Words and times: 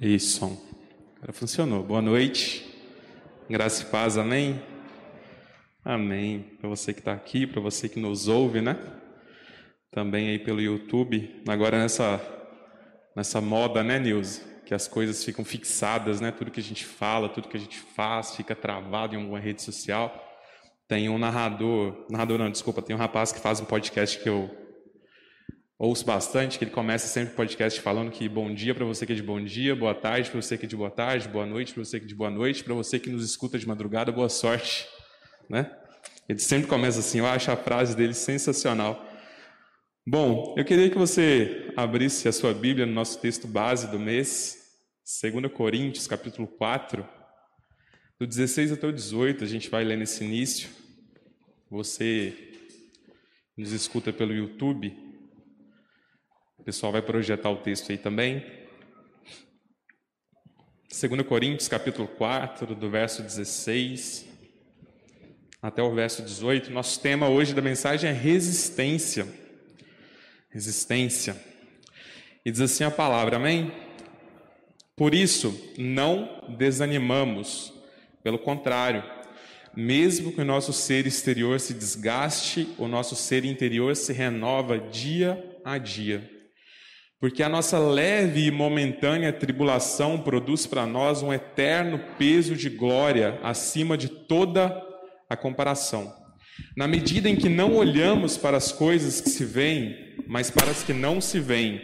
Isso. 0.00 0.44
Agora 1.16 1.32
funcionou. 1.32 1.82
Boa 1.82 2.00
noite. 2.00 2.64
Graça 3.50 3.82
e 3.82 3.86
paz, 3.86 4.16
amém? 4.16 4.62
Amém. 5.84 6.56
Para 6.60 6.68
você 6.68 6.92
que 6.92 7.00
está 7.00 7.12
aqui, 7.12 7.48
para 7.48 7.60
você 7.60 7.88
que 7.88 7.98
nos 7.98 8.28
ouve, 8.28 8.60
né? 8.60 8.78
Também 9.90 10.28
aí 10.28 10.38
pelo 10.38 10.60
YouTube. 10.60 11.42
Agora 11.48 11.80
nessa, 11.80 12.20
nessa 13.16 13.40
moda, 13.40 13.82
né, 13.82 13.98
Nilza? 13.98 14.40
Que 14.64 14.72
as 14.72 14.86
coisas 14.86 15.24
ficam 15.24 15.44
fixadas, 15.44 16.20
né? 16.20 16.30
Tudo 16.30 16.52
que 16.52 16.60
a 16.60 16.62
gente 16.62 16.84
fala, 16.84 17.28
tudo 17.28 17.48
que 17.48 17.56
a 17.56 17.60
gente 17.60 17.80
faz 17.80 18.36
fica 18.36 18.54
travado 18.54 19.16
em 19.16 19.18
alguma 19.18 19.40
rede 19.40 19.62
social. 19.62 20.14
Tem 20.86 21.08
um 21.08 21.18
narrador, 21.18 22.06
narrador 22.08 22.38
não, 22.38 22.48
desculpa, 22.48 22.80
tem 22.82 22.94
um 22.94 22.98
rapaz 23.00 23.32
que 23.32 23.40
faz 23.40 23.60
um 23.60 23.64
podcast 23.64 24.16
que 24.20 24.28
eu 24.28 24.48
ouço 25.78 26.04
bastante, 26.04 26.58
que 26.58 26.64
ele 26.64 26.72
começa 26.72 27.06
sempre 27.06 27.32
o 27.32 27.36
podcast 27.36 27.80
falando 27.80 28.10
que 28.10 28.28
bom 28.28 28.52
dia 28.52 28.74
para 28.74 28.84
você 28.84 29.06
que 29.06 29.12
é 29.12 29.14
de 29.14 29.22
bom 29.22 29.40
dia, 29.40 29.76
boa 29.76 29.94
tarde 29.94 30.28
para 30.28 30.42
você 30.42 30.58
que 30.58 30.66
é 30.66 30.68
de 30.68 30.74
boa 30.74 30.90
tarde, 30.90 31.28
boa 31.28 31.46
noite 31.46 31.72
para 31.72 31.84
você 31.84 32.00
que 32.00 32.04
é 32.04 32.08
de 32.08 32.16
boa 32.16 32.30
noite, 32.30 32.64
para 32.64 32.74
você 32.74 32.98
que 32.98 33.08
nos 33.08 33.24
escuta 33.24 33.56
de 33.56 33.66
madrugada, 33.66 34.10
boa 34.10 34.28
sorte, 34.28 34.88
né? 35.48 35.70
Ele 36.28 36.40
sempre 36.40 36.68
começa 36.68 36.98
assim, 36.98 37.20
eu 37.20 37.26
acho 37.26 37.50
a 37.52 37.56
frase 37.56 37.96
dele 37.96 38.12
sensacional. 38.12 39.06
Bom, 40.04 40.54
eu 40.58 40.64
queria 40.64 40.90
que 40.90 40.98
você 40.98 41.72
abrisse 41.76 42.26
a 42.26 42.32
sua 42.32 42.52
Bíblia 42.52 42.84
no 42.84 42.92
nosso 42.92 43.20
texto 43.20 43.46
base 43.46 43.88
do 43.88 44.00
mês, 44.00 44.56
2 45.22 45.52
Coríntios, 45.52 46.08
capítulo 46.08 46.48
4, 46.48 47.06
do 48.18 48.26
16 48.26 48.72
até 48.72 48.86
o 48.86 48.92
18, 48.92 49.44
a 49.44 49.46
gente 49.46 49.70
vai 49.70 49.84
ler 49.84 49.96
nesse 49.96 50.24
início. 50.24 50.70
Você 51.70 52.36
nos 53.56 53.70
escuta 53.70 54.12
pelo 54.12 54.34
YouTube, 54.34 55.07
pessoal 56.68 56.92
vai 56.92 57.00
projetar 57.00 57.48
o 57.48 57.56
texto 57.56 57.90
aí 57.90 57.96
também. 57.96 58.44
2 60.90 61.22
Coríntios, 61.26 61.66
capítulo 61.66 62.06
4, 62.06 62.74
do 62.74 62.90
verso 62.90 63.22
16 63.22 64.26
até 65.62 65.82
o 65.82 65.94
verso 65.94 66.22
18. 66.22 66.70
Nosso 66.70 67.00
tema 67.00 67.26
hoje 67.26 67.54
da 67.54 67.62
mensagem 67.62 68.10
é 68.10 68.12
resistência. 68.12 69.26
Resistência. 70.50 71.42
E 72.44 72.50
diz 72.50 72.60
assim 72.60 72.84
a 72.84 72.90
palavra, 72.90 73.36
amém? 73.36 73.72
Por 74.94 75.14
isso, 75.14 75.58
não 75.78 76.54
desanimamos. 76.58 77.72
Pelo 78.22 78.38
contrário, 78.38 79.02
mesmo 79.74 80.32
que 80.32 80.42
o 80.42 80.44
nosso 80.44 80.74
ser 80.74 81.06
exterior 81.06 81.60
se 81.60 81.72
desgaste, 81.72 82.68
o 82.76 82.86
nosso 82.86 83.16
ser 83.16 83.46
interior 83.46 83.96
se 83.96 84.12
renova 84.12 84.78
dia 84.78 85.42
a 85.64 85.78
dia. 85.78 86.36
Porque 87.20 87.42
a 87.42 87.48
nossa 87.48 87.78
leve 87.78 88.46
e 88.46 88.50
momentânea 88.50 89.32
tribulação 89.32 90.20
produz 90.20 90.66
para 90.66 90.86
nós 90.86 91.20
um 91.20 91.32
eterno 91.32 91.98
peso 92.16 92.54
de 92.54 92.70
glória 92.70 93.40
acima 93.42 93.98
de 93.98 94.08
toda 94.08 94.80
a 95.28 95.36
comparação. 95.36 96.14
Na 96.76 96.86
medida 96.86 97.28
em 97.28 97.34
que 97.34 97.48
não 97.48 97.74
olhamos 97.74 98.36
para 98.36 98.56
as 98.56 98.70
coisas 98.70 99.20
que 99.20 99.30
se 99.30 99.44
veem, 99.44 100.16
mas 100.28 100.50
para 100.50 100.70
as 100.70 100.84
que 100.84 100.92
não 100.92 101.20
se 101.20 101.40
veem, 101.40 101.80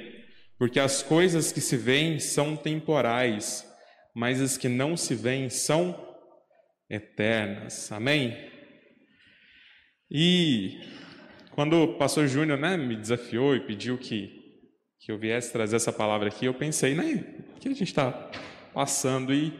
porque 0.56 0.78
as 0.78 1.02
coisas 1.02 1.50
que 1.50 1.60
se 1.60 1.76
veem 1.76 2.20
são 2.20 2.54
temporais, 2.54 3.66
mas 4.14 4.40
as 4.40 4.56
que 4.56 4.68
não 4.68 4.96
se 4.96 5.16
veem 5.16 5.50
são 5.50 6.00
eternas. 6.88 7.90
Amém? 7.90 8.36
E 10.08 10.78
quando 11.50 11.82
o 11.82 11.98
pastor 11.98 12.28
Júnior 12.28 12.58
né, 12.58 12.76
me 12.76 12.94
desafiou 12.94 13.56
e 13.56 13.60
pediu 13.66 13.98
que 13.98 14.43
que 15.04 15.12
eu 15.12 15.18
viesse 15.18 15.52
trazer 15.52 15.76
essa 15.76 15.92
palavra 15.92 16.28
aqui, 16.28 16.46
eu 16.46 16.54
pensei, 16.54 16.94
né, 16.94 17.22
o 17.54 17.60
que 17.60 17.68
a 17.68 17.72
gente 17.72 17.84
está 17.84 18.30
passando? 18.72 19.34
E 19.34 19.52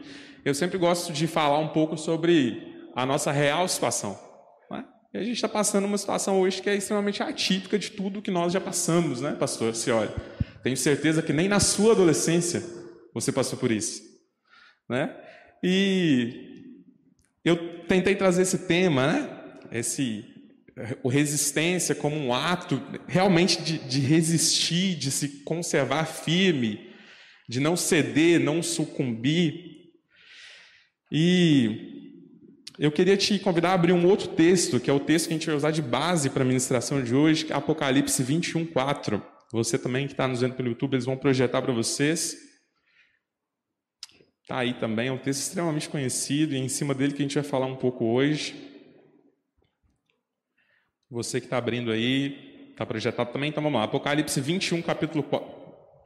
eu 0.43 0.55
sempre 0.55 0.75
gosto 0.75 1.13
de 1.13 1.27
falar 1.27 1.59
um 1.59 1.67
pouco 1.67 1.95
sobre 1.99 2.75
a 2.95 3.05
nossa 3.05 3.31
real 3.31 3.67
situação. 3.67 4.19
Né? 4.71 4.83
E 5.13 5.19
a 5.19 5.23
gente 5.23 5.35
está 5.35 5.47
passando 5.47 5.85
uma 5.85 5.99
situação 5.99 6.41
hoje 6.41 6.63
que 6.63 6.69
é 6.69 6.75
extremamente 6.75 7.21
atípica 7.21 7.77
de 7.77 7.91
tudo 7.91 8.23
que 8.23 8.31
nós 8.31 8.53
já 8.53 8.59
passamos, 8.59 9.21
né, 9.21 9.33
pastor? 9.33 9.75
Se 9.75 9.91
olha, 9.91 10.11
tenho 10.63 10.75
certeza 10.75 11.21
que 11.21 11.31
nem 11.31 11.47
na 11.47 11.59
sua 11.59 11.91
adolescência 11.91 12.63
você 13.13 13.31
passou 13.31 13.59
por 13.59 13.71
isso, 13.71 14.01
né? 14.89 15.15
E 15.61 16.81
eu 17.43 17.85
tentei 17.85 18.15
trazer 18.15 18.41
esse 18.41 18.65
tema, 18.67 19.05
né? 19.05 19.59
Esse 19.71 20.25
o 21.01 21.09
resistência 21.09 21.95
como 21.95 22.15
um 22.15 22.33
ato 22.33 22.81
realmente 23.07 23.61
de, 23.61 23.77
de 23.79 23.99
resistir, 24.01 24.95
de 24.95 25.09
se 25.09 25.43
conservar 25.43 26.05
firme, 26.05 26.89
de 27.47 27.59
não 27.59 27.75
ceder, 27.75 28.39
não 28.39 28.61
sucumbir. 28.61 29.91
E 31.11 32.13
eu 32.77 32.91
queria 32.91 33.15
te 33.15 33.39
convidar 33.39 33.69
a 33.69 33.73
abrir 33.73 33.93
um 33.93 34.05
outro 34.05 34.27
texto, 34.29 34.79
que 34.79 34.89
é 34.89 34.93
o 34.93 34.99
texto 34.99 35.27
que 35.27 35.33
a 35.33 35.37
gente 35.37 35.47
vai 35.47 35.55
usar 35.55 35.71
de 35.71 35.81
base 35.81 36.29
para 36.29 36.43
a 36.43 36.45
ministração 36.45 37.01
de 37.01 37.15
hoje, 37.15 37.47
é 37.49 37.53
Apocalipse 37.53 38.21
21, 38.21 38.65
4. 38.65 39.23
Você 39.53 39.77
também 39.77 40.07
que 40.07 40.13
está 40.13 40.27
nos 40.27 40.41
vendo 40.41 40.55
pelo 40.55 40.69
YouTube, 40.69 40.95
eles 40.95 41.05
vão 41.05 41.15
projetar 41.15 41.61
para 41.61 41.71
vocês. 41.71 42.35
Está 44.41 44.59
aí 44.59 44.73
também, 44.73 45.07
é 45.07 45.11
um 45.11 45.17
texto 45.17 45.39
extremamente 45.39 45.87
conhecido 45.87 46.53
e 46.53 46.57
é 46.57 46.59
em 46.59 46.67
cima 46.67 46.93
dele 46.93 47.13
que 47.13 47.21
a 47.21 47.25
gente 47.25 47.35
vai 47.35 47.43
falar 47.43 47.65
um 47.65 47.77
pouco 47.77 48.05
hoje. 48.05 48.74
Você 51.09 51.39
que 51.39 51.45
está 51.45 51.57
abrindo 51.57 51.91
aí, 51.91 52.69
está 52.71 52.85
projetado 52.85 53.31
também, 53.31 53.49
então 53.49 53.61
vamos 53.61 53.77
lá. 53.79 53.85
Apocalipse 53.85 54.41
21, 54.41 54.81
capítulo, 54.81 55.23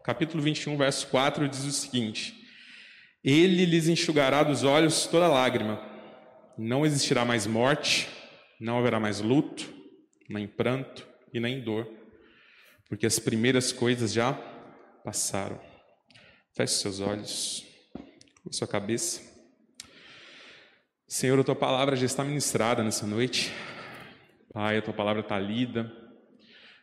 capítulo 0.04 0.44
21, 0.44 0.76
verso 0.76 1.08
4, 1.08 1.48
diz 1.48 1.64
o 1.64 1.72
seguinte: 1.72 2.36
Ele 3.24 3.66
lhes 3.66 3.88
enxugará 3.88 4.44
dos 4.44 4.64
olhos 4.64 5.08
toda 5.08 5.28
lágrima, 5.28 5.82
não 6.58 6.86
existirá 6.86 7.24
mais 7.24 7.48
morte, 7.48 8.10
não 8.60 8.78
haverá 8.78 9.00
mais 9.00 9.22
luto, 9.22 9.74
nem 10.30 10.46
pranto 10.46 11.08
e 11.34 11.40
nem 11.40 11.62
dor, 11.62 11.90
porque 12.90 13.06
as 13.06 13.20
primeiras 13.20 13.72
coisas 13.72 14.12
já 14.12 14.34
passaram. 15.04 15.60
Feche 16.54 16.74
seus 16.74 17.00
olhos, 17.00 17.66
sua 18.52 18.68
cabeça. 18.68 19.22
Senhor, 21.08 21.40
a 21.40 21.44
tua 21.44 21.56
palavra 21.56 21.96
já 21.96 22.06
está 22.06 22.24
ministrada 22.24 22.84
nessa 22.84 23.08
noite. 23.08 23.52
Pai, 24.52 24.78
a 24.78 24.82
tua 24.82 24.94
palavra 24.94 25.22
está 25.22 25.38
lida. 25.38 25.92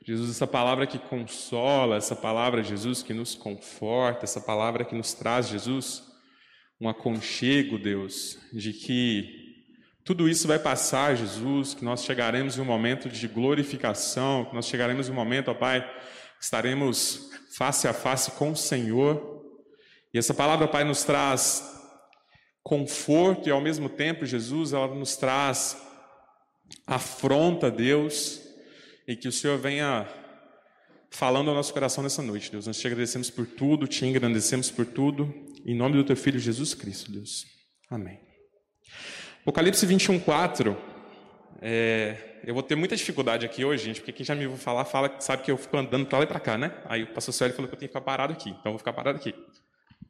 Jesus, 0.04 0.31
essa 0.31 0.47
palavra 0.47 0.87
que 0.87 1.00
consola, 1.00 1.97
essa 1.97 2.15
palavra, 2.15 2.62
Jesus, 2.62 3.03
que 3.03 3.12
nos 3.12 3.34
conforta, 3.34 4.25
essa 4.25 4.41
palavra 4.41 4.84
que 4.84 4.94
nos 4.94 5.12
traz, 5.15 5.49
Jesus, 5.49 6.05
um 6.81 6.88
aconchego, 6.88 7.76
Deus, 7.76 8.38
de 8.53 8.72
que 8.72 9.65
tudo 10.05 10.28
isso 10.28 10.47
vai 10.47 10.60
passar, 10.60 11.16
Jesus, 11.16 11.75
que 11.75 11.84
nós 11.84 12.05
chegaremos 12.05 12.56
em 12.56 12.60
um 12.60 12.65
momento 12.65 13.09
de 13.09 13.26
glorificação, 13.26 14.44
que 14.44 14.55
nós 14.55 14.69
chegaremos 14.69 15.09
em 15.09 15.12
um 15.12 15.16
momento, 15.16 15.50
ó 15.50 15.55
Pai, 15.55 15.84
estaremos 16.41 17.28
face 17.56 17.88
a 17.88 17.93
face 17.93 18.31
com 18.32 18.53
o 18.53 18.56
Senhor. 18.56 19.43
E 20.15 20.19
essa 20.19 20.32
palavra, 20.32 20.69
Pai, 20.69 20.84
nos 20.84 21.03
traz 21.03 21.69
conforto 22.62 23.49
e 23.49 23.53
ao 23.53 23.60
mesmo 23.60 23.88
tempo, 23.88 24.25
Jesus, 24.25 24.72
ela 24.72 24.87
nos 24.94 25.16
traz 25.16 25.84
afronta 26.87 27.71
Deus 27.71 28.41
e 29.06 29.16
que 29.16 29.28
o 29.28 29.32
Senhor 29.32 29.59
venha 29.59 30.06
falando 31.10 31.49
ao 31.49 31.54
nosso 31.54 31.72
coração 31.72 32.03
nessa 32.03 32.22
noite, 32.22 32.50
Deus. 32.50 32.66
Nós 32.66 32.78
te 32.78 32.87
agradecemos 32.87 33.31
por 33.31 33.47
tudo, 33.47 33.87
te 33.87 34.04
engrandecemos 34.04 34.71
por 34.71 34.84
tudo, 34.84 35.32
em 35.65 35.75
nome 35.75 35.97
do 35.97 36.05
teu 36.05 36.16
filho 36.16 36.38
Jesus 36.38 36.75
Cristo, 36.75 37.10
Deus. 37.10 37.47
Amém. 37.91 38.21
Apocalipse 39.41 39.87
21, 39.87 40.19
4. 40.21 40.76
É, 41.62 42.16
eu 42.44 42.53
vou 42.53 42.62
ter 42.62 42.75
muita 42.75 42.94
dificuldade 42.97 43.47
aqui 43.47 43.65
hoje, 43.65 43.84
gente, 43.84 44.00
porque 44.00 44.12
quem 44.12 44.26
já 44.26 44.34
me 44.34 44.44
ouviu 44.44 44.59
falar, 44.59 44.84
fala, 44.84 45.15
sabe 45.21 45.43
que 45.43 45.50
eu 45.50 45.56
fico 45.56 45.76
andando 45.76 46.06
para 46.06 46.19
lá 46.19 46.25
e 46.25 46.26
para 46.26 46.41
cá, 46.41 46.59
né? 46.59 46.72
Aí 46.84 47.05
o 47.05 47.06
pastor 47.09 47.32
Célio 47.32 47.55
falou 47.55 47.69
que 47.69 47.75
eu 47.75 47.78
tenho 47.78 47.88
que 47.88 47.93
ficar 47.97 48.05
parado 48.05 48.32
aqui, 48.32 48.50
então 48.50 48.62
eu 48.66 48.72
vou 48.72 48.78
ficar 48.78 48.93
parado 48.93 49.19
aqui. 49.19 49.34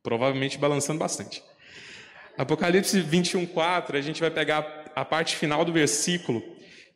Provavelmente 0.02 0.58
balançando 0.58 0.98
bastante. 0.98 1.42
Apocalipse 2.36 3.00
21, 3.00 3.46
4, 3.46 3.96
a 3.96 4.00
gente 4.00 4.20
vai 4.20 4.30
pegar 4.30 4.90
a 4.94 5.04
parte 5.04 5.36
final 5.36 5.64
do 5.64 5.72
versículo 5.72 6.42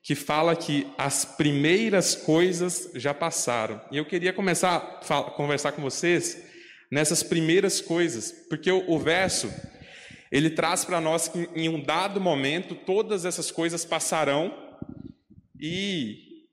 que 0.03 0.15
fala 0.15 0.57
que 0.57 0.87
as 0.97 1.25
primeiras 1.25 2.15
coisas 2.15 2.91
já 2.95 3.13
passaram. 3.13 3.81
E 3.93 3.99
eu 3.99 4.05
queria 4.05 4.33
começar 4.33 5.01
a 5.09 5.23
conversar 5.23 5.73
com 5.73 5.83
vocês 5.83 6.43
nessas 6.91 7.23
primeiras 7.23 7.81
coisas, 7.81 8.33
porque 8.49 8.71
o, 8.73 8.99
verso 8.99 9.53
ele 10.33 10.51
traz 10.51 10.85
para 10.85 11.01
nós 11.01 11.29
que 11.29 11.49
em 11.55 11.69
um 11.69 11.81
dado 11.81 12.21
momento 12.21 12.75
todas 12.75 13.25
essas 13.25 13.51
coisas 13.51 13.85
passarão 13.85 14.53
e 15.61 16.47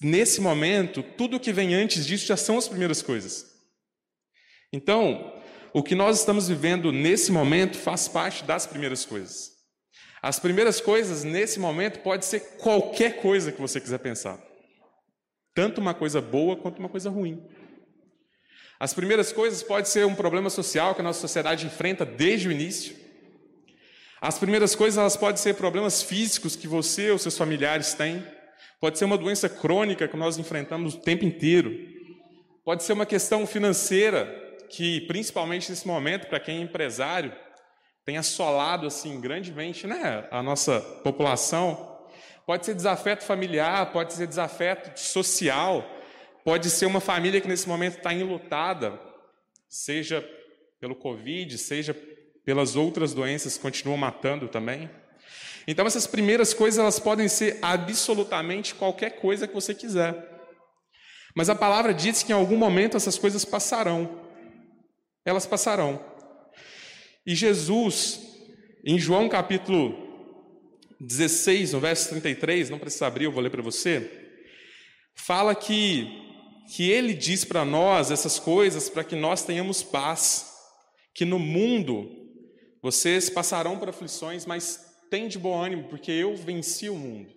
nesse 0.00 0.40
momento 0.40 1.02
tudo 1.02 1.40
que 1.40 1.52
vem 1.52 1.74
antes 1.74 2.06
disso 2.06 2.26
já 2.26 2.36
são 2.36 2.58
as 2.58 2.68
primeiras 2.68 3.02
coisas. 3.02 3.50
Então, 4.72 5.42
o 5.72 5.82
que 5.82 5.94
nós 5.94 6.20
estamos 6.20 6.48
vivendo 6.48 6.92
nesse 6.92 7.32
momento 7.32 7.76
faz 7.76 8.06
parte 8.08 8.44
das 8.44 8.66
primeiras 8.66 9.04
coisas. 9.04 9.51
As 10.22 10.38
primeiras 10.38 10.80
coisas 10.80 11.24
nesse 11.24 11.58
momento 11.58 11.98
pode 11.98 12.24
ser 12.24 12.38
qualquer 12.58 13.20
coisa 13.20 13.50
que 13.50 13.60
você 13.60 13.80
quiser 13.80 13.98
pensar. 13.98 14.38
Tanto 15.52 15.80
uma 15.80 15.92
coisa 15.92 16.20
boa 16.20 16.56
quanto 16.56 16.78
uma 16.78 16.88
coisa 16.88 17.10
ruim. 17.10 17.44
As 18.78 18.94
primeiras 18.94 19.32
coisas 19.32 19.64
pode 19.64 19.88
ser 19.88 20.06
um 20.06 20.14
problema 20.14 20.48
social 20.48 20.94
que 20.94 21.00
a 21.00 21.04
nossa 21.04 21.20
sociedade 21.20 21.66
enfrenta 21.66 22.06
desde 22.06 22.46
o 22.46 22.52
início. 22.52 22.96
As 24.20 24.38
primeiras 24.38 24.76
coisas 24.76 24.96
elas 24.96 25.16
podem 25.16 25.42
ser 25.42 25.54
problemas 25.54 26.04
físicos 26.04 26.54
que 26.54 26.68
você 26.68 27.10
ou 27.10 27.18
seus 27.18 27.36
familiares 27.36 27.92
têm. 27.92 28.24
Pode 28.80 28.98
ser 28.98 29.04
uma 29.04 29.18
doença 29.18 29.48
crônica 29.48 30.06
que 30.06 30.16
nós 30.16 30.38
enfrentamos 30.38 30.94
o 30.94 31.00
tempo 31.00 31.24
inteiro. 31.24 31.76
Pode 32.64 32.84
ser 32.84 32.92
uma 32.92 33.06
questão 33.06 33.44
financeira 33.44 34.26
que, 34.70 35.00
principalmente 35.02 35.68
nesse 35.68 35.86
momento, 35.86 36.28
para 36.28 36.38
quem 36.38 36.58
é 36.58 36.62
empresário, 36.62 37.32
tem 38.04 38.16
assolado 38.16 38.86
assim 38.86 39.20
grandemente, 39.20 39.86
né, 39.86 40.26
a 40.30 40.42
nossa 40.42 40.80
população. 41.02 42.00
Pode 42.46 42.66
ser 42.66 42.74
desafeto 42.74 43.24
familiar, 43.24 43.92
pode 43.92 44.12
ser 44.12 44.26
desafeto 44.26 44.98
social, 44.98 45.84
pode 46.44 46.68
ser 46.70 46.86
uma 46.86 47.00
família 47.00 47.40
que 47.40 47.48
nesse 47.48 47.68
momento 47.68 47.98
está 47.98 48.12
enlutada, 48.12 48.98
seja 49.68 50.28
pelo 50.80 50.96
Covid, 50.96 51.56
seja 51.58 51.94
pelas 52.44 52.74
outras 52.74 53.14
doenças 53.14 53.56
que 53.56 53.62
continuam 53.62 53.96
matando 53.96 54.48
também. 54.48 54.90
Então 55.66 55.86
essas 55.86 56.08
primeiras 56.08 56.52
coisas 56.52 56.80
elas 56.80 56.98
podem 56.98 57.28
ser 57.28 57.58
absolutamente 57.62 58.74
qualquer 58.74 59.20
coisa 59.20 59.46
que 59.46 59.54
você 59.54 59.72
quiser. 59.72 60.28
Mas 61.36 61.48
a 61.48 61.54
palavra 61.54 61.94
diz 61.94 62.24
que 62.24 62.32
em 62.32 62.34
algum 62.34 62.56
momento 62.56 62.96
essas 62.96 63.16
coisas 63.16 63.44
passarão. 63.44 64.20
Elas 65.24 65.46
passarão. 65.46 66.11
E 67.24 67.34
Jesus, 67.34 68.20
em 68.84 68.98
João 68.98 69.28
capítulo 69.28 69.96
16, 70.98 71.72
no 71.72 71.80
verso 71.80 72.08
33, 72.10 72.68
não 72.68 72.78
precisa 72.78 73.06
abrir, 73.06 73.24
eu 73.24 73.32
vou 73.32 73.42
ler 73.42 73.50
para 73.50 73.62
você, 73.62 74.10
fala 75.14 75.54
que, 75.54 76.08
que 76.74 76.90
ele 76.90 77.14
diz 77.14 77.44
para 77.44 77.64
nós 77.64 78.10
essas 78.10 78.38
coisas 78.38 78.88
para 78.88 79.04
que 79.04 79.14
nós 79.14 79.44
tenhamos 79.44 79.82
paz, 79.82 80.52
que 81.14 81.24
no 81.24 81.38
mundo 81.38 82.10
vocês 82.82 83.30
passarão 83.30 83.78
por 83.78 83.88
aflições, 83.88 84.44
mas 84.44 84.84
tem 85.08 85.28
de 85.28 85.38
bom 85.38 85.60
ânimo, 85.60 85.88
porque 85.88 86.10
eu 86.10 86.34
venci 86.34 86.88
o 86.88 86.96
mundo. 86.96 87.32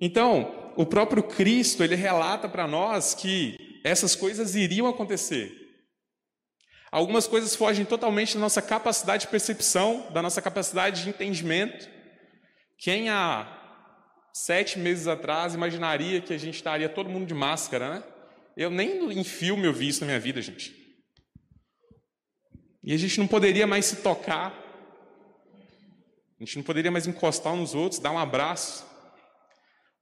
Então, 0.00 0.72
o 0.76 0.86
próprio 0.86 1.22
Cristo, 1.22 1.84
ele 1.84 1.94
relata 1.94 2.48
para 2.48 2.66
nós 2.66 3.14
que 3.14 3.80
essas 3.84 4.14
coisas 4.14 4.54
iriam 4.54 4.86
acontecer. 4.86 5.61
Algumas 6.92 7.26
coisas 7.26 7.56
fogem 7.56 7.86
totalmente 7.86 8.34
da 8.34 8.40
nossa 8.40 8.60
capacidade 8.60 9.22
de 9.22 9.28
percepção, 9.28 10.10
da 10.12 10.20
nossa 10.20 10.42
capacidade 10.42 11.02
de 11.02 11.08
entendimento. 11.08 11.88
Quem 12.76 13.08
há 13.08 13.48
sete 14.34 14.78
meses 14.78 15.06
atrás 15.06 15.54
imaginaria 15.54 16.20
que 16.20 16.34
a 16.34 16.38
gente 16.38 16.56
estaria 16.56 16.90
todo 16.90 17.08
mundo 17.08 17.26
de 17.26 17.32
máscara, 17.32 17.94
né? 17.94 18.04
Eu 18.54 18.68
nem 18.68 19.10
em 19.10 19.24
filme 19.24 19.66
eu 19.66 19.72
vi 19.72 19.88
isso 19.88 20.00
na 20.00 20.08
minha 20.08 20.20
vida, 20.20 20.42
gente. 20.42 20.74
E 22.84 22.92
a 22.92 22.98
gente 22.98 23.18
não 23.18 23.26
poderia 23.26 23.66
mais 23.66 23.86
se 23.86 23.96
tocar. 24.02 24.52
A 26.38 26.44
gente 26.44 26.56
não 26.58 26.62
poderia 26.62 26.90
mais 26.90 27.06
encostar 27.06 27.56
nos 27.56 27.74
outros, 27.74 28.02
dar 28.02 28.10
um 28.10 28.18
abraço. 28.18 28.84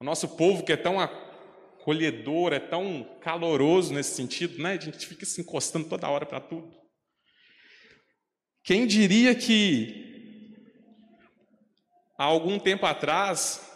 O 0.00 0.04
nosso 0.04 0.26
povo 0.26 0.64
que 0.64 0.72
é 0.72 0.76
tão 0.76 0.98
acolhedor, 0.98 2.52
é 2.52 2.58
tão 2.58 3.16
caloroso 3.20 3.94
nesse 3.94 4.16
sentido, 4.16 4.60
né? 4.60 4.72
A 4.72 4.80
gente 4.80 5.06
fica 5.06 5.24
se 5.24 5.40
encostando 5.40 5.88
toda 5.88 6.08
hora 6.08 6.26
para 6.26 6.40
tudo. 6.40 6.79
Quem 8.62 8.86
diria 8.86 9.34
que 9.34 10.54
há 12.16 12.24
algum 12.24 12.58
tempo 12.58 12.86
atrás 12.86 13.66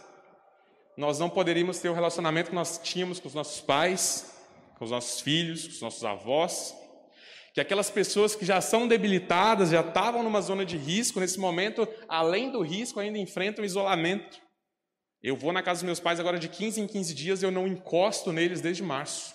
nós 0.97 1.19
não 1.19 1.29
poderíamos 1.29 1.79
ter 1.79 1.89
o 1.89 1.95
relacionamento 1.95 2.51
que 2.51 2.55
nós 2.55 2.79
tínhamos 2.79 3.19
com 3.19 3.27
os 3.27 3.35
nossos 3.35 3.61
pais, 3.61 4.37
com 4.79 4.85
os 4.85 4.91
nossos 4.91 5.21
filhos, 5.21 5.67
com 5.67 5.73
os 5.73 5.81
nossos 5.81 6.05
avós, 6.05 6.75
que 7.53 7.61
aquelas 7.61 7.91
pessoas 7.91 8.35
que 8.35 8.45
já 8.45 8.61
são 8.61 8.87
debilitadas, 8.87 9.71
já 9.71 9.81
estavam 9.81 10.23
numa 10.23 10.41
zona 10.41 10.65
de 10.65 10.77
risco, 10.77 11.21
nesse 11.21 11.39
momento, 11.39 11.89
além 12.09 12.51
do 12.51 12.61
risco, 12.61 13.01
ainda 13.01 13.19
enfrentam 13.19 13.65
isolamento. 13.65 14.41
Eu 15.23 15.37
vou 15.37 15.53
na 15.53 15.63
casa 15.63 15.79
dos 15.79 15.85
meus 15.85 16.01
pais 16.01 16.21
agora 16.21 16.39
de 16.39 16.49
15 16.49 16.81
em 16.81 16.87
15 16.87 17.15
dias 17.15 17.43
e 17.43 17.47
eu 17.47 17.51
não 17.51 17.67
encosto 17.67 18.33
neles 18.33 18.61
desde 18.61 18.83
março. 18.83 19.35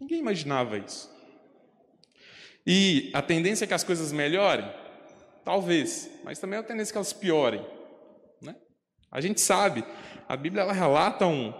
Ninguém 0.00 0.18
imaginava 0.18 0.76
isso. 0.78 1.08
E 2.66 3.10
a 3.12 3.20
tendência 3.20 3.64
é 3.64 3.68
que 3.68 3.74
as 3.74 3.84
coisas 3.84 4.12
melhorem? 4.12 4.70
Talvez, 5.44 6.08
mas 6.22 6.38
também 6.38 6.58
a 6.58 6.62
tendência 6.62 6.92
é 6.92 6.94
que 6.94 6.98
elas 6.98 7.12
piorem. 7.12 7.64
Né? 8.40 8.54
A 9.10 9.20
gente 9.20 9.40
sabe, 9.40 9.84
a 10.28 10.36
Bíblia 10.36 10.62
ela 10.62 10.72
relata 10.72 11.26
um, 11.26 11.52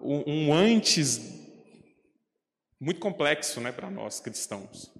um, 0.00 0.22
um 0.26 0.54
antes 0.54 1.36
muito 2.80 3.00
complexo 3.00 3.60
né, 3.60 3.72
para 3.72 3.90
nós 3.90 4.20
cristãos. 4.20 4.92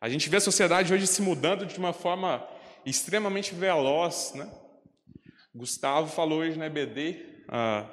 A 0.00 0.08
gente 0.08 0.28
vê 0.28 0.38
a 0.38 0.40
sociedade 0.40 0.92
hoje 0.92 1.06
se 1.06 1.22
mudando 1.22 1.66
de 1.66 1.78
uma 1.78 1.92
forma 1.92 2.46
extremamente 2.84 3.54
veloz. 3.54 4.32
Né? 4.34 4.50
Gustavo 5.54 6.08
falou 6.08 6.40
hoje 6.40 6.58
na 6.58 6.66
EBD, 6.66 7.44
ah, 7.48 7.86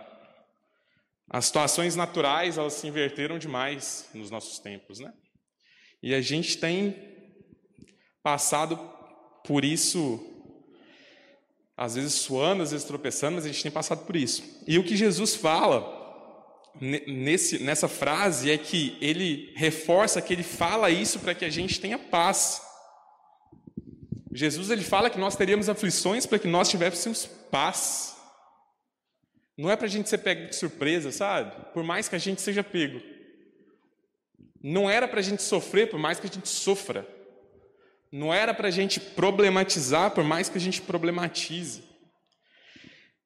as 1.30 1.46
situações 1.46 1.96
naturais 1.96 2.58
elas 2.58 2.74
se 2.74 2.88
inverteram 2.88 3.38
demais 3.38 4.10
nos 4.14 4.32
nossos 4.32 4.58
tempos. 4.60 5.00
Né? 5.00 5.14
E 6.02 6.16
a 6.16 6.22
gente 6.22 6.58
tem 6.58 6.96
passado 8.24 8.78
por 9.46 9.66
isso, 9.66 10.20
às 11.76 11.96
vezes 11.96 12.14
suando, 12.14 12.64
às 12.64 12.72
vezes 12.72 12.86
tropeçando, 12.86 13.36
mas 13.36 13.46
a 13.46 13.48
gente 13.48 13.64
tem 13.64 13.72
passado 13.72 14.06
por 14.06 14.16
isso. 14.16 14.44
E 14.68 14.78
o 14.78 14.84
que 14.84 14.96
Jesus 14.96 15.36
fala 15.36 15.98
nesse, 16.80 17.60
nessa 17.60 17.88
frase 17.88 18.52
é 18.52 18.58
que 18.58 18.98
ele 19.02 19.52
reforça 19.56 20.22
que 20.22 20.34
ele 20.34 20.44
fala 20.44 20.90
isso 20.90 21.20
para 21.20 21.34
que 21.34 21.46
a 21.46 21.50
gente 21.50 21.80
tenha 21.80 21.98
paz. 21.98 22.62
Jesus 24.32 24.70
ele 24.70 24.84
fala 24.84 25.10
que 25.10 25.20
nós 25.20 25.36
teríamos 25.36 25.68
aflições 25.70 26.26
para 26.26 26.40
que 26.40 26.48
nós 26.48 26.70
tivéssemos 26.70 27.26
paz. 27.26 28.16
Não 29.58 29.70
é 29.70 29.76
para 29.76 29.88
a 29.88 29.90
gente 29.90 30.08
ser 30.08 30.20
pego 30.20 30.50
de 30.50 30.56
surpresa, 30.56 31.12
sabe? 31.12 31.54
Por 31.74 31.84
mais 31.84 32.08
que 32.08 32.16
a 32.16 32.20
gente 32.20 32.42
seja 32.42 32.64
pego. 32.64 33.02
Não 34.62 34.90
era 34.90 35.08
para 35.08 35.20
a 35.20 35.24
gente 35.24 35.42
sofrer, 35.42 35.90
por 35.90 36.00
mais 36.00 36.20
que 36.20 36.28
a 36.28 36.30
gente 36.30 36.50
sofra. 36.50 37.08
Não 38.12 38.34
era 38.34 38.54
para 38.54 38.68
a 38.68 38.72
gente 38.72 39.00
problematizar, 39.00 40.12
por 40.12 40.24
mais 40.24 40.50
que 40.50 40.58
a 40.58 40.62
gente 40.62 40.82
problematize. 40.82 41.84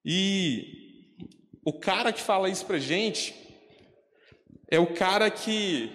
E 0.06 1.15
o 1.63 1.74
cara 1.74 2.12
que 2.12 2.21
fala 2.21 2.50
isso 2.50 2.65
para 2.65 2.75
a 2.75 2.80
gente 2.80 3.33
é 4.69 4.77
o 4.77 4.94
cara 4.94 5.31
que 5.31 5.92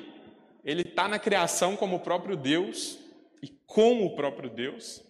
ele 0.64 0.83
está 0.83 1.07
na 1.07 1.18
criação 1.18 1.76
como 1.76 1.97
o 1.97 2.00
próprio 2.00 2.37
Deus 2.37 2.99
e 3.42 3.49
como 3.66 4.07
o 4.07 4.16
próprio 4.16 4.50
Deus. 4.50 5.02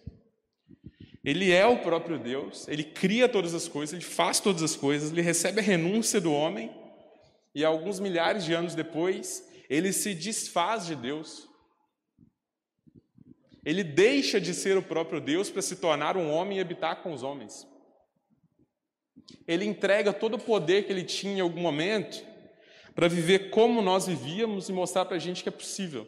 Ele 1.23 1.51
é 1.51 1.65
o 1.65 1.79
próprio 1.79 2.17
Deus, 2.17 2.67
ele 2.67 2.83
cria 2.83 3.27
todas 3.27 3.53
as 3.53 3.67
coisas, 3.67 3.93
ele 3.93 4.03
faz 4.03 4.39
todas 4.39 4.63
as 4.63 4.75
coisas, 4.75 5.11
ele 5.11 5.21
recebe 5.21 5.59
a 5.59 5.63
renúncia 5.63 6.19
do 6.19 6.33
homem 6.33 6.71
e 7.53 7.63
alguns 7.65 7.99
milhares 7.99 8.45
de 8.45 8.53
anos 8.53 8.73
depois 8.73 9.48
ele 9.69 9.93
se 9.93 10.15
desfaz 10.15 10.87
de 10.87 10.95
Deus. 10.95 11.47
Ele 13.63 13.83
deixa 13.83 14.41
de 14.41 14.53
ser 14.53 14.75
o 14.77 14.81
próprio 14.81 15.21
Deus 15.21 15.49
para 15.49 15.61
se 15.61 15.75
tornar 15.75 16.17
um 16.17 16.31
homem 16.31 16.57
e 16.57 16.61
habitar 16.61 17.03
com 17.03 17.13
os 17.13 17.21
homens. 17.21 17.67
Ele 19.47 19.65
entrega 19.65 20.11
todo 20.11 20.35
o 20.35 20.39
poder 20.39 20.85
que 20.85 20.91
ele 20.91 21.03
tinha 21.03 21.35
em 21.35 21.41
algum 21.41 21.61
momento 21.61 22.25
para 22.95 23.07
viver 23.07 23.51
como 23.51 23.81
nós 23.81 24.07
vivíamos 24.07 24.69
e 24.69 24.73
mostrar 24.73 25.05
para 25.05 25.17
a 25.17 25.19
gente 25.19 25.43
que 25.43 25.49
é 25.49 25.51
possível. 25.51 26.07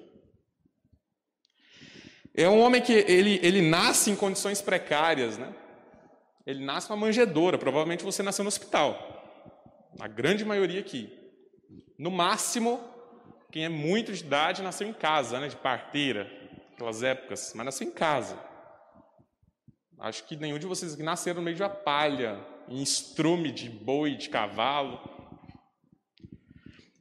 É 2.33 2.49
um 2.49 2.61
homem 2.61 2.81
que 2.81 2.93
ele, 2.93 3.39
ele 3.43 3.61
nasce 3.61 4.09
em 4.09 4.15
condições 4.15 4.61
precárias, 4.61 5.37
né? 5.37 5.53
Ele 6.45 6.63
nasce 6.63 6.89
numa 6.89 7.05
manjedoura, 7.05 7.57
provavelmente 7.57 8.03
você 8.03 8.23
nasceu 8.23 8.43
no 8.43 8.47
hospital. 8.47 9.91
A 9.99 10.07
grande 10.07 10.43
maioria 10.43 10.79
aqui. 10.79 11.15
No 11.99 12.09
máximo, 12.09 12.90
quem 13.51 13.65
é 13.65 13.69
muito 13.69 14.13
de 14.13 14.23
idade 14.23 14.61
nasceu 14.61 14.87
em 14.87 14.93
casa, 14.93 15.39
né, 15.39 15.49
de 15.49 15.57
parteira, 15.57 16.31
aquelas 16.73 17.03
épocas, 17.03 17.51
mas 17.53 17.65
nasceu 17.65 17.87
em 17.87 17.91
casa. 17.91 18.39
Acho 19.99 20.23
que 20.23 20.35
nenhum 20.35 20.57
de 20.57 20.65
vocês 20.65 20.93
aqui 20.93 21.03
nasceram 21.03 21.37
no 21.37 21.43
meio 21.43 21.55
de 21.55 21.61
uma 21.61 21.69
palha, 21.69 22.39
em 22.67 22.81
estrume 22.81 23.51
de 23.51 23.69
boi, 23.69 24.15
de 24.15 24.29
cavalo. 24.29 24.99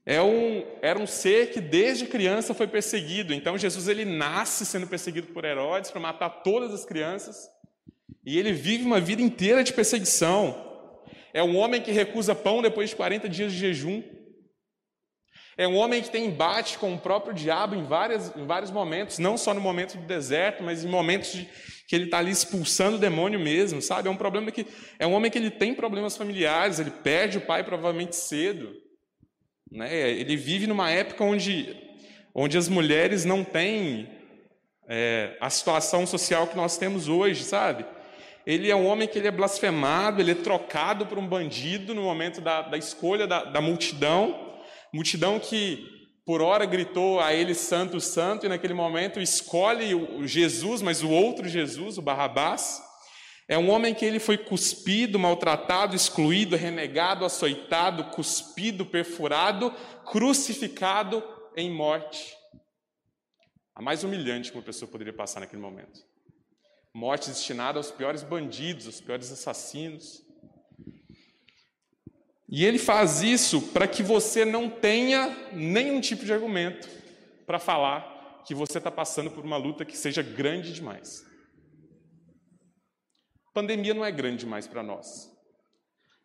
É 0.05 0.21
um, 0.21 0.67
era 0.83 0.99
um 0.99 1.07
ser 1.07 1.51
que 1.51 1.61
desde 1.61 2.07
criança 2.07 2.53
foi 2.53 2.67
perseguido. 2.67 3.33
Então 3.33 3.57
Jesus 3.57 3.87
ele 3.87 4.05
nasce 4.05 4.67
sendo 4.67 4.87
perseguido 4.87 5.29
por 5.29 5.45
Herodes 5.45 5.91
para 5.91 6.01
matar 6.01 6.43
todas 6.43 6.75
as 6.75 6.85
crianças. 6.85 7.49
E 8.27 8.39
ele 8.39 8.53
vive 8.53 8.85
uma 8.85 9.01
vida 9.01 9.23
inteira 9.23 9.63
de 9.63 9.73
perseguição. 9.73 10.69
É 11.33 11.43
um 11.43 11.57
homem 11.57 11.81
que 11.81 11.93
recusa 11.93 12.35
pão 12.35 12.61
depois 12.61 12.91
de 12.91 12.97
40 12.97 13.29
dias 13.29 13.53
de 13.53 13.59
jejum. 13.59 14.03
É 15.61 15.69
um 15.69 15.77
homem 15.77 16.01
que 16.01 16.09
tem 16.09 16.25
embate 16.25 16.79
com 16.79 16.95
o 16.95 16.99
próprio 16.99 17.35
diabo 17.35 17.75
em, 17.75 17.85
várias, 17.85 18.35
em 18.35 18.47
vários 18.47 18.71
momentos, 18.71 19.19
não 19.19 19.37
só 19.37 19.53
no 19.53 19.61
momento 19.61 19.95
do 19.99 20.07
deserto, 20.07 20.63
mas 20.63 20.83
em 20.83 20.89
momentos 20.89 21.35
de, 21.35 21.47
que 21.87 21.95
ele 21.95 22.07
está 22.07 22.17
ali 22.17 22.31
expulsando 22.31 22.97
o 22.97 22.99
demônio 22.99 23.39
mesmo, 23.39 23.83
sabe? 23.83 24.09
É 24.09 24.11
um 24.11 24.17
problema 24.17 24.51
que 24.51 24.67
é 24.99 25.07
um 25.07 25.13
homem 25.13 25.31
que 25.31 25.37
ele 25.37 25.51
tem 25.51 25.75
problemas 25.75 26.17
familiares, 26.17 26.79
ele 26.79 26.91
perde 26.91 27.37
o 27.37 27.43
pai 27.43 27.63
provavelmente 27.63 28.17
cedo, 28.17 28.73
né? 29.71 29.95
Ele 30.13 30.35
vive 30.35 30.67
numa 30.67 30.91
época 30.91 31.23
onde 31.25 31.77
onde 32.35 32.57
as 32.57 32.67
mulheres 32.67 33.27
não 33.27 33.45
têm 33.45 34.09
é, 34.89 35.37
a 35.43 35.51
situação 35.51 36.07
social 36.07 36.47
que 36.47 36.57
nós 36.57 36.79
temos 36.79 37.07
hoje, 37.07 37.45
sabe? 37.45 37.85
Ele 38.47 38.71
é 38.71 38.75
um 38.75 38.87
homem 38.87 39.07
que 39.07 39.19
ele 39.19 39.29
é 39.29 39.31
blasfemado, 39.31 40.23
ele 40.23 40.31
é 40.31 40.37
trocado 40.37 41.05
por 41.05 41.19
um 41.19 41.27
bandido 41.27 41.95
no 41.95 42.05
momento 42.05 42.41
da, 42.41 42.63
da 42.63 42.79
escolha 42.79 43.27
da, 43.27 43.45
da 43.45 43.61
multidão, 43.61 44.49
multidão 44.93 45.39
que 45.39 46.01
por 46.25 46.43
hora 46.43 46.65
gritou 46.65 47.19
a 47.19 47.35
ele 47.35 47.55
santo, 47.55 48.01
santo, 48.01 48.47
e 48.47 48.49
naquele 48.49 48.75
momento 48.75 49.21
escolhe 49.21 49.95
o 49.95 50.27
Jesus, 50.27 50.81
mas 50.83 51.03
o 51.03 51.11
outro 51.11 51.49
Jesus, 51.49 51.99
o 51.99 52.03
Barrabás. 52.03 52.81
É 53.49 53.59
um 53.59 53.69
homem 53.69 53.93
que 53.93 54.05
ele 54.05 54.21
foi 54.21 54.39
cuspido, 54.39 55.19
maltratado, 55.19 55.97
excluído, 55.97 56.55
renegado, 56.55 57.25
açoitado, 57.25 58.05
cuspido, 58.15 58.87
perfurado, 58.87 59.73
crucificado 60.05 61.21
em 61.57 61.69
morte. 61.69 62.33
A 63.75 63.83
mais 63.83 64.05
humilhante 64.05 64.53
que 64.53 64.57
uma 64.57 64.63
pessoa 64.63 64.89
poderia 64.89 65.13
passar 65.13 65.41
naquele 65.41 65.61
momento. 65.61 66.01
Morte 66.95 67.29
destinada 67.29 67.79
aos 67.79 67.91
piores 67.91 68.23
bandidos, 68.23 68.87
aos 68.87 69.01
piores 69.01 69.33
assassinos. 69.33 70.23
E 72.51 72.67
ele 72.67 72.79
faz 72.79 73.23
isso 73.23 73.63
para 73.69 73.87
que 73.87 74.03
você 74.03 74.45
não 74.45 74.69
tenha 74.69 75.29
nenhum 75.53 76.01
tipo 76.01 76.25
de 76.25 76.33
argumento 76.33 76.89
para 77.47 77.61
falar 77.61 78.43
que 78.45 78.55
você 78.55 78.79
está 78.79 78.91
passando 78.91 79.31
por 79.31 79.45
uma 79.45 79.57
luta 79.57 79.85
que 79.85 79.97
seja 79.97 80.21
grande 80.21 80.73
demais. 80.73 81.25
Pandemia 83.55 83.95
não 83.95 84.05
é 84.05 84.11
grande 84.11 84.39
demais 84.39 84.67
para 84.67 84.83
nós. 84.83 85.31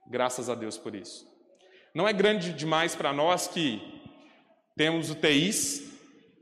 Graças 0.07 0.49
a 0.49 0.55
Deus 0.55 0.77
por 0.79 0.95
isso. 0.95 1.27
Não 1.93 2.07
é 2.07 2.13
grande 2.13 2.53
demais 2.53 2.95
para 2.95 3.13
nós 3.13 3.47
que 3.47 3.79
temos 4.75 5.11
UTIs, 5.11 5.83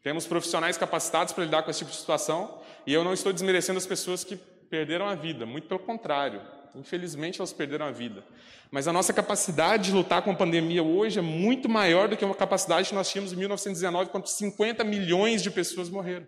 temos 0.01 0.25
profissionais 0.25 0.77
capacitados 0.77 1.33
para 1.33 1.43
lidar 1.43 1.63
com 1.63 1.69
esse 1.69 1.79
tipo 1.79 1.91
de 1.91 1.97
situação, 1.97 2.61
e 2.87 2.93
eu 2.93 3.03
não 3.03 3.13
estou 3.13 3.31
desmerecendo 3.31 3.77
as 3.77 3.85
pessoas 3.85 4.23
que 4.23 4.35
perderam 4.35 5.07
a 5.07 5.15
vida, 5.15 5.45
muito 5.45 5.67
pelo 5.67 5.79
contrário. 5.79 6.41
Infelizmente, 6.75 7.39
elas 7.39 7.53
perderam 7.53 7.85
a 7.85 7.91
vida. 7.91 8.23
Mas 8.71 8.87
a 8.87 8.93
nossa 8.93 9.13
capacidade 9.13 9.85
de 9.85 9.91
lutar 9.91 10.21
com 10.23 10.31
a 10.31 10.35
pandemia 10.35 10.81
hoje 10.81 11.19
é 11.19 11.21
muito 11.21 11.69
maior 11.69 12.07
do 12.07 12.17
que 12.17 12.25
uma 12.25 12.35
capacidade 12.35 12.89
que 12.89 12.95
nós 12.95 13.09
tínhamos 13.09 13.33
em 13.33 13.35
1919, 13.35 14.09
quando 14.09 14.27
50 14.27 14.83
milhões 14.83 15.43
de 15.43 15.51
pessoas 15.51 15.89
morreram. 15.89 16.27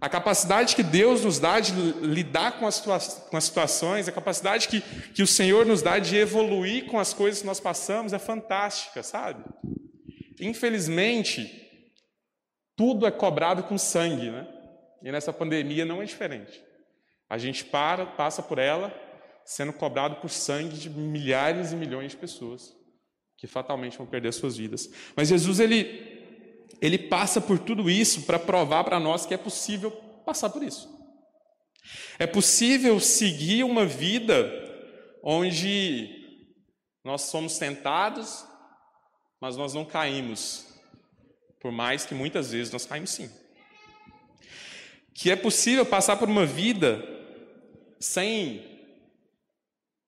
A 0.00 0.08
capacidade 0.08 0.74
que 0.74 0.82
Deus 0.82 1.24
nos 1.24 1.38
dá 1.38 1.60
de 1.60 1.72
lidar 1.72 2.58
com 2.58 2.66
as, 2.66 2.80
com 2.80 3.36
as 3.36 3.44
situações, 3.44 4.08
a 4.08 4.12
capacidade 4.12 4.68
que, 4.68 4.80
que 5.12 5.22
o 5.22 5.26
Senhor 5.26 5.64
nos 5.64 5.82
dá 5.82 5.98
de 5.98 6.16
evoluir 6.16 6.86
com 6.86 6.98
as 6.98 7.14
coisas 7.14 7.40
que 7.40 7.46
nós 7.46 7.60
passamos 7.60 8.12
é 8.12 8.18
fantástica, 8.18 9.02
sabe? 9.02 9.44
Infelizmente, 10.40 11.48
tudo 12.76 13.06
é 13.06 13.10
cobrado 13.10 13.62
com 13.62 13.78
sangue, 13.78 14.30
né? 14.30 14.48
E 15.02 15.12
nessa 15.12 15.32
pandemia 15.32 15.84
não 15.84 16.02
é 16.02 16.04
diferente. 16.04 16.62
A 17.28 17.38
gente 17.38 17.64
para, 17.64 18.06
passa 18.06 18.42
por 18.42 18.58
ela 18.58 18.92
sendo 19.44 19.72
cobrado 19.72 20.16
por 20.16 20.30
sangue 20.30 20.76
de 20.76 20.88
milhares 20.88 21.72
e 21.72 21.76
milhões 21.76 22.12
de 22.12 22.16
pessoas 22.16 22.74
que 23.36 23.46
fatalmente 23.46 23.98
vão 23.98 24.06
perder 24.06 24.32
suas 24.32 24.56
vidas. 24.56 24.88
Mas 25.16 25.28
Jesus 25.28 25.60
ele 25.60 26.12
ele 26.80 26.98
passa 26.98 27.40
por 27.40 27.58
tudo 27.58 27.88
isso 27.88 28.22
para 28.22 28.38
provar 28.38 28.84
para 28.84 29.00
nós 29.00 29.24
que 29.24 29.34
é 29.34 29.38
possível 29.38 29.90
passar 30.24 30.50
por 30.50 30.62
isso. 30.62 30.88
É 32.18 32.26
possível 32.26 32.98
seguir 33.00 33.64
uma 33.64 33.86
vida 33.86 34.50
onde 35.22 36.24
nós 37.04 37.22
somos 37.22 37.58
tentados, 37.58 38.44
mas 39.40 39.56
nós 39.56 39.74
não 39.74 39.84
caímos, 39.84 40.66
por 41.60 41.70
mais 41.70 42.04
que 42.04 42.14
muitas 42.14 42.52
vezes 42.52 42.72
nós 42.72 42.86
caímos 42.86 43.10
sim. 43.10 43.30
Que 45.14 45.30
é 45.30 45.36
possível 45.36 45.84
passar 45.84 46.16
por 46.16 46.28
uma 46.28 46.46
vida 46.46 47.13
sem 48.04 48.72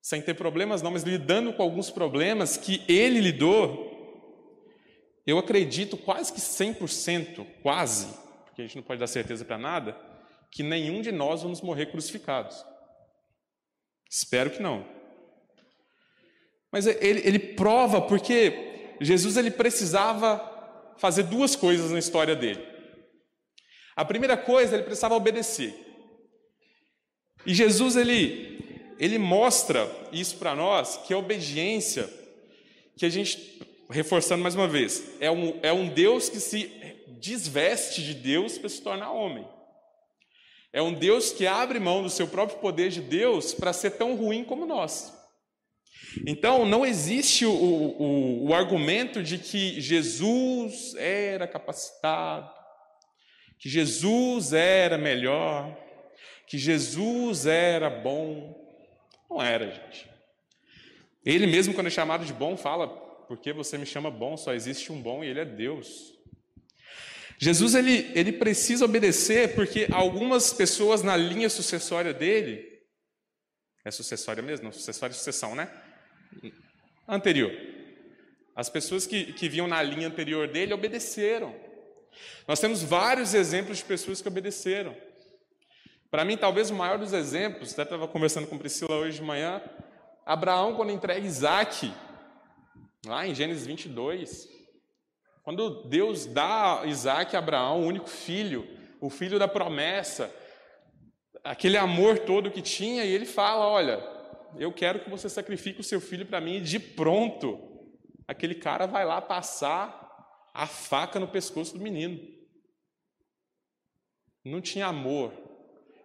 sem 0.01 0.23
ter 0.23 0.35
problemas 0.35 0.83
não, 0.83 0.93
mas 0.93 1.03
lidando 1.03 1.53
com 1.53 1.65
alguns 1.65 1.91
problemas 1.91 2.57
que 2.57 2.81
ele 2.87 3.21
lidou, 3.21 4.41
eu 5.27 5.37
acredito 5.37 5.97
quase 5.97 6.33
que 6.33 6.39
100%, 6.41 7.45
quase, 7.61 8.07
porque 8.45 8.63
a 8.63 8.65
gente 8.65 8.77
não 8.77 8.85
pode 8.85 9.01
dar 9.01 9.09
certeza 9.09 9.45
para 9.45 9.59
nada, 9.59 9.99
que 10.49 10.63
nenhum 10.63 11.03
de 11.03 11.11
nós 11.11 11.43
vamos 11.43 11.61
morrer 11.61 11.87
crucificados. 11.87 12.65
Espero 14.09 14.51
que 14.51 14.63
não. 14.63 14.87
Mas 16.71 16.87
ele, 16.87 17.27
ele 17.27 17.41
prova 17.41 18.01
porque 18.01 18.95
Jesus 19.01 19.37
ele 19.37 19.51
precisava 19.51 20.95
fazer 20.99 21.25
duas 21.25 21.57
coisas 21.57 21.91
na 21.91 21.99
história 21.99 22.37
dele. 22.37 22.65
A 23.97 24.05
primeira 24.05 24.37
coisa, 24.37 24.77
ele 24.77 24.85
precisava 24.85 25.17
obedecer. 25.17 25.86
E 27.47 27.55
Jesus 27.55 27.97
ele 27.97 28.57
ele 28.99 29.19
mostra 29.19 29.91
isso 30.13 30.37
para 30.37 30.55
nós, 30.55 30.97
que 31.07 31.13
a 31.13 31.19
obediência, 31.19 32.09
que 32.97 33.05
a 33.05 33.09
gente, 33.09 33.61
reforçando 33.91 34.43
mais 34.43 34.55
uma 34.55 34.67
vez, 34.67 35.05
é 35.21 35.31
um, 35.31 35.59
é 35.63 35.73
um 35.73 35.89
Deus 35.89 36.29
que 36.29 36.41
se 36.41 36.73
desveste 37.21 38.03
de 38.03 38.15
Deus 38.15 38.59
para 38.59 38.69
se 38.69 38.81
tornar 38.81 39.13
homem. 39.13 39.47
É 40.73 40.81
um 40.83 40.93
Deus 40.93 41.33
que 41.33 41.47
abre 41.47 41.79
mão 41.79 42.03
do 42.03 42.11
seu 42.11 42.27
próprio 42.27 42.59
poder 42.59 42.91
de 42.91 43.01
Deus 43.01 43.55
para 43.55 43.73
ser 43.73 43.93
tão 43.93 44.15
ruim 44.15 44.45
como 44.45 44.67
nós. 44.67 45.13
Então, 46.27 46.65
não 46.65 46.85
existe 46.85 47.45
o, 47.45 47.53
o, 47.53 48.49
o 48.49 48.55
argumento 48.55 49.23
de 49.23 49.39
que 49.39 49.81
Jesus 49.81 50.95
era 50.97 51.47
capacitado, 51.47 52.51
que 53.59 53.69
Jesus 53.69 54.53
era 54.53 54.97
melhor, 54.97 55.77
que 56.47 56.59
Jesus 56.59 57.47
era 57.47 57.91
bom. 57.91 58.55
Não 59.29 59.43
era, 59.43 59.71
gente. 59.71 60.09
Ele 61.25 61.47
mesmo, 61.47 61.75
quando 61.75 61.89
é 61.89 61.91
chamado 61.91 62.25
de 62.25 62.33
bom, 62.33 62.57
fala: 62.57 62.89
porque 63.27 63.53
você 63.53 63.77
me 63.77 63.87
chama 63.87 64.11
bom, 64.11 64.37
só 64.37 64.55
existe 64.55 64.93
um 64.93 65.01
bom 65.01 65.25
e 65.25 65.29
ele 65.29 65.41
é 65.41 65.45
Deus. 65.45 66.15
Jesus 67.39 67.75
ele, 67.75 68.11
ele 68.15 68.33
precisa 68.33 68.85
obedecer 68.85 69.55
porque 69.55 69.89
algumas 69.93 70.53
pessoas 70.53 71.03
na 71.03 71.17
linha 71.17 71.51
sucessória 71.51 72.15
dele, 72.15 72.81
é 73.85 73.91
sucessória 73.91 74.43
mesmo, 74.43 74.73
sucessória 74.73 75.13
de 75.13 75.19
sucessão, 75.19 75.55
né? 75.55 75.71
Anterior. 77.07 77.53
As 78.55 78.71
pessoas 78.71 79.07
que, 79.07 79.33
que 79.35 79.49
vinham 79.49 79.69
na 79.69 79.83
linha 79.83 80.09
anterior 80.09 80.49
dele 80.49 80.73
obedeceram. 80.73 81.55
Nós 82.49 82.59
temos 82.59 82.83
vários 82.83 83.35
exemplos 83.35 83.79
de 83.79 83.85
pessoas 83.85 84.23
que 84.23 84.29
obedeceram. 84.29 84.97
Para 86.17 86.25
mim, 86.25 86.39
talvez 86.39 86.71
o 86.71 86.75
maior 86.75 86.97
dos 86.97 87.13
exemplos, 87.13 87.75
até 87.75 87.83
estava 87.83 88.09
conversando 88.09 88.47
com 88.47 88.57
Priscila 88.57 88.97
hoje 88.97 89.19
de 89.19 89.23
manhã, 89.23 89.61
Abraão, 90.25 90.75
quando 90.75 90.91
entrega 90.91 91.21
Isaac, 91.21 91.93
lá 93.05 93.27
em 93.27 93.35
Gênesis 93.35 93.67
22, 93.67 94.49
quando 95.43 95.87
Deus 95.91 96.25
dá 96.25 96.85
Isaac 96.87 97.37
a 97.37 97.39
Abraão, 97.39 97.83
o 97.83 97.87
único 97.87 98.09
filho, 98.09 98.67
o 98.99 99.11
filho 99.11 99.39
da 99.39 99.47
promessa, 99.47 100.35
aquele 101.45 101.77
amor 101.77 102.21
todo 102.21 102.51
que 102.51 102.63
tinha, 102.63 103.05
e 103.05 103.13
ele 103.13 103.27
fala: 103.27 103.67
Olha, 103.67 104.03
eu 104.57 104.73
quero 104.73 105.01
que 105.01 105.11
você 105.11 105.29
sacrifique 105.29 105.81
o 105.81 105.85
seu 105.85 106.01
filho 106.01 106.25
para 106.25 106.41
mim, 106.41 106.55
e 106.55 106.63
de 106.63 106.79
pronto, 106.79 107.61
aquele 108.27 108.55
cara 108.55 108.87
vai 108.87 109.05
lá 109.05 109.21
passar 109.21 110.51
a 110.55 110.67
faca 110.67 111.21
no 111.21 111.29
pescoço 111.29 111.77
do 111.77 111.85
menino. 111.85 112.19
Não 114.43 114.63
tinha 114.63 114.87
amor, 114.87 115.45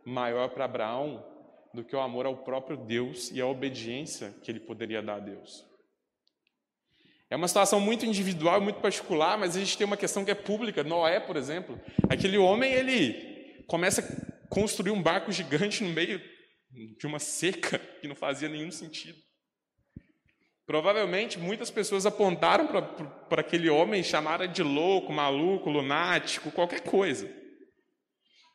maior 0.05 0.49
para 0.49 0.65
Abraão 0.65 1.25
do 1.73 1.83
que 1.83 1.95
o 1.95 1.99
amor 1.99 2.25
ao 2.25 2.37
próprio 2.43 2.77
Deus 2.77 3.31
e 3.31 3.39
a 3.39 3.47
obediência 3.47 4.33
que 4.43 4.51
ele 4.51 4.59
poderia 4.59 5.01
dar 5.01 5.15
a 5.15 5.19
Deus. 5.19 5.65
É 7.29 7.35
uma 7.35 7.47
situação 7.47 7.79
muito 7.79 8.05
individual, 8.05 8.59
muito 8.59 8.81
particular, 8.81 9.37
mas 9.37 9.55
a 9.55 9.59
gente 9.59 9.77
tem 9.77 9.87
uma 9.87 9.95
questão 9.95 10.25
que 10.25 10.31
é 10.31 10.35
pública. 10.35 10.83
Noé, 10.83 11.17
por 11.17 11.37
exemplo, 11.37 11.79
aquele 12.09 12.37
homem 12.37 12.73
ele 12.73 13.63
começa 13.67 14.01
a 14.01 14.47
construir 14.49 14.91
um 14.91 15.01
barco 15.01 15.31
gigante 15.31 15.81
no 15.81 15.91
meio 15.91 16.21
de 16.99 17.07
uma 17.07 17.19
seca 17.19 17.79
que 17.79 18.07
não 18.07 18.15
fazia 18.15 18.49
nenhum 18.49 18.69
sentido. 18.69 19.17
Provavelmente 20.65 21.39
muitas 21.39 21.71
pessoas 21.71 22.05
apontaram 22.05 22.67
para 22.67 23.41
aquele 23.41 23.69
homem 23.69 24.03
chamaram 24.03 24.47
de 24.47 24.61
louco, 24.61 25.11
maluco, 25.13 25.69
lunático, 25.69 26.51
qualquer 26.51 26.81
coisa. 26.81 27.29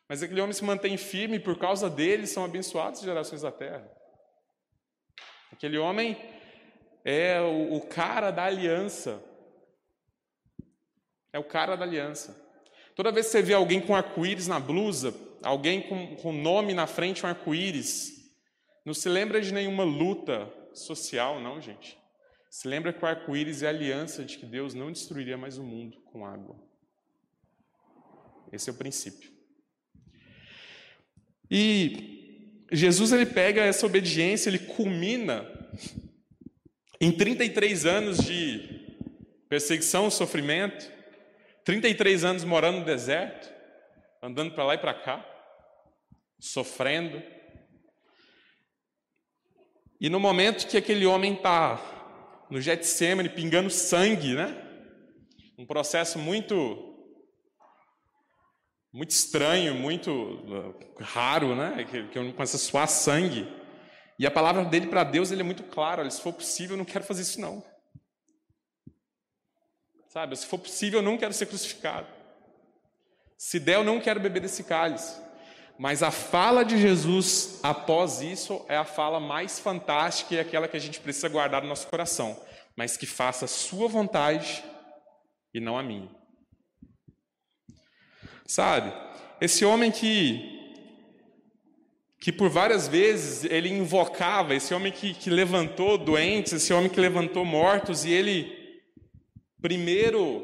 Mas 0.07 0.23
aquele 0.23 0.39
homem 0.39 0.53
se 0.53 0.63
mantém 0.63 0.97
firme 0.97 1.39
por 1.39 1.57
causa 1.57 1.89
dele 1.89 2.25
são 2.25 2.45
abençoadas 2.45 2.99
as 2.99 3.05
gerações 3.05 3.41
da 3.41 3.51
terra. 3.51 3.89
Aquele 5.51 5.77
homem 5.77 6.17
é 7.03 7.41
o, 7.41 7.75
o 7.75 7.87
cara 7.87 8.31
da 8.31 8.45
aliança. 8.45 9.23
É 11.33 11.39
o 11.39 11.43
cara 11.43 11.75
da 11.75 11.83
aliança. 11.83 12.45
Toda 12.95 13.11
vez 13.11 13.27
que 13.27 13.33
você 13.33 13.41
vê 13.41 13.53
alguém 13.53 13.79
com 13.79 13.95
arco-íris 13.95 14.47
na 14.47 14.59
blusa, 14.59 15.13
alguém 15.43 15.87
com, 15.87 16.15
com 16.15 16.31
nome 16.31 16.73
na 16.73 16.87
frente, 16.87 17.25
um 17.25 17.29
arco-íris, 17.29 18.17
não 18.83 18.93
se 18.93 19.07
lembra 19.09 19.39
de 19.39 19.53
nenhuma 19.53 19.83
luta 19.83 20.51
social, 20.73 21.39
não, 21.39 21.61
gente. 21.61 21.97
Se 22.49 22.67
lembra 22.67 22.93
que 22.93 23.03
o 23.03 23.07
arco-íris 23.07 23.61
é 23.61 23.67
a 23.67 23.69
aliança 23.69 24.23
de 24.23 24.37
que 24.37 24.45
Deus 24.45 24.73
não 24.73 24.91
destruiria 24.91 25.37
mais 25.37 25.57
o 25.57 25.63
mundo 25.63 26.01
com 26.05 26.25
água. 26.25 26.55
Esse 28.51 28.69
é 28.69 28.73
o 28.73 28.77
princípio. 28.77 29.36
E 31.49 32.65
Jesus 32.71 33.11
ele 33.11 33.25
pega 33.25 33.61
essa 33.63 33.85
obediência, 33.85 34.49
ele 34.49 34.59
culmina 34.59 35.47
em 36.99 37.11
33 37.11 37.85
anos 37.85 38.17
de 38.17 38.97
perseguição, 39.47 40.09
sofrimento, 40.09 40.91
33 41.63 42.23
anos 42.23 42.43
morando 42.43 42.79
no 42.79 42.85
deserto, 42.85 43.53
andando 44.21 44.53
para 44.53 44.65
lá 44.65 44.75
e 44.75 44.79
para 44.79 44.93
cá, 44.93 45.25
sofrendo. 46.39 47.21
E 49.99 50.09
no 50.09 50.19
momento 50.19 50.67
que 50.67 50.77
aquele 50.77 51.05
homem 51.05 51.33
está 51.33 52.45
no 52.49 52.61
Getsemane 52.61 53.29
pingando 53.29 53.69
sangue, 53.69 54.33
né? 54.33 54.55
Um 55.57 55.65
processo 55.65 56.19
muito 56.19 56.86
muito 58.97 59.11
estranho, 59.11 59.75
muito 59.75 60.11
uh, 60.11 60.75
raro, 60.99 61.55
né? 61.55 61.85
Que, 61.87 62.07
que 62.07 62.31
começa 62.33 62.57
a 62.57 62.59
suar 62.59 62.87
sangue. 62.87 63.47
E 64.17 64.25
a 64.25 64.31
palavra 64.31 64.65
dele 64.65 64.87
para 64.87 65.03
Deus 65.03 65.29
ele 65.31 65.41
é 65.41 65.43
muito 65.43 65.61
clara: 65.61 66.09
se 66.09 66.19
for 66.19 66.33
possível, 66.33 66.73
eu 66.73 66.79
não 66.79 66.85
quero 66.85 67.05
fazer 67.05 67.21
isso 67.21 67.39
não. 67.39 67.63
Sabe? 70.09 70.35
Se 70.35 70.47
for 70.47 70.57
possível, 70.57 70.99
eu 70.99 71.03
não 71.03 71.15
quero 71.15 71.31
ser 71.31 71.45
crucificado. 71.45 72.07
Se 73.37 73.59
der, 73.59 73.75
eu 73.75 73.83
não 73.83 74.01
quero 74.01 74.19
beber 74.19 74.39
desse 74.39 74.63
cálice. 74.63 75.21
Mas 75.77 76.01
a 76.01 76.09
fala 76.09 76.65
de 76.65 76.75
Jesus 76.75 77.59
após 77.61 78.19
isso 78.19 78.65
é 78.67 78.75
a 78.75 78.83
fala 78.83 79.19
mais 79.19 79.59
fantástica 79.59 80.33
e 80.33 80.39
aquela 80.39 80.67
que 80.67 80.75
a 80.75 80.79
gente 80.79 80.99
precisa 80.99 81.29
guardar 81.29 81.61
no 81.61 81.69
nosso 81.69 81.85
coração. 81.85 82.35
Mas 82.75 82.97
que 82.97 83.05
faça 83.05 83.45
a 83.45 83.47
sua 83.47 83.87
vontade 83.87 84.63
e 85.53 85.59
não 85.59 85.77
a 85.77 85.83
minha. 85.83 86.09
Sabe? 88.47 88.93
Esse 89.41 89.65
homem 89.65 89.91
que 89.91 90.55
que 92.19 92.31
por 92.31 92.49
várias 92.49 92.87
vezes 92.87 93.43
ele 93.45 93.69
invocava, 93.69 94.55
esse 94.55 94.73
homem 94.73 94.91
que, 94.91 95.13
que 95.13 95.29
levantou 95.29 95.99
doentes, 95.99 96.51
esse 96.53 96.73
homem 96.73 96.89
que 96.89 96.99
levantou 96.99 97.45
mortos, 97.45 98.05
e 98.05 98.11
ele 98.11 98.51
primeiro 99.61 100.43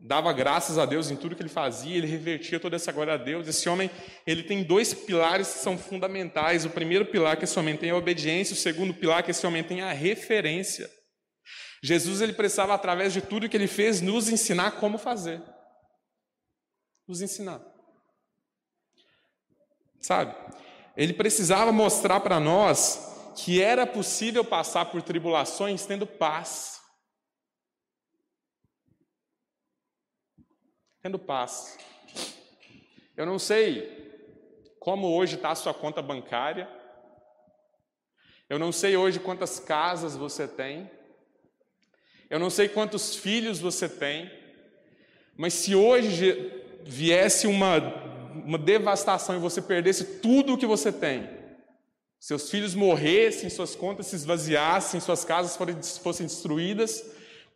dava 0.00 0.32
graças 0.32 0.78
a 0.78 0.86
Deus 0.86 1.10
em 1.10 1.16
tudo 1.16 1.36
que 1.36 1.42
ele 1.42 1.50
fazia, 1.50 1.98
ele 1.98 2.06
revertia 2.06 2.58
toda 2.58 2.76
essa 2.76 2.90
glória 2.90 3.12
a 3.12 3.16
Deus. 3.18 3.46
Esse 3.46 3.68
homem, 3.68 3.90
ele 4.26 4.42
tem 4.42 4.62
dois 4.62 4.94
pilares 4.94 5.52
que 5.52 5.58
são 5.58 5.76
fundamentais. 5.76 6.64
O 6.64 6.70
primeiro 6.70 7.04
pilar 7.04 7.36
que 7.36 7.44
esse 7.44 7.58
homem 7.58 7.76
tem 7.76 7.90
é 7.90 7.92
a 7.92 7.96
obediência, 7.96 8.54
o 8.54 8.56
segundo 8.56 8.94
pilar 8.94 9.22
que 9.22 9.32
esse 9.32 9.46
homem 9.46 9.62
tem 9.62 9.82
é 9.82 9.84
a 9.84 9.92
referência. 9.92 10.88
Jesus 11.82 12.22
ele 12.22 12.32
precisava 12.32 12.72
através 12.72 13.12
de 13.12 13.20
tudo 13.20 13.48
que 13.48 13.56
ele 13.56 13.66
fez 13.66 14.00
nos 14.00 14.30
ensinar 14.30 14.72
como 14.72 14.96
fazer. 14.96 15.42
Nos 17.08 17.20
ensinar. 17.22 17.60
Sabe? 19.98 20.36
Ele 20.96 21.14
precisava 21.14 21.72
mostrar 21.72 22.20
para 22.20 22.38
nós 22.38 23.32
que 23.34 23.60
era 23.60 23.86
possível 23.86 24.44
passar 24.44 24.86
por 24.86 25.02
tribulações 25.02 25.86
tendo 25.86 26.06
paz. 26.06 26.78
tendo 31.00 31.18
paz. 31.18 31.78
Eu 33.16 33.24
não 33.24 33.38
sei 33.38 33.96
como 34.78 35.08
hoje 35.08 35.36
está 35.36 35.50
a 35.50 35.54
sua 35.54 35.72
conta 35.72 36.02
bancária. 36.02 36.68
Eu 38.46 38.58
não 38.58 38.70
sei 38.70 38.94
hoje 38.94 39.18
quantas 39.18 39.58
casas 39.58 40.16
você 40.16 40.46
tem. 40.46 40.90
Eu 42.28 42.38
não 42.38 42.50
sei 42.50 42.68
quantos 42.68 43.16
filhos 43.16 43.58
você 43.58 43.88
tem. 43.88 44.30
Mas 45.34 45.54
se 45.54 45.74
hoje 45.74 46.67
viesse 46.84 47.46
uma, 47.46 47.78
uma 48.44 48.58
devastação 48.58 49.36
e 49.36 49.40
você 49.40 49.60
perdesse 49.60 50.04
tudo 50.20 50.54
o 50.54 50.58
que 50.58 50.66
você 50.66 50.92
tem, 50.92 51.28
seus 52.20 52.50
filhos 52.50 52.74
morressem, 52.74 53.48
suas 53.48 53.76
contas 53.76 54.08
se 54.08 54.16
esvaziassem, 54.16 55.00
suas 55.00 55.24
casas 55.24 55.56
fossem 56.02 56.26
destruídas, 56.26 57.04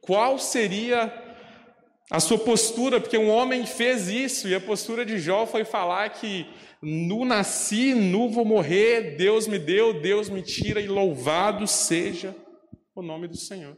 qual 0.00 0.38
seria 0.38 1.12
a 2.10 2.20
sua 2.20 2.38
postura, 2.38 3.00
porque 3.00 3.18
um 3.18 3.30
homem 3.30 3.66
fez 3.66 4.08
isso, 4.08 4.46
e 4.46 4.54
a 4.54 4.60
postura 4.60 5.04
de 5.04 5.18
Jó 5.18 5.46
foi 5.46 5.64
falar 5.64 6.10
que 6.10 6.46
nu 6.80 7.24
nasci, 7.24 7.94
nu 7.94 8.30
vou 8.30 8.44
morrer, 8.44 9.16
Deus 9.16 9.46
me 9.46 9.58
deu, 9.58 10.00
Deus 10.00 10.28
me 10.28 10.42
tira, 10.42 10.80
e 10.80 10.86
louvado 10.86 11.66
seja 11.66 12.36
o 12.94 13.02
nome 13.02 13.26
do 13.26 13.36
Senhor. 13.36 13.76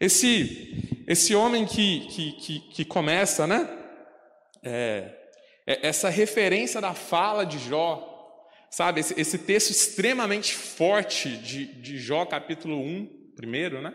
Esse, 0.00 1.04
esse 1.06 1.34
homem 1.34 1.64
que, 1.64 2.00
que, 2.08 2.32
que, 2.32 2.60
que 2.60 2.84
começa, 2.84 3.46
né? 3.46 3.68
É, 4.62 5.12
é 5.66 5.86
essa 5.86 6.08
referência 6.08 6.80
da 6.80 6.94
fala 6.94 7.44
de 7.44 7.58
Jó, 7.58 8.08
sabe? 8.70 9.00
Esse, 9.00 9.20
esse 9.20 9.38
texto 9.38 9.70
extremamente 9.70 10.54
forte 10.54 11.36
de, 11.36 11.66
de 11.66 11.98
Jó, 11.98 12.24
capítulo 12.24 12.78
1, 12.78 13.32
primeiro, 13.36 13.80
né? 13.82 13.94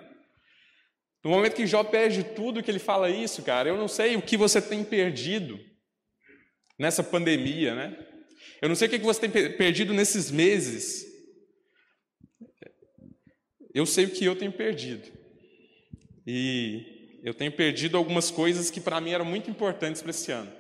No 1.24 1.32
momento 1.32 1.56
que 1.56 1.68
Jó 1.68 1.84
perde 1.84 2.24
tudo 2.24 2.64
que 2.64 2.72
ele 2.72 2.80
fala 2.80 3.10
isso, 3.10 3.44
cara, 3.44 3.70
eu 3.70 3.78
não 3.78 3.88
sei 3.88 4.16
o 4.16 4.22
que 4.22 4.38
você 4.38 4.62
tem 4.62 4.84
perdido 4.84 5.60
nessa 6.78 7.04
pandemia, 7.04 7.76
né? 7.76 7.98
Eu 8.62 8.70
não 8.70 8.76
sei 8.76 8.88
o 8.88 8.92
que 8.92 8.98
você 9.00 9.28
tem 9.28 9.52
perdido 9.58 9.94
nesses 9.94 10.32
meses. 10.32 11.06
Eu 13.74 13.86
sei 13.86 14.06
o 14.06 14.10
que 14.10 14.26
eu 14.26 14.36
tenho 14.36 14.52
perdido. 14.52 15.12
E 16.26 16.97
eu 17.24 17.34
tenho 17.34 17.52
perdido 17.52 17.98
algumas 17.98 18.32
coisas 18.32 18.70
que 18.70 18.82
para 18.82 19.02
mim 19.02 19.12
eram 19.12 19.26
muito 19.26 19.50
importantes 19.50 20.02
para 20.02 20.12
esse 20.12 20.32
ano. 20.32 20.52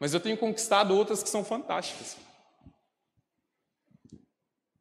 Mas 0.00 0.14
eu 0.14 0.20
tenho 0.20 0.36
conquistado 0.36 0.94
outras 0.94 1.22
que 1.22 1.28
são 1.28 1.44
fantásticas. 1.44 2.16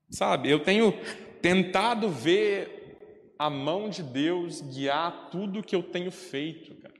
Sabe, 0.10 0.50
eu 0.50 0.60
tenho 0.60 0.94
tentado 1.42 2.10
ver 2.10 3.34
a 3.38 3.50
mão 3.50 3.90
de 3.90 4.02
Deus 4.02 4.62
guiar 4.62 5.30
tudo 5.30 5.64
que 5.64 5.76
eu 5.76 5.84
tenho 5.84 6.12
feito, 6.12 6.76
cara. 6.82 6.96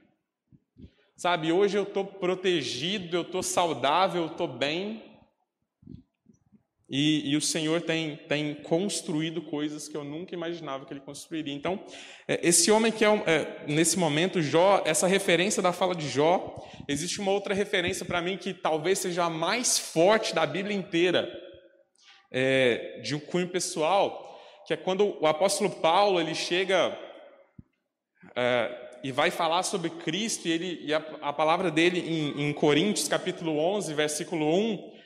Sabe, 1.16 1.50
hoje 1.50 1.76
eu 1.76 1.82
estou 1.82 2.04
protegido, 2.04 3.16
eu 3.16 3.22
estou 3.22 3.42
saudável, 3.42 4.22
eu 4.22 4.28
estou 4.28 4.46
bem. 4.46 5.07
E, 6.90 7.30
e, 7.30 7.36
o 7.36 7.40
Senhor 7.40 7.82
tem, 7.82 8.16
tem 8.28 8.54
construído 8.54 9.42
coisas 9.42 9.86
que 9.88 9.96
eu 9.96 10.02
nunca 10.02 10.34
imaginava 10.34 10.86
que 10.86 10.92
Ele 10.92 11.00
construiria. 11.00 11.52
Então, 11.52 11.84
é, 12.26 12.40
esse 12.42 12.70
homem 12.70 12.90
que 12.90 13.04
é, 13.04 13.08
é, 13.26 13.64
nesse 13.66 13.98
momento, 13.98 14.40
Jó, 14.40 14.82
essa 14.86 15.06
referência 15.06 15.60
da 15.60 15.70
fala 15.70 15.94
de 15.94 16.08
Jó, 16.08 16.56
existe 16.88 17.20
uma 17.20 17.30
outra 17.30 17.52
referência 17.52 18.06
para 18.06 18.22
mim 18.22 18.38
que 18.38 18.54
talvez 18.54 19.00
seja 19.00 19.24
a 19.24 19.30
mais 19.30 19.78
forte 19.78 20.34
da 20.34 20.46
Bíblia 20.46 20.74
inteira, 20.74 21.30
é, 22.32 23.00
de 23.02 23.14
um 23.14 23.20
cunho 23.20 23.48
pessoal, 23.48 24.40
que 24.66 24.72
é 24.72 24.76
quando 24.76 25.16
o 25.20 25.26
apóstolo 25.26 25.70
Paulo 25.70 26.18
ele 26.18 26.34
chega 26.34 26.98
é, 28.34 28.88
e 29.04 29.12
vai 29.12 29.30
falar 29.30 29.62
sobre 29.62 29.90
Cristo, 29.90 30.48
e, 30.48 30.52
ele, 30.52 30.80
e 30.84 30.94
a, 30.94 30.98
a 31.20 31.32
palavra 31.32 31.70
dele 31.70 32.00
em, 32.00 32.48
em, 32.48 32.52
Coríntios, 32.52 33.08
capítulo 33.08 33.58
11, 33.58 33.94
versículo 33.94 34.46
1, 34.46 34.97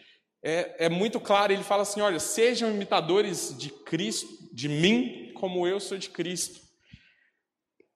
é, 0.42 0.86
é 0.86 0.88
muito 0.88 1.20
clara. 1.20 1.52
Ele 1.52 1.62
fala 1.62 1.82
assim: 1.82 2.00
olha, 2.00 2.18
sejam 2.18 2.70
imitadores 2.70 3.56
de 3.56 3.70
Cristo, 3.70 4.28
de 4.52 4.68
mim, 4.68 5.32
como 5.34 5.66
eu 5.66 5.78
sou 5.78 5.96
de 5.96 6.10
Cristo. 6.10 6.60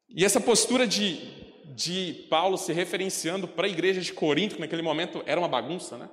E 0.09 0.24
essa 0.24 0.40
postura 0.40 0.87
de, 0.87 1.20
de 1.74 2.26
Paulo 2.30 2.56
se 2.56 2.72
referenciando 2.72 3.48
para 3.48 3.66
a 3.66 3.70
igreja 3.70 4.00
de 4.00 4.12
Corinto, 4.12 4.54
que 4.54 4.61
naquele 4.61 4.82
momento 4.82 5.22
era 5.26 5.40
uma 5.40 5.48
bagunça, 5.48 5.98
né? 5.98 6.09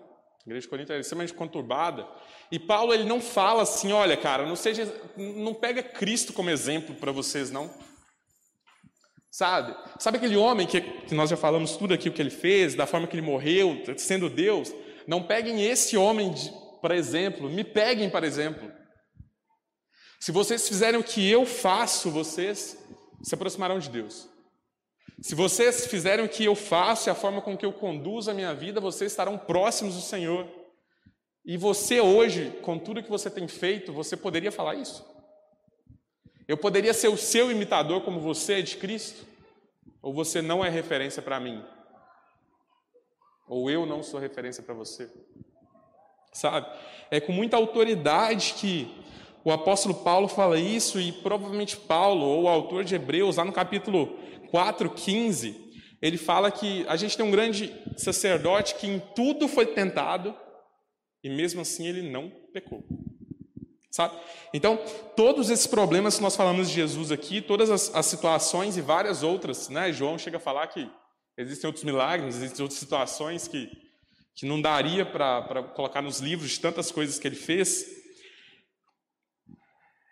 A 0.46 0.50
igreja 0.50 0.64
de 0.64 0.70
Corinto 0.70 0.92
era 0.92 1.00
extremamente 1.00 1.34
conturbada. 1.34 2.06
E 2.52 2.60
Paulo 2.60 2.94
ele 2.94 3.06
não 3.06 3.22
fala 3.22 3.64
assim, 3.64 3.94
olha, 3.94 4.18
cara, 4.18 4.46
não 4.46 4.58
seja, 4.58 4.94
não 5.16 5.54
pega 5.54 5.82
Cristo 5.82 6.34
como 6.34 6.50
exemplo 6.50 6.94
para 6.96 7.14
vocês 7.14 7.50
não. 7.50 7.74
Sabe? 9.32 9.74
Sabe 9.98 10.18
aquele 10.18 10.36
homem 10.36 10.68
que, 10.68 10.82
que 10.82 11.16
nós 11.16 11.30
já 11.30 11.38
falamos 11.38 11.78
tudo 11.78 11.94
aqui 11.94 12.10
o 12.10 12.12
que 12.12 12.22
ele 12.22 12.30
fez, 12.30 12.76
da 12.76 12.86
forma 12.86 13.08
que 13.08 13.16
ele 13.16 13.26
morreu, 13.26 13.82
sendo 13.98 14.30
Deus? 14.30 14.74
Não 15.08 15.24
peguem 15.24 15.64
esse 15.64 15.98
homem 15.98 16.34
para 16.82 16.96
exemplo, 16.96 17.50
me 17.50 17.64
peguem 17.64 18.10
para 18.10 18.28
exemplo. 18.28 18.72
Se 20.20 20.32
vocês 20.32 20.68
fizerem 20.68 21.00
o 21.00 21.04
que 21.04 21.30
eu 21.30 21.46
faço, 21.46 22.10
vocês 22.10 22.78
se 23.22 23.36
aproximarão 23.36 23.80
de 23.80 23.90
Deus. 23.90 24.30
Se 25.22 25.36
vocês 25.36 25.86
fizerem 25.88 26.26
o 26.26 26.30
que 26.30 26.46
eu 26.46 26.56
faço 26.56 27.08
e 27.08 27.12
a 27.12 27.16
forma 27.16 27.42
com 27.42 27.58
que 27.58 27.66
eu 27.66 27.72
conduzo 27.72 28.32
a 28.32 28.34
minha 28.34 28.54
vida, 28.54 28.82
vocês 28.82 29.12
estarão 29.12 29.38
próximos 29.38 29.96
do 29.96 30.02
Senhor. 30.02 30.48
E 31.46 31.58
você 31.58 32.00
hoje, 32.00 32.52
com 32.62 32.80
tudo 32.80 33.04
que 33.04 33.10
você 33.10 33.30
tem 33.30 33.48
feito, 33.48 33.92
você 33.92 34.16
poderia 34.16 34.52
falar 34.52 34.76
isso? 34.76 35.06
Eu 36.48 36.58
poderia 36.58 36.94
ser 36.94 37.08
o 37.08 37.18
seu 37.18 37.52
imitador 37.52 38.02
como 38.02 38.20
você 38.20 38.56
é 38.56 38.62
de 38.62 38.78
Cristo? 38.78 39.26
Ou 40.02 40.14
você 40.14 40.42
não 40.42 40.64
é 40.64 40.70
referência 40.70 41.22
para 41.22 41.40
mim? 41.40 41.64
Ou 43.48 43.70
eu 43.70 43.86
não 43.86 44.02
sou 44.02 44.20
referência 44.20 44.64
para 44.64 44.74
você? 44.74 45.10
Sabe? 46.32 46.68
É 47.12 47.20
com 47.20 47.32
muita 47.32 47.58
autoridade 47.58 48.56
que 48.58 48.90
o 49.44 49.52
apóstolo 49.52 49.96
Paulo 49.96 50.28
fala 50.28 50.58
isso 50.58 51.00
e 51.00 51.12
provavelmente 51.12 51.78
Paulo, 51.78 52.26
ou 52.26 52.44
o 52.44 52.48
autor 52.48 52.84
de 52.84 52.96
Hebreus, 52.96 53.38
lá 53.38 53.46
no 53.46 53.52
capítulo 53.52 54.18
4, 54.50 54.90
15, 54.90 55.64
ele 56.02 56.18
fala 56.18 56.52
que 56.52 56.86
a 56.88 56.96
gente 56.96 57.18
tem 57.18 57.26
um 57.26 57.32
grande 57.32 57.74
sacerdote 57.98 58.76
que 58.76 58.88
em 58.88 59.00
tudo 59.16 59.48
foi 59.48 59.66
tentado 59.66 60.36
e 61.24 61.30
mesmo 61.30 61.62
assim 61.62 61.88
ele 61.88 62.10
não 62.10 62.30
pecou. 62.52 62.84
Sabe? 63.90 64.16
Então, 64.54 64.80
todos 65.16 65.50
esses 65.52 65.68
problemas 65.68 66.18
que 66.18 66.24
nós 66.24 66.36
falamos 66.36 66.68
de 66.68 66.74
Jesus 66.74 67.12
aqui, 67.12 67.42
todas 67.42 67.70
as, 67.70 67.94
as 67.94 68.06
situações 68.08 68.76
e 68.76 68.82
várias 68.82 69.22
outras, 69.22 69.70
né? 69.70 69.94
João 69.94 70.18
chega 70.18 70.38
a 70.38 70.40
falar 70.40 70.66
que 70.68 70.90
existem 71.38 71.68
outros 71.68 71.84
milagres, 71.84 72.36
existem 72.36 72.64
outras 72.64 72.80
situações 72.80 73.48
que, 73.48 73.72
que 74.36 74.46
não 74.46 74.62
daria 74.62 75.06
para 75.06 75.64
colocar 75.76 76.02
nos 76.02 76.20
livros 76.20 76.52
de 76.52 76.60
tantas 76.60 76.92
coisas 76.92 77.20
que 77.20 77.28
ele 77.28 77.36
fez. 77.36 77.86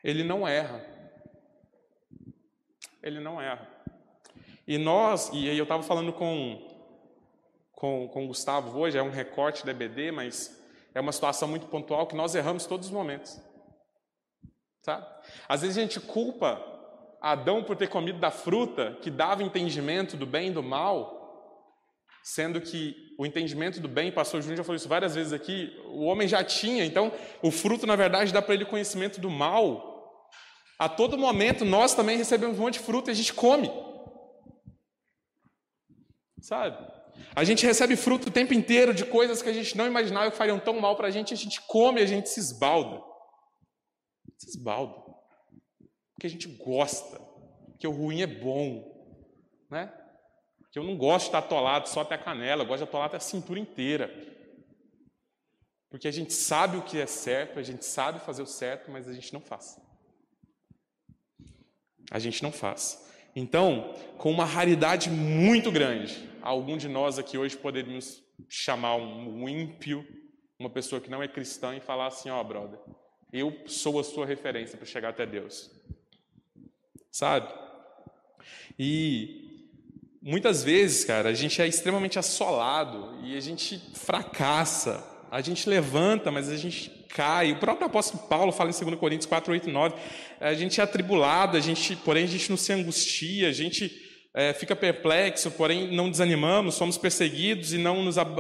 Ele 0.03 0.23
não 0.23 0.47
erra. 0.47 0.85
Ele 3.01 3.19
não 3.19 3.41
erra. 3.41 3.67
E 4.67 4.77
nós, 4.77 5.29
e 5.33 5.47
eu 5.47 5.63
estava 5.63 5.83
falando 5.83 6.13
com, 6.13 6.67
com, 7.71 8.07
com 8.07 8.25
o 8.25 8.27
Gustavo 8.27 8.77
hoje, 8.77 8.97
é 8.97 9.03
um 9.03 9.09
recorte 9.09 9.65
da 9.65 9.71
EBD, 9.71 10.11
mas 10.11 10.61
é 10.93 11.01
uma 11.01 11.11
situação 11.11 11.47
muito 11.47 11.67
pontual 11.67 12.07
que 12.07 12.15
nós 12.15 12.35
erramos 12.35 12.65
todos 12.65 12.87
os 12.87 12.93
momentos. 12.93 13.39
Tá? 14.83 15.21
Às 15.47 15.61
vezes 15.61 15.77
a 15.77 15.81
gente 15.81 15.99
culpa 15.99 16.70
Adão 17.21 17.63
por 17.63 17.75
ter 17.75 17.87
comido 17.87 18.19
da 18.19 18.31
fruta 18.31 18.97
que 19.01 19.11
dava 19.11 19.43
entendimento 19.43 20.17
do 20.17 20.25
bem 20.25 20.49
e 20.49 20.53
do 20.53 20.63
mal, 20.63 21.19
sendo 22.23 22.59
que 22.59 22.95
o 23.17 23.25
entendimento 23.25 23.79
do 23.79 23.87
bem, 23.87 24.11
pastor 24.11 24.41
Júnior 24.41 24.57
já 24.57 24.63
falou 24.63 24.75
isso 24.75 24.89
várias 24.89 25.15
vezes 25.15 25.31
aqui, 25.31 25.71
o 25.87 26.05
homem 26.05 26.27
já 26.27 26.43
tinha, 26.43 26.83
então 26.83 27.11
o 27.41 27.51
fruto 27.51 27.85
na 27.85 27.95
verdade 27.95 28.33
dá 28.33 28.41
para 28.41 28.55
ele 28.55 28.65
conhecimento 28.65 29.21
do 29.21 29.29
mal. 29.29 29.89
A 30.79 30.89
todo 30.89 31.17
momento 31.17 31.63
nós 31.63 31.93
também 31.93 32.17
recebemos 32.17 32.57
um 32.57 32.63
monte 32.63 32.79
de 32.79 32.85
fruta 32.85 33.11
e 33.11 33.13
a 33.13 33.15
gente 33.15 33.33
come. 33.33 33.71
Sabe? 36.39 36.77
A 37.35 37.43
gente 37.43 37.65
recebe 37.65 37.95
fruto 37.95 38.29
o 38.29 38.31
tempo 38.31 38.53
inteiro 38.53 38.93
de 38.93 39.05
coisas 39.05 39.43
que 39.43 39.49
a 39.49 39.53
gente 39.53 39.77
não 39.77 39.85
imaginava 39.85 40.31
que 40.31 40.37
fariam 40.37 40.59
tão 40.59 40.79
mal 40.79 40.95
para 40.95 41.07
a 41.07 41.11
gente, 41.11 41.33
a 41.33 41.37
gente 41.37 41.61
come, 41.67 42.01
a 42.01 42.05
gente 42.05 42.29
se 42.29 42.39
esbalda 42.39 43.11
se 44.41 44.57
esbalda. 44.57 45.10
Porque 46.21 46.27
a 46.27 46.39
gente 46.39 46.49
gosta, 46.49 47.19
que 47.79 47.87
o 47.87 47.91
ruim 47.91 48.21
é 48.21 48.27
bom, 48.27 49.17
né? 49.71 49.91
Que 50.71 50.77
eu 50.77 50.83
não 50.83 50.95
gosto 50.95 51.23
de 51.23 51.29
estar 51.29 51.39
atolado 51.39 51.89
só 51.89 52.01
até 52.01 52.13
a 52.13 52.19
canela, 52.19 52.61
eu 52.61 52.67
gosto 52.67 52.83
de 52.83 52.89
atolar 52.89 53.07
até 53.07 53.17
a 53.17 53.19
cintura 53.19 53.59
inteira. 53.59 54.07
Porque 55.89 56.07
a 56.07 56.11
gente 56.11 56.31
sabe 56.31 56.77
o 56.77 56.83
que 56.83 56.99
é 56.99 57.07
certo, 57.07 57.57
a 57.57 57.63
gente 57.63 57.83
sabe 57.83 58.19
fazer 58.19 58.43
o 58.43 58.45
certo, 58.45 58.91
mas 58.91 59.07
a 59.07 59.13
gente 59.13 59.33
não 59.33 59.41
faz. 59.41 59.81
A 62.11 62.19
gente 62.19 62.43
não 62.43 62.51
faz. 62.51 63.03
Então, 63.35 63.95
com 64.19 64.29
uma 64.29 64.45
raridade 64.45 65.09
muito 65.09 65.71
grande, 65.71 66.29
algum 66.43 66.77
de 66.77 66.87
nós 66.87 67.17
aqui 67.17 67.35
hoje 67.35 67.57
poderíamos 67.57 68.23
chamar 68.47 68.95
um 68.95 69.49
ímpio, 69.49 70.05
uma 70.59 70.69
pessoa 70.69 71.01
que 71.01 71.09
não 71.09 71.23
é 71.23 71.27
cristã, 71.27 71.75
e 71.75 71.81
falar 71.81 72.05
assim: 72.05 72.29
ó, 72.29 72.39
oh, 72.39 72.43
brother, 72.43 72.79
eu 73.33 73.63
sou 73.65 73.99
a 73.99 74.03
sua 74.03 74.27
referência 74.27 74.77
para 74.77 74.85
chegar 74.85 75.09
até 75.09 75.25
Deus. 75.25 75.81
Sabe? 77.11 77.53
E 78.79 79.67
muitas 80.21 80.63
vezes, 80.63 81.03
cara, 81.03 81.29
a 81.29 81.33
gente 81.33 81.61
é 81.61 81.67
extremamente 81.67 82.17
assolado 82.17 83.19
e 83.23 83.35
a 83.35 83.41
gente 83.41 83.81
fracassa. 83.93 85.05
A 85.29 85.41
gente 85.41 85.67
levanta, 85.69 86.31
mas 86.31 86.49
a 86.49 86.57
gente 86.57 86.89
cai. 87.09 87.51
O 87.51 87.59
próprio 87.59 87.87
apóstolo 87.87 88.23
Paulo 88.27 88.51
fala 88.51 88.69
em 88.69 88.85
2 88.85 88.99
Coríntios 88.99 89.25
4, 89.25 89.51
8 89.51 89.69
e 89.69 89.71
9. 89.71 89.95
A 90.39 90.53
gente 90.53 90.79
é 90.79 90.83
atribulado, 90.83 91.57
a 91.57 91.59
gente, 91.59 91.95
porém 91.97 92.23
a 92.23 92.27
gente 92.27 92.49
não 92.49 92.57
se 92.57 92.71
angustia, 92.73 93.49
a 93.49 93.53
gente 93.53 93.91
é, 94.33 94.53
fica 94.53 94.75
perplexo, 94.75 95.51
porém 95.51 95.93
não 95.93 96.09
desanimamos, 96.09 96.75
somos 96.75 96.97
perseguidos 96.97 97.73
e 97.73 97.77
não 97.77 98.03
nos 98.03 98.17
ab 98.17 98.35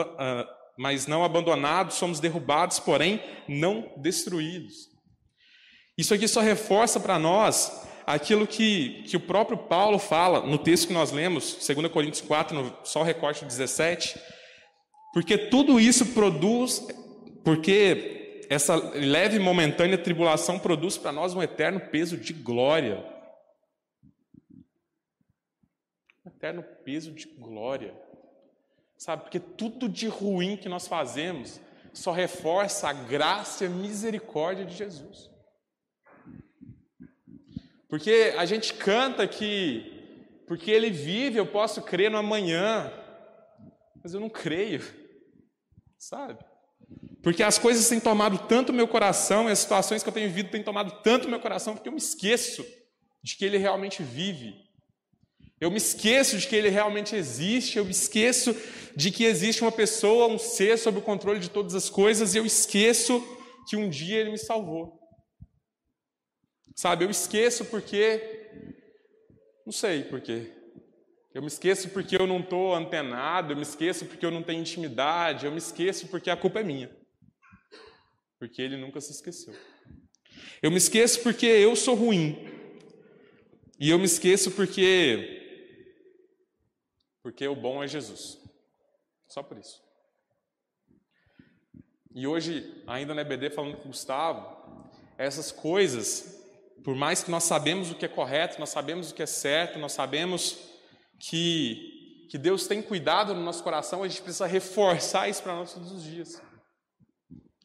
mas 0.77 1.05
não 1.05 1.23
abandonados, 1.23 1.97
somos 1.97 2.19
derrubados, 2.19 2.79
porém 2.79 3.21
não 3.47 3.93
destruídos. 3.97 4.89
Isso 5.97 6.13
aqui 6.13 6.27
só 6.27 6.39
reforça 6.39 6.99
para 6.99 7.19
nós 7.19 7.87
aquilo 8.05 8.47
que, 8.47 9.03
que 9.03 9.17
o 9.17 9.19
próprio 9.19 9.57
Paulo 9.57 9.97
fala 9.99 10.45
no 10.45 10.57
texto 10.57 10.87
que 10.87 10.93
nós 10.93 11.11
lemos, 11.11 11.65
2 11.65 11.91
Coríntios 11.91 12.21
4, 12.21 12.55
no, 12.55 12.77
só 12.83 13.01
o 13.01 13.03
recorte 13.03 13.45
17, 13.45 14.19
porque 15.13 15.37
tudo 15.37 15.79
isso 15.79 16.13
produz, 16.13 16.85
porque 17.43 18.45
essa 18.49 18.75
leve 18.75 19.37
e 19.37 19.39
momentânea 19.39 19.97
tribulação 19.97 20.59
produz 20.59 20.97
para 20.97 21.11
nós 21.13 21.33
um 21.33 21.41
eterno 21.41 21.79
peso 21.79 22.17
de 22.17 22.33
glória. 22.33 23.01
Um 26.25 26.29
eterno 26.29 26.61
peso 26.83 27.13
de 27.13 27.27
glória. 27.27 27.95
Sabe? 28.97 29.23
Porque 29.23 29.39
tudo 29.39 29.87
de 29.87 30.07
ruim 30.07 30.57
que 30.57 30.69
nós 30.69 30.87
fazemos 30.87 31.61
só 31.93 32.11
reforça 32.11 32.89
a 32.89 32.93
graça 32.93 33.63
e 33.63 33.67
a 33.67 33.69
misericórdia 33.69 34.65
de 34.65 34.75
Jesus. 34.75 35.30
Porque 37.91 38.33
a 38.37 38.45
gente 38.45 38.73
canta 38.73 39.27
que, 39.27 39.83
porque 40.47 40.71
Ele 40.71 40.89
vive, 40.89 41.37
eu 41.37 41.45
posso 41.45 41.81
crer 41.81 42.09
no 42.09 42.17
amanhã, 42.17 42.89
mas 44.01 44.13
eu 44.13 44.19
não 44.21 44.29
creio, 44.29 44.81
sabe? 45.99 46.41
Porque 47.21 47.43
as 47.43 47.59
coisas 47.59 47.89
têm 47.89 47.99
tomado 47.99 48.47
tanto 48.47 48.71
meu 48.71 48.87
coração, 48.87 49.49
e 49.49 49.51
as 49.51 49.59
situações 49.59 50.01
que 50.01 50.07
eu 50.07 50.13
tenho 50.13 50.29
vivido 50.29 50.49
têm 50.49 50.63
tomado 50.63 51.01
tanto 51.03 51.27
meu 51.27 51.41
coração, 51.41 51.73
porque 51.73 51.89
eu 51.89 51.91
me 51.91 51.97
esqueço 51.97 52.65
de 53.21 53.35
que 53.35 53.43
Ele 53.43 53.57
realmente 53.57 54.01
vive. 54.01 54.55
Eu 55.59 55.69
me 55.69 55.75
esqueço 55.75 56.37
de 56.37 56.47
que 56.47 56.55
Ele 56.55 56.69
realmente 56.69 57.13
existe, 57.13 57.77
eu 57.77 57.83
me 57.83 57.91
esqueço 57.91 58.55
de 58.95 59.11
que 59.11 59.25
existe 59.25 59.63
uma 59.63 59.71
pessoa, 59.71 60.27
um 60.27 60.39
ser 60.39 60.77
sob 60.77 60.99
o 60.99 61.01
controle 61.01 61.41
de 61.41 61.49
todas 61.49 61.75
as 61.75 61.89
coisas, 61.89 62.35
e 62.35 62.37
eu 62.37 62.45
esqueço 62.45 63.21
que 63.67 63.75
um 63.75 63.89
dia 63.89 64.21
Ele 64.21 64.31
me 64.31 64.37
salvou. 64.37 65.00
Sabe, 66.81 67.05
eu 67.05 67.11
esqueço 67.11 67.65
porque. 67.65 68.49
Não 69.63 69.71
sei 69.71 70.03
por 70.03 70.19
quê. 70.19 70.51
Eu 71.31 71.43
me 71.43 71.47
esqueço 71.47 71.89
porque 71.89 72.15
eu 72.15 72.25
não 72.25 72.39
estou 72.39 72.73
antenado, 72.73 73.53
eu 73.53 73.55
me 73.55 73.61
esqueço 73.61 74.07
porque 74.07 74.25
eu 74.25 74.31
não 74.31 74.41
tenho 74.41 74.61
intimidade, 74.61 75.45
eu 75.45 75.51
me 75.51 75.59
esqueço 75.59 76.07
porque 76.07 76.31
a 76.31 76.35
culpa 76.35 76.61
é 76.61 76.63
minha. 76.63 76.89
Porque 78.39 78.63
Ele 78.63 78.77
nunca 78.77 78.99
se 78.99 79.11
esqueceu. 79.11 79.53
Eu 80.59 80.71
me 80.71 80.77
esqueço 80.77 81.21
porque 81.21 81.45
eu 81.45 81.75
sou 81.75 81.93
ruim. 81.93 82.47
E 83.79 83.91
eu 83.91 83.99
me 83.99 84.05
esqueço 84.05 84.49
porque 84.49 85.37
porque 87.21 87.47
o 87.47 87.55
bom 87.55 87.83
é 87.83 87.87
Jesus. 87.87 88.39
Só 89.27 89.43
por 89.43 89.59
isso. 89.59 89.83
E 92.15 92.25
hoje, 92.25 92.83
ainda 92.87 93.13
na 93.13 93.21
EBD, 93.21 93.51
falando 93.51 93.77
com 93.77 93.83
o 93.83 93.91
Gustavo, 93.91 94.89
essas 95.15 95.51
coisas, 95.51 96.40
por 96.83 96.95
mais 96.95 97.23
que 97.23 97.31
nós 97.31 97.43
sabemos 97.43 97.91
o 97.91 97.95
que 97.95 98.05
é 98.05 98.09
correto, 98.09 98.59
nós 98.59 98.69
sabemos 98.69 99.11
o 99.11 99.13
que 99.13 99.23
é 99.23 99.27
certo, 99.27 99.79
nós 99.79 99.91
sabemos 99.91 100.57
que, 101.19 102.27
que 102.29 102.37
Deus 102.37 102.67
tem 102.67 102.81
cuidado 102.81 103.33
no 103.33 103.43
nosso 103.43 103.63
coração, 103.63 104.03
a 104.03 104.07
gente 104.07 104.21
precisa 104.21 104.47
reforçar 104.47 105.29
isso 105.29 105.43
para 105.43 105.55
nós 105.55 105.73
todos 105.73 105.91
os 105.91 106.03
dias. 106.03 106.41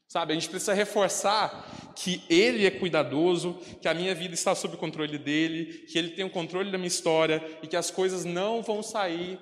Sabe, 0.09 0.33
a 0.33 0.35
gente 0.35 0.49
precisa 0.49 0.73
reforçar 0.73 1.93
que 1.95 2.23
Ele 2.31 2.65
é 2.65 2.71
cuidadoso, 2.71 3.55
que 3.81 3.89
a 3.89 3.95
minha 3.95 4.15
vida 4.15 4.35
está 4.35 4.55
sob 4.55 4.75
o 4.75 4.79
controle 4.79 5.19
dele, 5.19 5.85
que 5.87 5.99
Ele 5.99 6.11
tem 6.11 6.25
o 6.25 6.31
controle 6.31 6.71
da 6.71 6.79
minha 6.79 6.89
história 6.89 7.43
e 7.63 7.67
que 7.67 7.77
as 7.77 7.91
coisas 7.91 8.25
não 8.25 8.63
vão 8.63 8.83
sair 8.83 9.41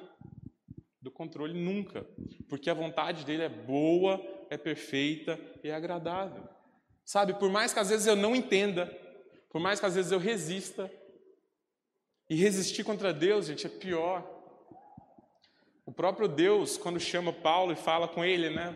do 1.02 1.10
controle 1.10 1.52
nunca, 1.52 2.06
porque 2.48 2.70
a 2.70 2.74
vontade 2.74 3.26
dele 3.26 3.42
é 3.42 3.48
boa, 3.48 4.20
é 4.48 4.56
perfeita 4.56 5.38
e 5.62 5.68
é 5.68 5.74
agradável. 5.74 6.48
Sabe, 7.04 7.34
por 7.34 7.50
mais 7.50 7.74
que 7.74 7.78
às 7.78 7.90
vezes 7.90 8.06
eu 8.06 8.16
não 8.16 8.34
entenda, 8.34 8.90
por 9.54 9.60
mais 9.60 9.78
que 9.78 9.86
às 9.86 9.94
vezes 9.94 10.10
eu 10.10 10.18
resista, 10.18 10.90
e 12.28 12.34
resistir 12.34 12.82
contra 12.82 13.14
Deus, 13.14 13.46
gente, 13.46 13.64
é 13.64 13.70
pior. 13.70 14.28
O 15.86 15.92
próprio 15.92 16.26
Deus, 16.26 16.76
quando 16.76 16.98
chama 16.98 17.32
Paulo 17.32 17.70
e 17.70 17.76
fala 17.76 18.08
com 18.08 18.24
ele, 18.24 18.50
né? 18.50 18.74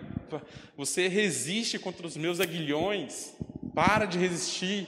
Você 0.77 1.09
resiste 1.09 1.81
contra 1.81 2.07
os 2.07 2.17
meus 2.17 2.39
aguilhões, 2.39 3.35
para 3.75 4.05
de 4.05 4.21
resistir, 4.21 4.87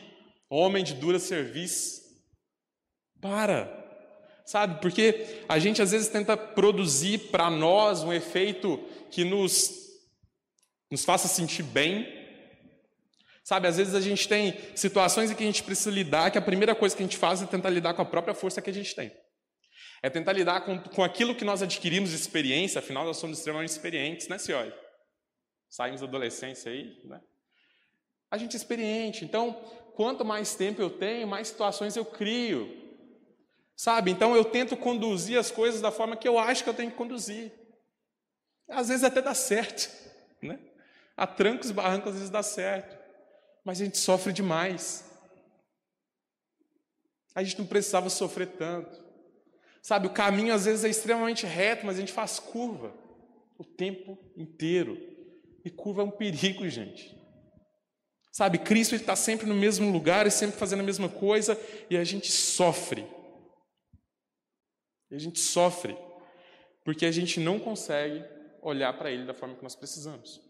homem 0.49 0.85
de 0.85 0.95
dura 0.95 1.19
serviço. 1.19 2.03
Para. 3.21 3.77
Sabe? 4.47 4.81
Porque 4.81 5.43
a 5.49 5.59
gente 5.59 5.83
às 5.83 5.91
vezes 5.91 6.07
tenta 6.07 6.37
produzir 6.37 7.19
para 7.33 7.51
nós 7.51 8.05
um 8.05 8.13
efeito 8.13 8.79
que 9.11 9.25
nos, 9.25 9.91
nos 10.89 11.05
faça 11.05 11.27
sentir 11.27 11.65
bem. 11.65 12.20
Sabe? 13.51 13.67
Às 13.67 13.79
vezes 13.79 13.97
a 13.97 14.01
gente 14.01 14.29
tem 14.29 14.57
situações 14.77 15.29
em 15.29 15.35
que 15.35 15.43
a 15.43 15.47
gente 15.47 15.65
precisa 15.65 15.91
lidar, 15.91 16.31
que 16.31 16.39
a 16.39 16.41
primeira 16.41 16.73
coisa 16.73 16.95
que 16.95 17.03
a 17.03 17.05
gente 17.05 17.17
faz 17.17 17.43
é 17.43 17.47
tentar 17.47 17.69
lidar 17.69 17.95
com 17.95 18.01
a 18.01 18.05
própria 18.05 18.33
força 18.33 18.63
que 18.63 18.71
a 18.71 18.73
gente 18.73 18.95
tem. 18.95 19.11
É 20.01 20.09
tentar 20.09 20.35
lidar 20.35 20.61
com, 20.61 20.79
com 20.79 21.03
aquilo 21.03 21.35
que 21.35 21.45
nós 21.45 21.61
adquirimos 21.61 22.11
de 22.11 22.15
experiência, 22.15 22.79
afinal 22.79 23.05
nós 23.05 23.17
somos 23.17 23.39
extremamente 23.39 23.71
experientes, 23.71 24.29
né, 24.29 24.39
senhora? 24.39 24.73
Saímos 25.69 26.01
da 26.01 26.07
adolescência 26.07 26.71
aí, 26.71 26.97
né? 27.03 27.21
A 28.31 28.39
gente 28.39 28.53
é 28.53 28.57
experiente, 28.57 29.25
então 29.25 29.53
quanto 29.97 30.25
mais 30.25 30.55
tempo 30.55 30.81
eu 30.81 30.89
tenho, 30.89 31.27
mais 31.27 31.49
situações 31.49 31.97
eu 31.97 32.05
crio. 32.05 32.73
Sabe? 33.75 34.13
Então 34.13 34.37
eu 34.37 34.45
tento 34.45 34.77
conduzir 34.77 35.37
as 35.37 35.51
coisas 35.51 35.81
da 35.81 35.91
forma 35.91 36.17
que 36.17 36.29
eu 36.29 36.39
acho 36.39 36.63
que 36.63 36.71
eu 36.71 36.75
tenho 36.75 36.93
que 36.93 36.97
conduzir. 36.97 37.51
Às 38.69 38.87
vezes 38.87 39.03
até 39.03 39.21
dá 39.21 39.35
certo, 39.35 39.91
né? 40.41 40.57
A 41.17 41.27
trancos 41.27 41.71
e 41.71 41.73
barrancos 41.73 42.11
às 42.11 42.15
vezes 42.15 42.31
dá 42.31 42.45
certo, 42.45 43.00
mas 43.65 43.81
a 43.81 43.85
gente 43.85 43.99
sofre 43.99 44.33
demais. 44.33 45.05
A 47.35 47.43
gente 47.43 47.59
não 47.59 47.67
precisava 47.67 48.11
sofrer 48.11 48.49
tanto. 48.49 49.03
Sabe, 49.83 50.07
o 50.07 50.13
caminho 50.13 50.53
às 50.53 50.65
vezes 50.65 50.85
é 50.85 50.89
extremamente 50.89 51.47
reto, 51.47 51.87
mas 51.87 51.97
a 51.97 52.01
gente 52.01 52.13
faz 52.13 52.39
curva 52.39 52.93
o 53.59 53.65
tempo 53.65 54.19
inteiro. 54.37 54.99
E 55.65 55.71
curva 55.71 56.03
é 56.03 56.05
um 56.05 56.11
perigo, 56.11 56.69
gente. 56.69 57.17
Sabe, 58.33 58.59
Cristo 58.59 58.95
está 58.95 59.17
sempre 59.17 59.47
no 59.47 59.55
mesmo 59.55 59.91
lugar 59.91 60.27
e 60.27 60.31
sempre 60.31 60.59
fazendo 60.59 60.81
a 60.81 60.85
mesma 60.85 61.09
coisa 61.09 61.59
e 61.89 61.97
a 61.97 62.05
gente 62.05 62.31
sofre. 62.31 63.07
E 65.11 65.15
a 65.15 65.19
gente 65.19 65.41
sofre 65.41 65.97
porque 66.85 67.05
a 67.05 67.13
gente 67.13 67.41
não 67.41 67.59
consegue 67.59 68.25
olhar 68.63 68.93
para 68.97 69.11
Ele 69.11 69.25
da 69.25 69.35
forma 69.35 69.57
que 69.57 69.63
nós 69.63 69.75
precisamos. 69.75 70.41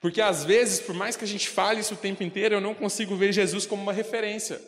Porque 0.00 0.20
às 0.20 0.44
vezes, 0.44 0.80
por 0.80 0.94
mais 0.94 1.16
que 1.16 1.24
a 1.24 1.28
gente 1.28 1.48
fale 1.48 1.80
isso 1.80 1.94
o 1.94 1.98
tempo 1.98 2.22
inteiro, 2.22 2.54
eu 2.54 2.60
não 2.60 2.74
consigo 2.74 3.16
ver 3.16 3.32
Jesus 3.32 3.66
como 3.66 3.82
uma 3.82 3.92
referência. 3.92 4.60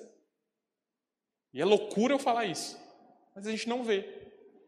E 1.52 1.60
é 1.60 1.64
loucura 1.64 2.14
eu 2.14 2.18
falar 2.18 2.46
isso 2.46 2.80
mas 3.40 3.46
a 3.46 3.50
gente 3.50 3.68
não 3.68 3.82
vê. 3.82 4.06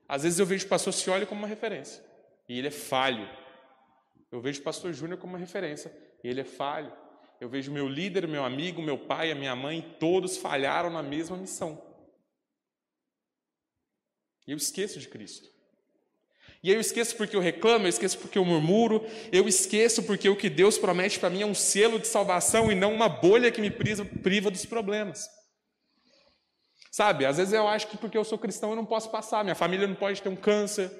Às 0.08 0.22
vezes 0.22 0.38
eu 0.38 0.46
vejo 0.46 0.64
o 0.64 0.68
pastor 0.68 0.94
Cioli 0.94 1.26
como 1.26 1.42
uma 1.42 1.48
referência, 1.48 2.02
e 2.48 2.58
ele 2.58 2.68
é 2.68 2.70
falho. 2.70 3.28
Eu 4.30 4.40
vejo 4.40 4.60
o 4.60 4.64
pastor 4.64 4.94
Júnior 4.94 5.18
como 5.18 5.34
uma 5.34 5.38
referência, 5.38 5.94
e 6.24 6.28
ele 6.28 6.40
é 6.40 6.44
falho. 6.44 6.90
Eu 7.38 7.50
vejo 7.50 7.70
meu 7.70 7.86
líder, 7.86 8.26
meu 8.26 8.44
amigo, 8.44 8.80
meu 8.80 8.96
pai, 8.96 9.30
a 9.30 9.34
minha 9.34 9.54
mãe, 9.54 9.96
todos 10.00 10.38
falharam 10.38 10.88
na 10.88 11.02
mesma 11.02 11.36
missão. 11.36 11.82
E 14.46 14.52
eu 14.52 14.56
esqueço 14.56 14.98
de 14.98 15.08
Cristo. 15.08 15.51
E 16.62 16.70
eu 16.70 16.80
esqueço 16.80 17.16
porque 17.16 17.34
eu 17.34 17.40
reclamo, 17.40 17.86
eu 17.86 17.88
esqueço 17.88 18.18
porque 18.18 18.38
eu 18.38 18.44
murmuro, 18.44 19.04
eu 19.32 19.48
esqueço 19.48 20.04
porque 20.04 20.28
o 20.28 20.36
que 20.36 20.48
Deus 20.48 20.78
promete 20.78 21.18
para 21.18 21.28
mim 21.28 21.42
é 21.42 21.46
um 21.46 21.54
selo 21.54 21.98
de 21.98 22.06
salvação 22.06 22.70
e 22.70 22.74
não 22.74 22.94
uma 22.94 23.08
bolha 23.08 23.50
que 23.50 23.60
me 23.60 23.70
priva 23.70 24.50
dos 24.50 24.64
problemas. 24.64 25.28
Sabe, 26.92 27.26
às 27.26 27.38
vezes 27.38 27.52
eu 27.52 27.66
acho 27.66 27.88
que 27.88 27.96
porque 27.96 28.16
eu 28.16 28.24
sou 28.24 28.38
cristão 28.38 28.70
eu 28.70 28.76
não 28.76 28.86
posso 28.86 29.10
passar, 29.10 29.42
minha 29.42 29.56
família 29.56 29.88
não 29.88 29.96
pode 29.96 30.22
ter 30.22 30.28
um 30.28 30.36
câncer. 30.36 30.90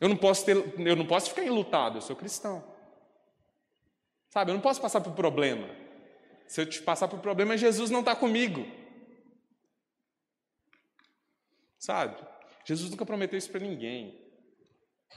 Eu 0.00 0.08
não 0.08 0.16
posso 0.16 0.44
ter, 0.44 0.56
eu 0.78 0.94
não 0.94 1.06
posso 1.06 1.30
ficar 1.30 1.42
enlutado, 1.42 1.96
eu 1.98 2.02
sou 2.02 2.14
cristão. 2.14 2.62
Sabe, 4.28 4.50
eu 4.50 4.54
não 4.54 4.60
posso 4.60 4.80
passar 4.80 5.00
por 5.00 5.14
problema. 5.14 5.68
Se 6.46 6.60
eu 6.60 6.66
te 6.66 6.80
passar 6.82 7.08
por 7.08 7.18
problema, 7.18 7.56
Jesus 7.56 7.90
não 7.90 8.00
está 8.00 8.14
comigo. 8.14 8.64
Sabe? 11.78 12.35
Jesus 12.66 12.90
nunca 12.90 13.06
prometeu 13.06 13.38
isso 13.38 13.50
para 13.50 13.60
ninguém. 13.60 14.20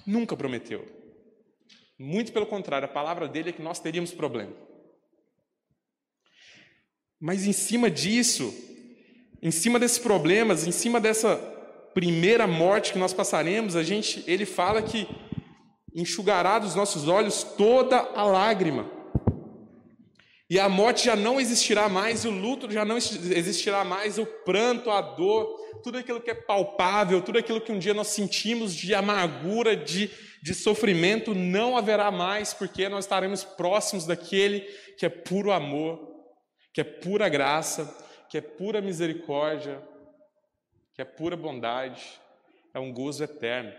Nunca 0.05 0.37
prometeu. 0.37 0.85
Muito 1.97 2.31
pelo 2.31 2.45
contrário, 2.45 2.85
a 2.85 2.91
palavra 2.91 3.27
dele 3.27 3.49
é 3.49 3.53
que 3.53 3.61
nós 3.61 3.79
teríamos 3.79 4.11
problema. 4.11 4.53
Mas 7.19 7.45
em 7.45 7.51
cima 7.51 7.89
disso, 7.89 8.53
em 9.41 9.51
cima 9.51 9.79
desses 9.79 9.97
problemas, 9.97 10.67
em 10.67 10.71
cima 10.71 11.01
dessa 11.01 11.35
primeira 11.93 12.47
morte 12.47 12.93
que 12.93 12.99
nós 12.99 13.13
passaremos, 13.13 13.75
a 13.75 13.83
gente, 13.83 14.23
ele 14.27 14.45
fala 14.45 14.81
que 14.81 15.07
enxugará 15.93 16.59
dos 16.59 16.75
nossos 16.75 17.07
olhos 17.07 17.43
toda 17.43 17.97
a 17.97 18.23
lágrima. 18.23 18.98
E 20.49 20.59
a 20.59 20.67
morte 20.67 21.05
já 21.05 21.15
não 21.15 21.39
existirá 21.39 21.87
mais, 21.87 22.25
o 22.25 22.31
luto 22.31 22.71
já 22.71 22.83
não 22.83 22.97
existirá 22.97 23.83
mais, 23.83 24.17
o 24.17 24.25
pranto, 24.25 24.89
a 24.89 24.99
dor, 24.99 25.55
tudo 25.83 25.99
aquilo 25.99 26.19
que 26.19 26.31
é 26.31 26.33
palpável, 26.33 27.21
tudo 27.21 27.37
aquilo 27.37 27.61
que 27.61 27.71
um 27.71 27.77
dia 27.77 27.93
nós 27.93 28.07
sentimos 28.07 28.73
de 28.73 28.95
amargura, 28.95 29.75
de, 29.75 30.09
de 30.41 30.53
sofrimento, 30.55 31.35
não 31.35 31.77
haverá 31.77 32.09
mais, 32.09 32.51
porque 32.51 32.89
nós 32.89 33.05
estaremos 33.05 33.43
próximos 33.43 34.07
daquele 34.07 34.61
que 34.97 35.05
é 35.05 35.09
puro 35.09 35.51
amor, 35.51 35.99
que 36.73 36.81
é 36.81 36.83
pura 36.83 37.29
graça, 37.29 37.95
que 38.27 38.37
é 38.37 38.41
pura 38.41 38.81
misericórdia, 38.81 39.79
que 40.95 41.01
é 41.01 41.05
pura 41.05 41.37
bondade, 41.37 42.19
é 42.73 42.79
um 42.79 42.91
gozo 42.91 43.23
eterno. 43.23 43.71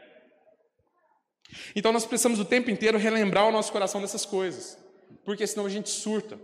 Então 1.74 1.92
nós 1.92 2.06
precisamos 2.06 2.38
o 2.38 2.44
tempo 2.44 2.70
inteiro 2.70 2.96
relembrar 2.96 3.48
o 3.48 3.52
nosso 3.52 3.72
coração 3.72 4.00
dessas 4.00 4.24
coisas, 4.24 4.78
porque 5.24 5.44
senão 5.48 5.66
a 5.66 5.68
gente 5.68 5.88
surta. 5.88 6.38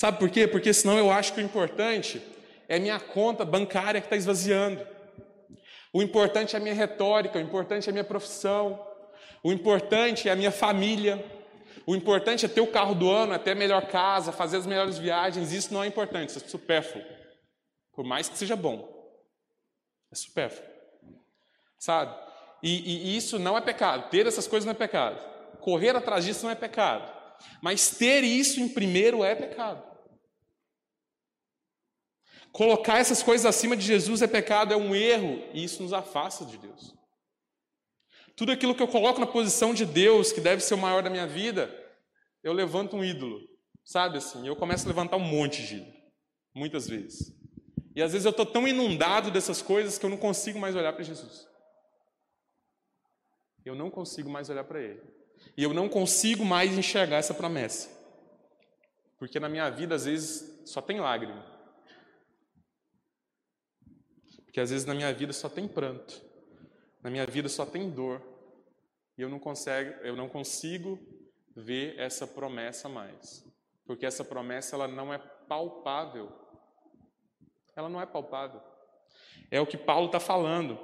Sabe 0.00 0.18
por 0.18 0.30
quê? 0.30 0.46
Porque 0.46 0.72
senão 0.72 0.96
eu 0.96 1.10
acho 1.10 1.34
que 1.34 1.42
o 1.42 1.44
importante 1.44 2.22
é 2.66 2.78
minha 2.78 2.98
conta 2.98 3.44
bancária 3.44 4.00
que 4.00 4.06
está 4.06 4.16
esvaziando. 4.16 4.82
O 5.92 6.00
importante 6.00 6.56
é 6.56 6.58
a 6.58 6.62
minha 6.62 6.72
retórica, 6.72 7.36
o 7.36 7.42
importante 7.42 7.86
é 7.86 7.90
a 7.90 7.92
minha 7.92 8.04
profissão, 8.04 8.82
o 9.44 9.52
importante 9.52 10.26
é 10.26 10.32
a 10.32 10.34
minha 10.34 10.50
família, 10.50 11.22
o 11.86 11.94
importante 11.94 12.46
é 12.46 12.48
ter 12.48 12.62
o 12.62 12.66
carro 12.66 12.94
do 12.94 13.10
ano, 13.10 13.34
é 13.34 13.38
ter 13.38 13.50
a 13.50 13.54
melhor 13.54 13.88
casa, 13.88 14.32
fazer 14.32 14.56
as 14.56 14.66
melhores 14.66 14.96
viagens. 14.96 15.52
Isso 15.52 15.74
não 15.74 15.84
é 15.84 15.86
importante, 15.86 16.30
isso 16.30 16.42
é 16.42 16.48
supérfluo. 16.48 17.04
Por 17.92 18.02
mais 18.02 18.26
que 18.26 18.38
seja 18.38 18.56
bom. 18.56 18.88
É 20.10 20.14
supérfluo. 20.14 20.66
Sabe? 21.78 22.16
E, 22.62 23.12
e 23.12 23.16
isso 23.18 23.38
não 23.38 23.54
é 23.54 23.60
pecado. 23.60 24.08
Ter 24.08 24.26
essas 24.26 24.46
coisas 24.46 24.64
não 24.64 24.72
é 24.72 24.74
pecado. 24.74 25.20
Correr 25.60 25.94
atrás 25.94 26.24
disso 26.24 26.44
não 26.44 26.50
é 26.50 26.54
pecado. 26.54 27.06
Mas 27.60 27.90
ter 27.98 28.24
isso 28.24 28.60
em 28.60 28.68
primeiro 28.70 29.22
é 29.22 29.34
pecado. 29.34 29.89
Colocar 32.52 32.98
essas 32.98 33.22
coisas 33.22 33.46
acima 33.46 33.76
de 33.76 33.84
Jesus 33.84 34.22
é 34.22 34.26
pecado, 34.26 34.74
é 34.74 34.76
um 34.76 34.94
erro, 34.94 35.42
e 35.52 35.62
isso 35.62 35.82
nos 35.82 35.92
afasta 35.92 36.44
de 36.44 36.58
Deus. 36.58 36.94
Tudo 38.34 38.52
aquilo 38.52 38.74
que 38.74 38.82
eu 38.82 38.88
coloco 38.88 39.20
na 39.20 39.26
posição 39.26 39.72
de 39.72 39.84
Deus, 39.84 40.32
que 40.32 40.40
deve 40.40 40.62
ser 40.62 40.74
o 40.74 40.78
maior 40.78 41.02
da 41.02 41.10
minha 41.10 41.26
vida, 41.26 41.72
eu 42.42 42.52
levanto 42.52 42.96
um 42.96 43.04
ídolo, 43.04 43.40
sabe 43.84 44.18
assim? 44.18 44.46
Eu 44.46 44.56
começo 44.56 44.84
a 44.86 44.88
levantar 44.88 45.16
um 45.16 45.20
monte 45.20 45.64
de 45.64 45.76
ídolo, 45.76 45.92
muitas 46.54 46.88
vezes. 46.88 47.38
E 47.94 48.02
às 48.02 48.12
vezes 48.12 48.24
eu 48.24 48.30
estou 48.30 48.46
tão 48.46 48.66
inundado 48.66 49.30
dessas 49.30 49.60
coisas 49.60 49.98
que 49.98 50.06
eu 50.06 50.10
não 50.10 50.16
consigo 50.16 50.58
mais 50.58 50.74
olhar 50.74 50.92
para 50.92 51.04
Jesus. 51.04 51.46
Eu 53.64 53.74
não 53.74 53.90
consigo 53.90 54.30
mais 54.30 54.48
olhar 54.48 54.64
para 54.64 54.80
Ele. 54.80 55.02
E 55.56 55.62
eu 55.62 55.74
não 55.74 55.88
consigo 55.88 56.44
mais 56.44 56.76
enxergar 56.76 57.18
essa 57.18 57.34
promessa. 57.34 57.90
Porque 59.18 59.38
na 59.38 59.48
minha 59.48 59.68
vida, 59.70 59.94
às 59.94 60.06
vezes, 60.06 60.62
só 60.64 60.80
tem 60.80 60.98
lágrima. 60.98 61.44
Porque 64.50 64.60
às 64.60 64.70
vezes 64.70 64.84
na 64.84 64.94
minha 64.94 65.12
vida 65.14 65.32
só 65.32 65.48
tem 65.48 65.68
pranto. 65.68 66.20
Na 67.00 67.08
minha 67.08 67.24
vida 67.24 67.48
só 67.48 67.64
tem 67.64 67.88
dor. 67.88 68.20
E 69.16 69.22
eu 69.22 69.28
não, 69.28 69.38
consigo, 69.38 69.90
eu 70.02 70.16
não 70.16 70.28
consigo 70.28 70.98
ver 71.54 71.96
essa 71.96 72.26
promessa 72.26 72.88
mais. 72.88 73.46
Porque 73.86 74.04
essa 74.04 74.24
promessa 74.24 74.74
ela 74.74 74.88
não 74.88 75.14
é 75.14 75.18
palpável. 75.18 76.32
Ela 77.76 77.88
não 77.88 78.00
é 78.00 78.06
palpável. 78.06 78.60
É 79.52 79.60
o 79.60 79.66
que 79.66 79.78
Paulo 79.78 80.06
está 80.06 80.18
falando. 80.18 80.80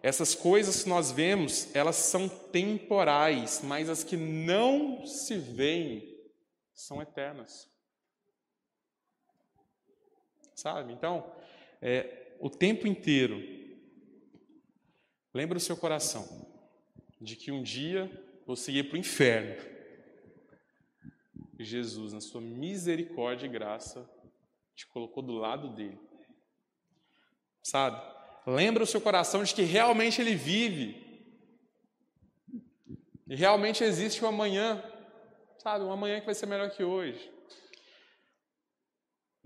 Essas 0.00 0.36
coisas 0.36 0.84
que 0.84 0.88
nós 0.88 1.10
vemos, 1.10 1.74
elas 1.74 1.96
são 1.96 2.28
temporais, 2.28 3.62
mas 3.64 3.88
as 3.88 4.04
que 4.04 4.16
não 4.16 5.04
se 5.04 5.36
veem 5.36 6.16
são 6.72 7.02
eternas. 7.02 7.68
Sabe? 10.54 10.92
Então, 10.92 11.32
é, 11.82 12.27
o 12.38 12.48
tempo 12.48 12.86
inteiro, 12.86 13.42
lembra 15.34 15.58
o 15.58 15.60
seu 15.60 15.76
coração 15.76 16.26
de 17.20 17.36
que 17.36 17.50
um 17.50 17.62
dia 17.62 18.10
você 18.46 18.72
ia 18.72 18.84
para 18.84 18.94
o 18.94 18.98
inferno. 18.98 19.56
E 21.58 21.64
Jesus, 21.64 22.12
na 22.12 22.20
sua 22.20 22.40
misericórdia 22.40 23.46
e 23.46 23.50
graça, 23.50 24.08
te 24.74 24.86
colocou 24.86 25.22
do 25.22 25.32
lado 25.32 25.70
dele. 25.70 25.98
Sabe? 27.62 28.00
Lembra 28.46 28.84
o 28.84 28.86
seu 28.86 29.00
coração 29.00 29.42
de 29.42 29.54
que 29.54 29.62
realmente 29.62 30.20
ele 30.20 30.34
vive. 30.34 31.04
E 33.26 33.34
realmente 33.34 33.82
existe 33.82 34.24
um 34.24 34.28
amanhã. 34.28 34.82
Sabe? 35.58 35.84
Um 35.84 35.92
amanhã 35.92 36.20
que 36.20 36.26
vai 36.26 36.34
ser 36.34 36.46
melhor 36.46 36.70
que 36.70 36.84
hoje. 36.84 37.30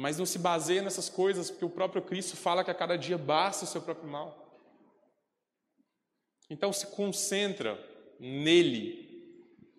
Mas 0.03 0.19
não 0.19 0.27
se 0.27 0.37
baseia 0.37 0.83
nessas 0.83 1.09
coisas, 1.09 1.49
porque 1.49 1.65
o 1.65 1.71
próprio 1.71 2.03
Cristo 2.03 2.37
fala 2.37 2.65
que 2.65 2.73
a 2.73 2.75
cada 2.75 2.99
dia 2.99 3.17
basta 3.17 3.65
o 3.65 3.69
seu 3.69 3.81
próprio 3.81 4.11
mal. 4.11 4.53
Então 6.51 6.73
se 6.73 6.89
concentra 6.89 7.79
nele, 8.19 9.39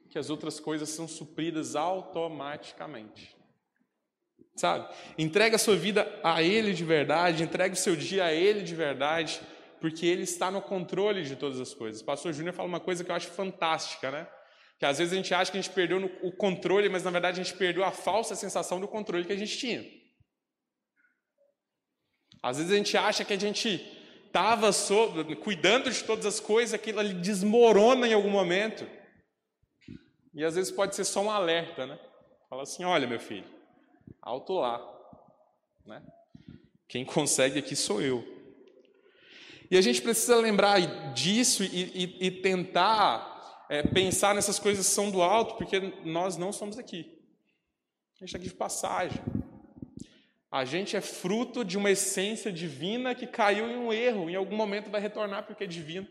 que 0.10 0.18
as 0.18 0.30
outras 0.30 0.62
coisas 0.62 0.88
são 0.88 1.10
supridas 1.10 1.76
automaticamente. 1.76 3.36
Sabe? 4.56 4.96
Entrega 5.18 5.58
a 5.58 5.60
sua 5.60 5.76
vida 5.76 6.08
a 6.24 6.42
Ele 6.42 6.72
de 6.72 6.86
verdade, 6.86 7.44
entrega 7.44 7.74
o 7.74 7.78
seu 7.78 7.94
dia 7.94 8.24
a 8.24 8.34
Ele 8.34 8.64
de 8.64 8.76
verdade, 8.76 9.42
porque 9.82 10.06
Ele 10.06 10.24
está 10.24 10.50
no 10.50 10.62
controle 10.62 11.24
de 11.24 11.36
todas 11.36 11.60
as 11.60 11.74
coisas. 11.74 12.02
O 12.02 12.06
pastor 12.06 12.32
Júnior 12.32 12.56
fala 12.56 12.70
uma 12.70 12.80
coisa 12.80 13.04
que 13.04 13.12
eu 13.12 13.16
acho 13.16 13.28
fantástica, 13.28 14.10
né? 14.10 14.26
Que 14.80 14.86
às 14.86 15.00
vezes 15.00 15.12
a 15.12 15.18
gente 15.18 15.34
acha 15.34 15.52
que 15.52 15.58
a 15.58 15.62
gente 15.62 15.74
perdeu 15.74 16.10
o 16.22 16.32
controle, 16.32 16.88
mas 16.88 17.04
na 17.04 17.12
verdade 17.12 17.42
a 17.42 17.44
gente 17.44 17.58
perdeu 17.58 17.84
a 17.84 17.92
falsa 17.92 18.38
sensação 18.38 18.80
do 18.80 18.88
controle 18.88 19.26
que 19.26 19.34
a 19.34 19.38
gente 19.38 19.58
tinha. 19.58 20.02
Às 22.44 22.58
vezes 22.58 22.74
a 22.74 22.76
gente 22.76 22.98
acha 22.98 23.24
que 23.24 23.32
a 23.32 23.40
gente 23.40 23.82
estava 24.28 24.70
cuidando 25.42 25.90
de 25.90 26.04
todas 26.04 26.26
as 26.26 26.42
coisas, 26.42 26.74
aquilo 26.74 27.00
ali 27.00 27.14
desmorona 27.14 28.06
em 28.06 28.14
algum 28.14 28.30
momento. 28.30 28.86
E 30.34 30.44
às 30.44 30.56
vezes 30.56 30.70
pode 30.70 30.94
ser 30.94 31.06
só 31.06 31.22
um 31.22 31.32
alerta, 31.32 31.88
né? 31.88 31.98
Fala 32.50 32.64
assim: 32.64 32.84
olha, 32.84 33.08
meu 33.08 33.20
filho, 33.20 33.48
alto 34.22 34.56
lá. 34.56 34.82
Né? 35.86 36.04
Quem 36.88 37.06
consegue 37.06 37.60
aqui 37.60 37.78
sou 37.78 38.02
eu. 38.02 38.24
E 39.72 39.78
a 39.78 39.82
gente 39.82 40.02
precisa 40.02 40.36
lembrar 40.36 40.80
disso 41.14 41.64
e, 41.64 41.68
e, 41.68 42.28
e 42.28 42.32
tentar 42.32 43.66
é, 43.70 43.82
pensar 43.84 44.36
nessas 44.36 44.60
coisas 44.60 44.86
que 44.86 44.94
são 44.94 45.10
do 45.10 45.22
alto, 45.22 45.56
porque 45.56 45.80
nós 46.04 46.36
não 46.36 46.52
somos 46.52 46.78
aqui. 46.78 47.18
A 48.16 48.20
gente 48.20 48.30
está 48.30 48.38
aqui 48.38 48.50
de 48.50 48.54
passagem. 48.54 49.22
A 50.54 50.66
gente 50.66 50.96
é 50.96 51.02
fruto 51.02 51.66
de 51.66 51.80
uma 51.80 51.90
essência 51.90 52.54
divina 52.54 53.16
que 53.16 53.26
caiu 53.26 53.68
em 53.68 53.76
um 53.76 53.92
erro, 53.92 54.30
em 54.30 54.36
algum 54.36 54.56
momento 54.56 54.92
vai 54.92 55.02
retornar 55.02 55.48
porque 55.48 55.64
é 55.64 55.68
divino. 55.68 56.08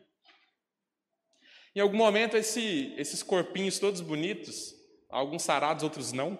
Em 1.76 1.78
algum 1.78 1.96
momento 1.96 2.36
esse, 2.36 2.92
esses 2.98 3.22
corpinhos 3.22 3.78
todos 3.78 4.00
bonitos, 4.00 4.74
alguns 5.08 5.44
sarados, 5.44 5.84
outros 5.84 6.10
não, 6.10 6.36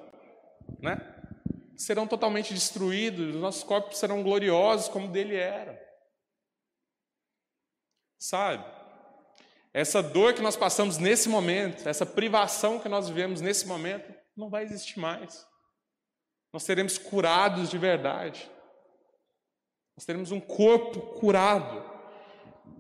né? 0.81 0.99
Serão 1.77 2.05
totalmente 2.09 2.53
destruídos, 2.53 3.37
os 3.37 3.41
nossos 3.41 3.63
corpos 3.63 3.99
serão 3.99 4.21
gloriosos 4.21 4.89
como 4.89 5.07
dele 5.07 5.37
era. 5.37 5.81
Sabe? 8.19 8.65
Essa 9.73 10.03
dor 10.03 10.35
que 10.35 10.43
nós 10.43 10.57
passamos 10.57 10.99
nesse 10.99 11.29
momento, 11.29 11.89
essa 11.89 12.05
privação 12.05 12.81
que 12.81 12.89
nós 12.89 13.09
vivemos 13.09 13.41
nesse 13.41 13.65
momento, 13.65 14.13
não 14.37 14.51
vai 14.51 14.65
existir 14.65 14.99
mais. 14.99 15.52
Nós 16.53 16.65
seremos 16.65 16.99
curados 16.99 17.71
de 17.71 17.79
verdade. 17.79 18.51
Nós 19.97 20.05
teremos 20.05 20.31
um 20.31 20.41
corpo 20.41 21.01
curado. 21.19 21.83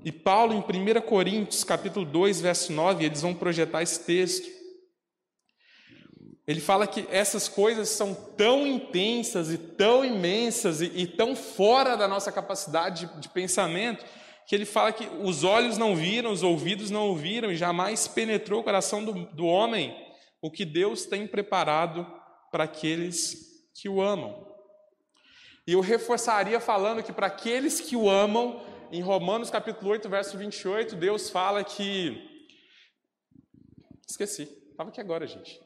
E 0.05 0.13
Paulo, 0.13 0.53
em 0.53 0.59
1 0.59 1.01
Coríntios, 1.03 1.65
capítulo 1.65 2.05
2, 2.05 2.41
verso 2.41 2.73
9, 2.73 3.05
eles 3.05 3.23
vão 3.23 3.35
projetar 3.35 3.83
esse 3.83 4.05
texto. 4.05 4.47
Ele 6.47 6.61
fala 6.61 6.87
que 6.87 7.07
essas 7.11 7.49
coisas 7.49 7.89
são 7.89 8.15
tão 8.15 8.67
intensas 8.67 9.51
e 9.51 9.57
tão 9.57 10.05
imensas 10.05 10.81
e, 10.81 10.87
e 10.87 11.07
tão 11.07 11.37
fora 11.37 11.97
da 11.97 12.09
nossa 12.09 12.33
capacidade 12.33 13.07
de, 13.07 13.21
de 13.21 13.29
pensamento, 13.29 14.05
que 14.47 14.55
ele 14.55 14.67
fala 14.67 14.93
que 14.93 15.09
os 15.23 15.45
olhos 15.45 15.79
não 15.79 15.95
viram, 15.95 16.33
os 16.33 16.43
ouvidos 16.43 16.91
não 16.91 17.09
ouviram 17.09 17.51
e 17.51 17.57
jamais 17.57 18.09
penetrou 18.09 18.61
o 18.61 18.65
coração 18.65 19.05
do, 19.05 19.13
do 19.27 19.47
homem 19.47 19.97
o 20.43 20.51
que 20.51 20.65
Deus 20.65 21.07
tem 21.07 21.27
preparado 21.27 22.05
para 22.51 22.65
aqueles 22.65 23.52
que 23.75 23.89
o 23.89 24.01
amam. 24.01 24.47
E 25.67 25.73
eu 25.73 25.81
reforçaria 25.81 26.59
falando 26.59 27.03
que 27.03 27.13
para 27.13 27.29
aqueles 27.29 27.81
que 27.81 27.95
o 27.95 28.11
amam, 28.11 28.61
em 28.91 29.01
Romanos 29.01 29.49
capítulo 29.49 29.91
8, 29.91 30.09
verso 30.09 30.37
28, 30.37 30.97
Deus 30.97 31.31
fala 31.31 31.63
que. 31.65 32.29
Esqueci, 34.09 34.43
estava 34.71 34.91
aqui 34.91 35.01
agora, 35.01 35.27
gente. 35.27 35.61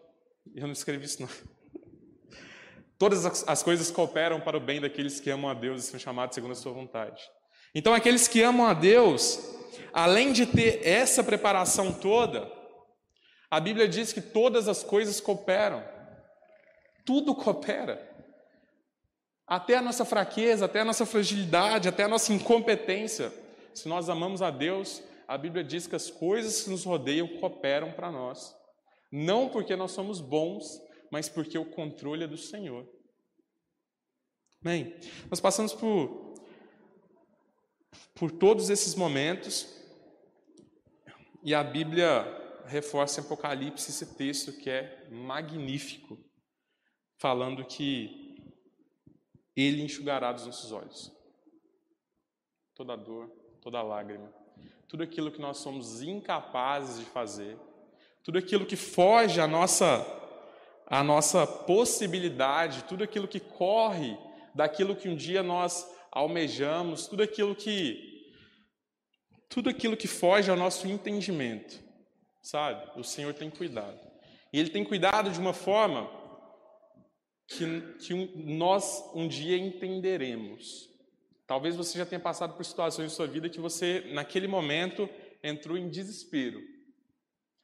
Eu 0.55 0.66
não 0.66 0.73
escrevi 0.73 1.07
isso, 1.07 1.23
não. 1.23 1.29
Todas 2.99 3.27
as 3.49 3.62
coisas 3.62 3.90
cooperam 3.90 4.40
para 4.40 4.57
o 4.57 4.61
bem 4.61 4.81
daqueles 4.81 5.19
que 5.19 5.29
amam 5.29 5.51
a 5.51 5.55
Deus 5.55 5.85
e 5.85 5.90
são 5.90 5.99
chamados 5.99 6.35
segundo 6.35 6.53
a 6.53 6.55
sua 6.55 6.73
vontade. 6.73 7.23
Então, 7.75 7.92
aqueles 7.92 8.29
que 8.29 8.42
amam 8.42 8.66
a 8.66 8.73
Deus, 8.73 9.38
além 9.92 10.33
de 10.33 10.47
ter 10.47 10.87
essa 10.87 11.23
preparação 11.23 11.92
toda, 11.92 12.51
a 13.51 13.61
Bíblia 13.61 13.88
diz 13.88 14.12
que 14.12 14.21
todas 14.21 14.69
as 14.69 14.83
coisas 14.83 15.21
cooperam. 15.21 15.96
Tudo 17.07 17.35
coopera. 17.35 18.14
Até 19.47 19.77
a 19.77 19.83
nossa 19.83 20.05
fraqueza, 20.05 20.64
até 20.64 20.81
a 20.81 20.85
nossa 20.85 21.07
fragilidade, 21.07 21.88
até 21.88 22.03
a 22.03 22.09
nossa 22.09 22.33
incompetência. 22.33 23.33
Se 23.73 23.88
nós 23.88 24.09
amamos 24.09 24.42
a 24.42 24.51
Deus, 24.51 25.01
a 25.29 25.38
Bíblia 25.38 25.62
diz 25.62 25.87
que 25.87 25.95
as 25.95 26.11
coisas 26.11 26.64
que 26.64 26.71
nos 26.71 26.85
rodeiam 26.85 27.29
cooperam 27.38 27.92
para 27.92 28.11
nós. 28.11 28.55
Não 29.11 29.49
porque 29.49 29.77
nós 29.77 29.92
somos 29.92 30.21
bons, 30.21 30.83
mas 31.12 31.29
porque 31.29 31.57
o 31.57 31.64
controle 31.64 32.25
é 32.25 32.27
do 32.27 32.37
Senhor. 32.37 32.85
Bem, 34.61 34.97
nós 35.31 35.40
passamos 35.40 35.73
por, 35.73 36.35
por 38.16 38.33
todos 38.33 38.69
esses 38.69 38.97
momentos 38.97 39.69
e 41.40 41.55
a 41.55 41.62
Bíblia 41.62 42.25
reforça 42.66 43.21
em 43.21 43.25
Apocalipse 43.25 43.90
esse 43.90 44.16
texto 44.16 44.53
que 44.53 44.69
é 44.69 45.07
magnífico 45.09 46.26
falando 47.18 47.64
que 47.64 48.55
Ele 49.55 49.83
enxugará 49.83 50.33
dos 50.33 50.46
nossos 50.46 50.72
olhos 50.72 51.16
toda 52.76 52.94
dor, 52.94 53.31
toda 53.62 53.81
lágrima, 53.81 54.31
tudo 54.87 55.02
aquilo 55.02 55.33
que 55.33 55.40
nós 55.40 55.57
somos 55.57 56.02
incapazes 56.02 56.98
de 56.98 57.07
fazer, 57.07 57.59
tudo 58.22 58.38
aquilo 58.38 58.66
que 58.66 58.76
foge 58.76 59.40
à 59.40 59.46
nossa, 59.46 60.07
à 60.87 61.02
nossa 61.02 61.46
possibilidade, 61.46 62.85
tudo 62.85 63.02
aquilo 63.02 63.26
que 63.26 63.40
corre 63.40 64.16
daquilo 64.55 64.94
que 64.94 65.09
um 65.09 65.16
dia 65.16 65.42
nós 65.42 65.90
almejamos, 66.12 67.07
tudo 67.07 67.22
aquilo 67.22 67.55
que 67.55 68.14
tudo 69.48 69.70
aquilo 69.70 69.96
que 69.96 70.09
foge 70.09 70.50
ao 70.50 70.57
nosso 70.57 70.87
entendimento, 70.87 71.83
sabe? 72.42 72.90
O 72.98 73.05
Senhor 73.05 73.33
tem 73.33 73.48
cuidado. 73.48 73.98
E 74.52 74.59
Ele 74.59 74.68
tem 74.68 74.85
cuidado 74.85 75.31
de 75.31 75.38
uma 75.38 75.55
forma 75.55 76.11
que, 77.47 77.81
que 77.99 78.15
nós 78.37 79.05
um 79.15 79.29
dia 79.29 79.57
entenderemos. 79.57 80.91
Talvez 81.47 81.77
você 81.77 81.99
já 81.99 82.05
tenha 82.05 82.21
passado 82.21 82.57
por 82.57 82.65
situações 82.65 83.13
em 83.13 83.15
sua 83.15 83.27
vida 83.27 83.49
que 83.49 83.61
você, 83.61 84.01
naquele 84.13 84.49
momento, 84.49 85.09
entrou 85.43 85.79
em 85.79 85.89
desespero. 85.89 86.61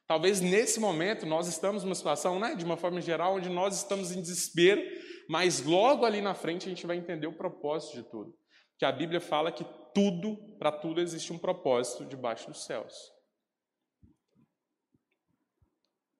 Talvez 0.07 0.39
nesse 0.39 0.79
momento 0.79 1.25
nós 1.25 1.47
estamos 1.47 1.83
numa 1.83 1.95
situação, 1.95 2.39
né, 2.39 2.55
de 2.55 2.63
uma 2.63 2.77
forma 2.77 3.01
geral, 3.01 3.35
onde 3.35 3.49
nós 3.49 3.77
estamos 3.77 4.15
em 4.15 4.21
desespero, 4.21 4.81
mas 5.27 5.61
logo 5.61 6.05
ali 6.05 6.21
na 6.21 6.33
frente 6.33 6.65
a 6.65 6.69
gente 6.69 6.85
vai 6.85 6.97
entender 6.97 7.27
o 7.27 7.33
propósito 7.33 7.95
de 7.95 8.03
tudo. 8.03 8.37
Que 8.77 8.85
a 8.85 8.91
Bíblia 8.91 9.19
fala 9.19 9.51
que 9.51 9.65
tudo, 9.93 10.37
para 10.57 10.71
tudo 10.71 11.01
existe 11.01 11.31
um 11.31 11.37
propósito 11.37 12.05
debaixo 12.05 12.49
dos 12.49 12.65
céus. 12.65 12.93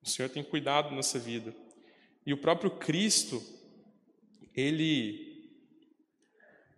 O 0.01 0.09
Senhor 0.09 0.29
tem 0.29 0.43
cuidado 0.43 0.93
nessa 0.93 1.17
vida. 1.17 1.55
E 2.25 2.33
o 2.33 2.37
próprio 2.37 2.71
Cristo, 2.71 3.43
ele, 4.55 5.51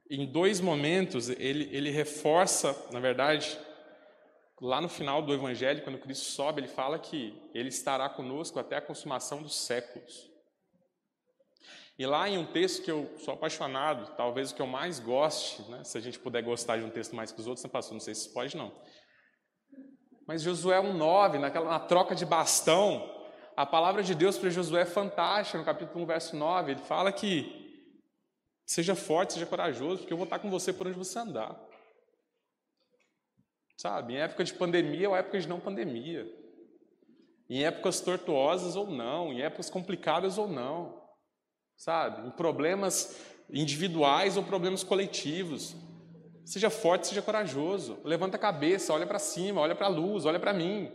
em 0.10 0.26
dois 0.26 0.60
momentos, 0.60 1.30
ele, 1.30 1.70
ele 1.72 1.92
reforça, 1.92 2.76
na 2.92 3.00
verdade, 3.00 3.58
lá 4.60 4.82
no 4.82 4.90
final 4.90 5.22
do 5.22 5.34
Evangelho, 5.34 5.84
quando 5.84 6.00
Cristo 6.00 6.26
sobe, 6.26 6.62
ele 6.62 6.68
fala 6.68 6.98
que 6.98 7.40
ele 7.54 7.70
estará 7.70 8.10
conosco 8.10 8.60
até 8.60 8.78
a 8.78 8.82
consumação 8.82 9.42
dos 9.42 9.56
séculos. 9.56 10.32
E 11.98 12.06
lá 12.06 12.28
em 12.28 12.38
um 12.38 12.46
texto 12.46 12.84
que 12.84 12.92
eu 12.92 13.10
sou 13.20 13.34
apaixonado, 13.34 14.16
talvez 14.18 14.52
o 14.52 14.56
que 14.56 14.62
eu 14.62 14.68
mais 14.68 15.00
goste, 15.00 15.62
né, 15.70 15.84
se 15.84 15.98
a 15.98 16.02
gente 16.02 16.20
puder 16.20 16.42
gostar 16.44 16.78
de 16.78 16.84
um 16.84 16.90
texto 16.90 17.16
mais 17.16 17.32
que 17.32 17.40
os 17.40 17.48
outros, 17.48 17.64
não 17.64 17.70
né, 17.70 17.72
pastor, 17.72 17.94
não 17.94 18.02
sei 18.02 18.16
se 18.16 18.34
pode 18.34 18.58
não. 18.58 18.74
Mas 20.28 20.42
Josué 20.42 20.82
1,9, 20.82 21.40
naquela, 21.40 21.70
na 21.70 21.80
troca 21.80 22.14
de 22.16 22.26
bastão, 22.26 23.15
a 23.56 23.66
palavra 23.66 24.04
de 24.04 24.14
Deus 24.14 24.38
para 24.38 24.50
Josué 24.50 24.82
é 24.82 24.86
fantástica, 24.86 25.58
no 25.58 25.64
capítulo 25.64 26.04
1, 26.04 26.08
verso 26.08 26.36
9. 26.36 26.72
Ele 26.74 26.82
fala 26.82 27.12
que 27.12 27.90
seja 28.66 28.96
forte, 28.96 29.34
seja 29.34 29.46
corajoso, 29.46 30.00
porque 30.00 30.12
eu 30.12 30.18
vou 30.18 30.26
estar 30.26 30.40
com 30.40 30.50
você 30.50 30.74
por 30.74 30.88
onde 30.88 30.98
você 30.98 31.20
andar. 31.20 31.58
Sabe, 33.78 34.14
em 34.14 34.18
época 34.18 34.44
de 34.44 34.54
pandemia 34.54 35.10
ou 35.10 35.16
época 35.16 35.40
de 35.40 35.48
não 35.48 35.60
pandemia. 35.60 36.28
Em 37.50 37.64
épocas 37.64 38.02
tortuosas 38.02 38.76
ou 38.76 38.88
não, 38.88 39.32
em 39.32 39.42
épocas 39.42 39.70
complicadas 39.70 40.38
ou 40.38 40.48
não. 40.48 41.02
Sabe, 41.78 42.28
em 42.28 42.32
problemas 42.32 43.22
individuais 43.50 44.36
ou 44.36 44.44
problemas 44.44 44.84
coletivos. 44.84 45.76
Seja 46.44 46.70
forte, 46.70 47.08
seja 47.08 47.22
corajoso. 47.22 48.00
Levanta 48.04 48.38
a 48.38 48.40
cabeça, 48.40 48.94
olha 48.94 49.08
para 49.08 49.20
cima, 49.20 49.62
olha 49.62 49.76
para 49.76 49.88
a 49.88 49.90
luz, 49.90 50.26
olha 50.26 50.40
para 50.40 50.54
mim. 50.54 50.92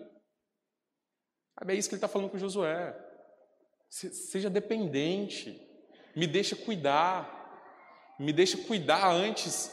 Sabe, 1.58 1.74
é 1.74 1.76
isso 1.76 1.88
que 1.88 1.94
ele 1.94 1.98
está 1.98 2.08
falando 2.08 2.30
com 2.30 2.38
Josué. 2.38 2.96
Seja 3.88 4.48
dependente, 4.48 5.60
me 6.14 6.26
deixa 6.26 6.54
cuidar, 6.54 8.14
me 8.18 8.32
deixa 8.32 8.56
cuidar 8.56 9.10
antes 9.10 9.70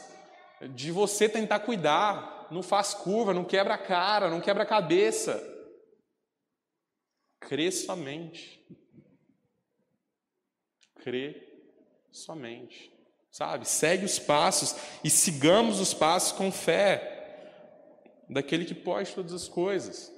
de 0.74 0.90
você 0.90 1.28
tentar 1.28 1.60
cuidar. 1.60 2.48
Não 2.50 2.62
faz 2.62 2.94
curva, 2.94 3.34
não 3.34 3.44
quebra 3.44 3.74
a 3.74 3.78
cara, 3.78 4.28
não 4.28 4.40
quebra 4.40 4.62
a 4.62 4.66
cabeça. 4.66 5.40
Crê 7.40 7.70
somente. 7.70 8.66
Crê 10.96 11.48
somente. 12.10 12.92
Sabe? 13.30 13.68
Segue 13.68 14.04
os 14.04 14.18
passos 14.18 14.74
e 15.04 15.10
sigamos 15.10 15.78
os 15.78 15.94
passos 15.94 16.32
com 16.32 16.50
fé 16.50 17.14
daquele 18.28 18.64
que 18.64 18.74
pode 18.74 19.14
todas 19.14 19.32
as 19.32 19.46
coisas. 19.46 20.12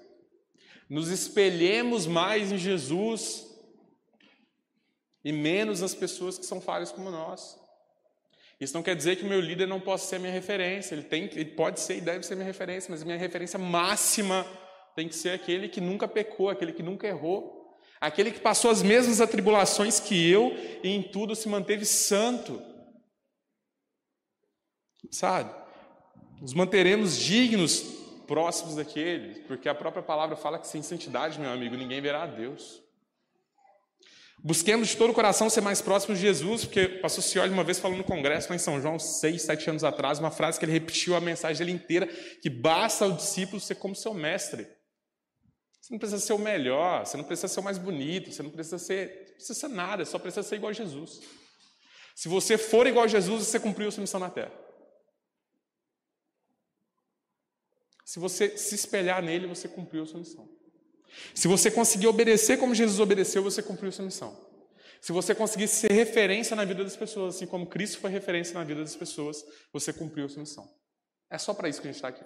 Nos 0.91 1.09
espelhemos 1.09 2.05
mais 2.05 2.51
em 2.51 2.59
Jesus 2.59 3.47
e 5.25 5.31
menos 5.31 5.83
nas 5.83 5.95
pessoas 5.95 6.37
que 6.37 6.45
são 6.45 6.61
falhas 6.61 6.91
como 6.91 7.13
nós. 7.13 7.57
Isso 8.61 8.75
não 8.75 8.83
quer 8.83 8.97
dizer 8.97 9.15
que 9.15 9.25
o 9.25 9.29
meu 9.29 9.41
líder 9.41 9.67
não 9.67 9.81
possa 9.81 10.09
ser 10.09 10.19
minha 10.19 10.33
referência. 10.33 10.97
Ele, 10.97 11.05
tem, 11.05 11.25
ele 11.27 11.53
pode 11.53 11.79
ser 11.79 11.97
e 11.97 12.01
deve 12.01 12.27
ser 12.27 12.35
minha 12.35 12.47
referência, 12.47 12.91
mas 12.91 13.05
minha 13.05 13.17
referência 13.17 13.57
máxima 13.57 14.45
tem 14.97 15.09
que 15.09 15.15
ser 15.15 15.31
aquele 15.31 15.69
que 15.69 15.81
nunca 15.81 16.09
pecou, 16.09 16.51
aquele 16.51 16.73
que 16.73 16.83
nunca 16.83 17.07
errou, 17.07 17.79
aquele 18.01 18.33
que 18.33 18.41
passou 18.41 18.69
as 18.69 18.83
mesmas 18.83 19.21
atribulações 19.21 20.01
que 20.01 20.29
eu 20.29 20.53
e 20.83 20.89
em 20.89 21.05
tudo 21.05 21.37
se 21.37 21.49
manteve 21.49 21.87
santo. 21.87 22.61
Sabe? 25.09 25.55
Nos 26.41 26.53
manteremos 26.53 27.17
dignos, 27.17 28.00
próximos 28.31 28.77
daquele, 28.77 29.41
porque 29.41 29.69
a 29.69 29.75
própria 29.75 30.05
palavra 30.05 30.37
fala 30.37 30.57
que 30.57 30.69
sem 30.69 30.85
santidade, 30.85 31.41
meu 31.41 31.51
amigo, 31.51 31.75
ninguém 31.75 32.01
verá 32.01 32.23
a 32.23 32.27
Deus. 32.27 32.81
Busquemos 34.39 34.87
de 34.87 34.97
todo 34.97 35.11
o 35.11 35.13
coração 35.13 35.51
ser 35.51 35.61
mais 35.63 35.83
próximos 35.83 36.21
de 36.21 36.27
Jesus, 36.27 36.65
porque 36.65 36.85
o 36.85 37.01
pastor 37.01 37.25
Cioli 37.25 37.53
uma 37.53 37.65
vez 37.65 37.81
falou 37.81 37.99
no 37.99 38.05
congresso 38.05 38.49
lá 38.49 38.55
em 38.55 38.59
São 38.61 38.81
João, 38.81 39.01
seis, 39.01 39.43
sete 39.43 39.69
anos 39.69 39.83
atrás, 39.83 40.21
uma 40.21 40.31
frase 40.31 40.61
que 40.61 40.65
ele 40.65 40.71
repetiu 40.71 41.17
a 41.17 41.21
mensagem 41.21 41.59
dele 41.59 41.77
inteira, 41.77 42.07
que 42.41 42.49
basta 42.49 43.05
ao 43.05 43.11
discípulo 43.11 43.61
ser 43.61 43.75
como 43.75 43.97
seu 43.97 44.15
mestre. 44.15 44.65
Você 45.81 45.93
não 45.93 45.99
precisa 45.99 46.25
ser 46.25 46.33
o 46.33 46.39
melhor, 46.39 47.05
você 47.05 47.17
não 47.17 47.25
precisa 47.25 47.49
ser 47.49 47.59
o 47.59 47.65
mais 47.65 47.79
bonito, 47.79 48.31
você 48.31 48.45
não 48.45 48.51
precisa 48.51 48.79
ser, 48.79 49.27
não 49.27 49.35
precisa 49.35 49.55
ser 49.55 49.69
nada, 49.69 50.05
só 50.05 50.21
precisa 50.21 50.45
ser 50.45 50.55
igual 50.55 50.71
a 50.71 50.73
Jesus. 50.73 51.21
Se 52.15 52.29
você 52.29 52.57
for 52.57 52.87
igual 52.87 53.07
a 53.07 53.09
Jesus, 53.09 53.49
você 53.49 53.59
cumpriu 53.59 53.89
a 53.89 53.91
sua 53.91 54.03
missão 54.03 54.21
na 54.21 54.31
terra. 54.31 54.53
Se 58.11 58.19
você 58.19 58.59
se 58.59 58.75
espelhar 58.75 59.23
nele, 59.23 59.47
você 59.47 59.69
cumpriu 59.69 60.03
a 60.03 60.07
sua 60.07 60.19
missão. 60.19 60.49
Se 61.33 61.47
você 61.47 61.71
conseguir 61.71 62.09
obedecer 62.09 62.57
como 62.59 62.75
Jesus 62.75 62.99
obedeceu, 62.99 63.41
você 63.41 63.63
cumpriu 63.63 63.93
sua 63.93 64.05
missão. 64.05 64.37
Se 65.01 65.13
você 65.13 65.33
conseguir 65.33 65.69
ser 65.69 65.93
referência 65.93 66.57
na 66.57 66.65
vida 66.65 66.83
das 66.83 66.97
pessoas, 66.97 67.37
assim 67.37 67.47
como 67.47 67.69
Cristo 67.69 68.01
foi 68.01 68.11
referência 68.11 68.55
na 68.55 68.65
vida 68.65 68.81
das 68.81 68.97
pessoas, 68.97 69.45
você 69.73 69.93
cumpriu 69.93 70.29
sua 70.29 70.41
missão. 70.41 70.69
É 71.31 71.39
só 71.39 71.55
para 71.55 71.69
isso 71.69 71.81
que 71.81 71.87
a 71.87 71.93
gente 71.93 71.99
está 71.99 72.09
aqui. 72.09 72.25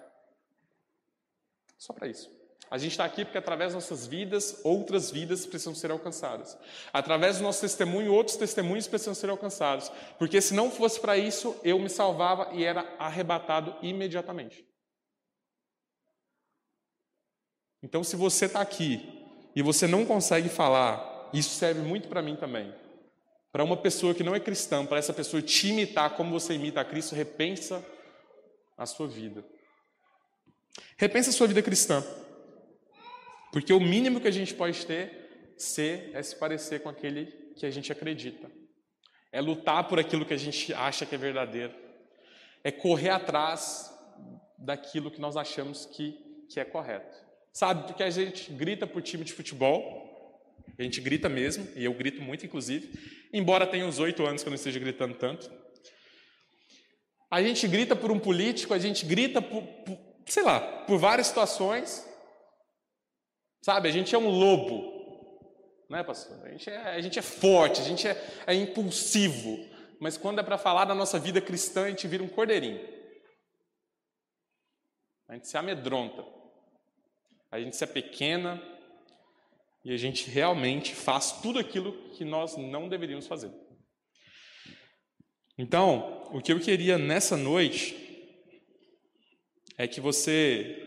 Só 1.77 1.93
para 1.93 2.07
isso. 2.07 2.31
A 2.71 2.79
gente 2.79 2.93
está 2.93 3.05
aqui 3.05 3.23
porque 3.23 3.37
através 3.37 3.73
das 3.73 3.83
nossas 3.83 4.07
vidas, 4.07 4.61
outras 4.63 5.11
vidas 5.11 5.45
precisam 5.45 5.75
ser 5.75 5.91
alcançadas. 5.91 6.57
Através 6.91 7.37
do 7.37 7.43
nosso 7.43 7.61
testemunho, 7.61 8.11
outros 8.11 8.37
testemunhos 8.37 8.87
precisam 8.87 9.13
ser 9.13 9.29
alcançados. 9.29 9.91
Porque 10.17 10.41
se 10.41 10.55
não 10.55 10.71
fosse 10.71 10.99
para 10.99 11.15
isso, 11.15 11.55
eu 11.63 11.77
me 11.77 11.91
salvava 11.91 12.55
e 12.55 12.63
era 12.63 12.81
arrebatado 12.97 13.75
imediatamente. 13.83 14.65
Então, 17.85 18.03
se 18.03 18.15
você 18.15 18.47
está 18.47 18.61
aqui 18.61 19.07
e 19.55 19.61
você 19.61 19.85
não 19.85 20.07
consegue 20.07 20.49
falar, 20.49 21.29
isso 21.31 21.51
serve 21.51 21.81
muito 21.81 22.07
para 22.07 22.19
mim 22.19 22.35
também. 22.35 22.73
Para 23.51 23.63
uma 23.63 23.77
pessoa 23.77 24.15
que 24.15 24.23
não 24.23 24.33
é 24.33 24.39
cristã, 24.39 24.83
para 24.83 24.97
essa 24.97 25.13
pessoa 25.13 25.39
te 25.39 25.67
imitar 25.67 26.17
como 26.17 26.31
você 26.31 26.55
imita 26.55 26.81
a 26.81 26.83
Cristo, 26.83 27.13
repensa 27.13 27.85
a 28.75 28.87
sua 28.87 29.07
vida. 29.07 29.45
Repensa 30.97 31.29
a 31.29 31.33
sua 31.33 31.45
vida 31.45 31.61
cristã. 31.61 32.03
Porque 33.51 33.71
o 33.71 33.79
mínimo 33.79 34.19
que 34.19 34.27
a 34.27 34.31
gente 34.31 34.55
pode 34.55 34.83
ter 34.83 35.53
ser 35.55 36.09
é 36.15 36.23
se 36.23 36.35
parecer 36.37 36.81
com 36.81 36.89
aquele 36.89 37.27
que 37.55 37.67
a 37.67 37.71
gente 37.71 37.91
acredita. 37.91 38.49
É 39.31 39.39
lutar 39.39 39.87
por 39.87 39.99
aquilo 39.99 40.25
que 40.25 40.33
a 40.33 40.37
gente 40.37 40.73
acha 40.73 41.05
que 41.05 41.13
é 41.13 41.19
verdadeiro. 41.19 41.75
É 42.63 42.71
correr 42.71 43.11
atrás 43.11 43.95
daquilo 44.57 45.11
que 45.11 45.21
nós 45.21 45.37
achamos 45.37 45.85
que, 45.85 46.47
que 46.49 46.59
é 46.59 46.65
correto. 46.65 47.24
Sabe, 47.55 47.87
porque 47.87 48.03
a 48.03 48.09
gente 48.09 48.51
grita 48.51 48.85
por 48.85 49.01
time 49.01 49.23
de 49.23 49.31
futebol, 49.31 49.79
a 50.77 50.83
gente 50.83 50.99
grita 50.99 51.29
mesmo, 51.29 51.65
e 51.73 51.85
eu 51.85 51.93
grito 51.93 52.21
muito, 52.21 52.45
inclusive, 52.45 52.99
embora 53.31 53.65
tenha 53.65 53.85
uns 53.85 53.97
oito 53.97 54.25
anos 54.25 54.43
que 54.43 54.49
eu 54.49 54.51
não 54.51 54.55
esteja 54.55 54.77
gritando 54.77 55.15
tanto. 55.15 55.49
A 57.31 57.41
gente 57.41 57.65
grita 57.65 57.95
por 57.95 58.11
um 58.11 58.19
político, 58.19 58.73
a 58.73 58.77
gente 58.77 59.05
grita 59.05 59.41
por, 59.41 59.63
por 59.63 59.97
sei 60.25 60.43
lá, 60.43 60.59
por 60.83 60.97
várias 60.97 61.27
situações. 61.27 62.05
Sabe, 63.63 63.87
a 63.87 63.91
gente 63.91 64.13
é 64.13 64.17
um 64.17 64.27
lobo, 64.27 65.85
né, 65.89 66.03
pastor? 66.03 66.45
A 66.45 66.49
gente 66.49 66.69
é, 66.69 66.77
a 66.77 66.99
gente 66.99 67.17
é 67.17 67.21
forte, 67.21 67.79
a 67.79 67.85
gente 67.85 68.05
é, 68.05 68.21
é 68.47 68.53
impulsivo, 68.53 69.65
mas 69.97 70.17
quando 70.17 70.39
é 70.39 70.43
para 70.43 70.57
falar 70.57 70.83
da 70.83 70.93
nossa 70.93 71.17
vida 71.17 71.39
cristã, 71.39 71.85
a 71.85 71.89
gente 71.89 72.05
vira 72.05 72.21
um 72.21 72.27
cordeirinho. 72.27 72.85
A 75.29 75.35
gente 75.35 75.47
se 75.47 75.57
amedronta 75.57 76.34
a 77.55 77.59
gente 77.61 77.75
se 77.75 77.83
é 77.83 77.87
pequena 77.87 78.61
e 79.83 79.93
a 79.93 79.97
gente 79.97 80.29
realmente 80.29 80.93
faz 80.93 81.31
tudo 81.31 81.57
aquilo 81.57 81.93
que 82.09 82.25
nós 82.25 82.57
não 82.57 82.89
deveríamos 82.89 83.27
fazer. 83.27 83.51
Então, 85.57 86.27
o 86.33 86.41
que 86.41 86.51
eu 86.51 86.59
queria 86.59 86.97
nessa 86.97 87.37
noite 87.37 87.95
é 89.77 89.87
que 89.87 90.01
você 90.01 90.81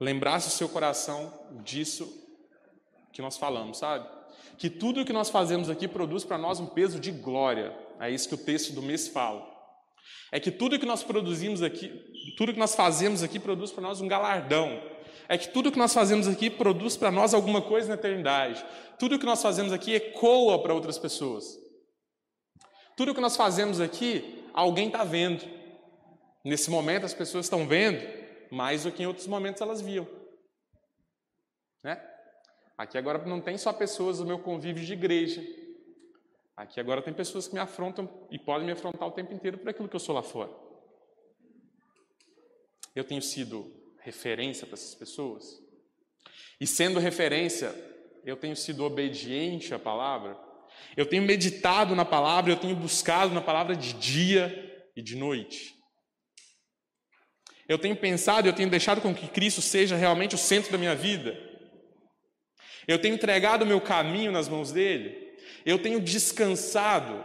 lembrasse 0.00 0.48
o 0.48 0.50
seu 0.50 0.68
coração 0.68 1.32
disso 1.62 2.20
que 3.12 3.22
nós 3.22 3.36
falamos, 3.36 3.78
sabe? 3.78 4.08
Que 4.58 4.68
tudo 4.68 5.04
que 5.04 5.12
nós 5.12 5.30
fazemos 5.30 5.70
aqui 5.70 5.86
produz 5.86 6.24
para 6.24 6.36
nós 6.36 6.58
um 6.58 6.66
peso 6.66 6.98
de 6.98 7.12
glória. 7.12 7.72
É 8.00 8.10
isso 8.10 8.28
que 8.28 8.34
o 8.34 8.44
texto 8.44 8.72
do 8.72 8.82
mês 8.82 9.06
fala. 9.06 9.48
É 10.32 10.40
que 10.40 10.50
tudo 10.50 10.80
que 10.80 10.86
nós 10.86 11.04
produzimos 11.04 11.62
aqui, 11.62 11.88
tudo 12.36 12.52
que 12.52 12.58
nós 12.58 12.74
fazemos 12.74 13.22
aqui 13.22 13.38
produz 13.38 13.70
para 13.70 13.82
nós 13.82 14.00
um 14.00 14.08
galardão 14.08 14.93
é 15.28 15.38
que 15.38 15.48
tudo 15.48 15.72
que 15.72 15.78
nós 15.78 15.92
fazemos 15.92 16.28
aqui 16.28 16.50
produz 16.50 16.96
para 16.96 17.10
nós 17.10 17.34
alguma 17.34 17.62
coisa 17.62 17.88
na 17.88 17.94
eternidade. 17.94 18.64
Tudo 18.98 19.18
que 19.18 19.26
nós 19.26 19.42
fazemos 19.42 19.72
aqui 19.72 19.94
ecoa 19.94 20.62
para 20.62 20.74
outras 20.74 20.98
pessoas. 20.98 21.44
Tudo 22.96 23.14
que 23.14 23.20
nós 23.20 23.36
fazemos 23.36 23.80
aqui, 23.80 24.44
alguém 24.52 24.86
está 24.86 25.02
vendo. 25.04 25.44
Nesse 26.44 26.70
momento 26.70 27.06
as 27.06 27.14
pessoas 27.14 27.46
estão 27.46 27.66
vendo 27.66 28.06
mais 28.50 28.84
do 28.84 28.92
que 28.92 29.02
em 29.02 29.06
outros 29.06 29.26
momentos 29.26 29.60
elas 29.60 29.80
viam. 29.80 30.06
Né? 31.82 32.00
Aqui 32.78 32.96
agora 32.96 33.24
não 33.26 33.40
tem 33.40 33.58
só 33.58 33.72
pessoas 33.72 34.18
do 34.18 34.26
meu 34.26 34.38
convívio 34.38 34.84
de 34.84 34.92
igreja. 34.92 35.42
Aqui 36.56 36.78
agora 36.78 37.02
tem 37.02 37.12
pessoas 37.12 37.48
que 37.48 37.54
me 37.54 37.60
afrontam 37.60 38.08
e 38.30 38.38
podem 38.38 38.66
me 38.66 38.72
afrontar 38.72 39.08
o 39.08 39.12
tempo 39.12 39.32
inteiro 39.32 39.58
por 39.58 39.68
aquilo 39.68 39.88
que 39.88 39.96
eu 39.96 40.00
sou 40.00 40.14
lá 40.14 40.22
fora. 40.22 40.50
Eu 42.94 43.02
tenho 43.02 43.20
sido 43.20 43.83
referência 44.04 44.66
para 44.66 44.74
essas 44.74 44.94
pessoas? 44.94 45.60
E 46.60 46.66
sendo 46.66 47.00
referência, 47.00 47.74
eu 48.24 48.36
tenho 48.36 48.54
sido 48.54 48.84
obediente 48.84 49.74
à 49.74 49.78
palavra? 49.78 50.38
Eu 50.96 51.06
tenho 51.06 51.22
meditado 51.22 51.96
na 51.96 52.04
palavra, 52.04 52.52
eu 52.52 52.56
tenho 52.56 52.76
buscado 52.76 53.34
na 53.34 53.40
palavra 53.40 53.74
de 53.74 53.94
dia 53.94 54.86
e 54.94 55.02
de 55.02 55.16
noite. 55.16 55.74
Eu 57.66 57.78
tenho 57.78 57.96
pensado, 57.96 58.46
eu 58.46 58.52
tenho 58.52 58.68
deixado 58.68 59.00
com 59.00 59.14
que 59.14 59.26
Cristo 59.26 59.62
seja 59.62 59.96
realmente 59.96 60.34
o 60.34 60.38
centro 60.38 60.70
da 60.70 60.78
minha 60.78 60.94
vida. 60.94 61.36
Eu 62.86 63.00
tenho 63.00 63.14
entregado 63.14 63.62
o 63.62 63.66
meu 63.66 63.80
caminho 63.80 64.30
nas 64.30 64.48
mãos 64.48 64.70
dele. 64.70 65.34
Eu 65.64 65.78
tenho 65.78 65.98
descansado. 65.98 67.24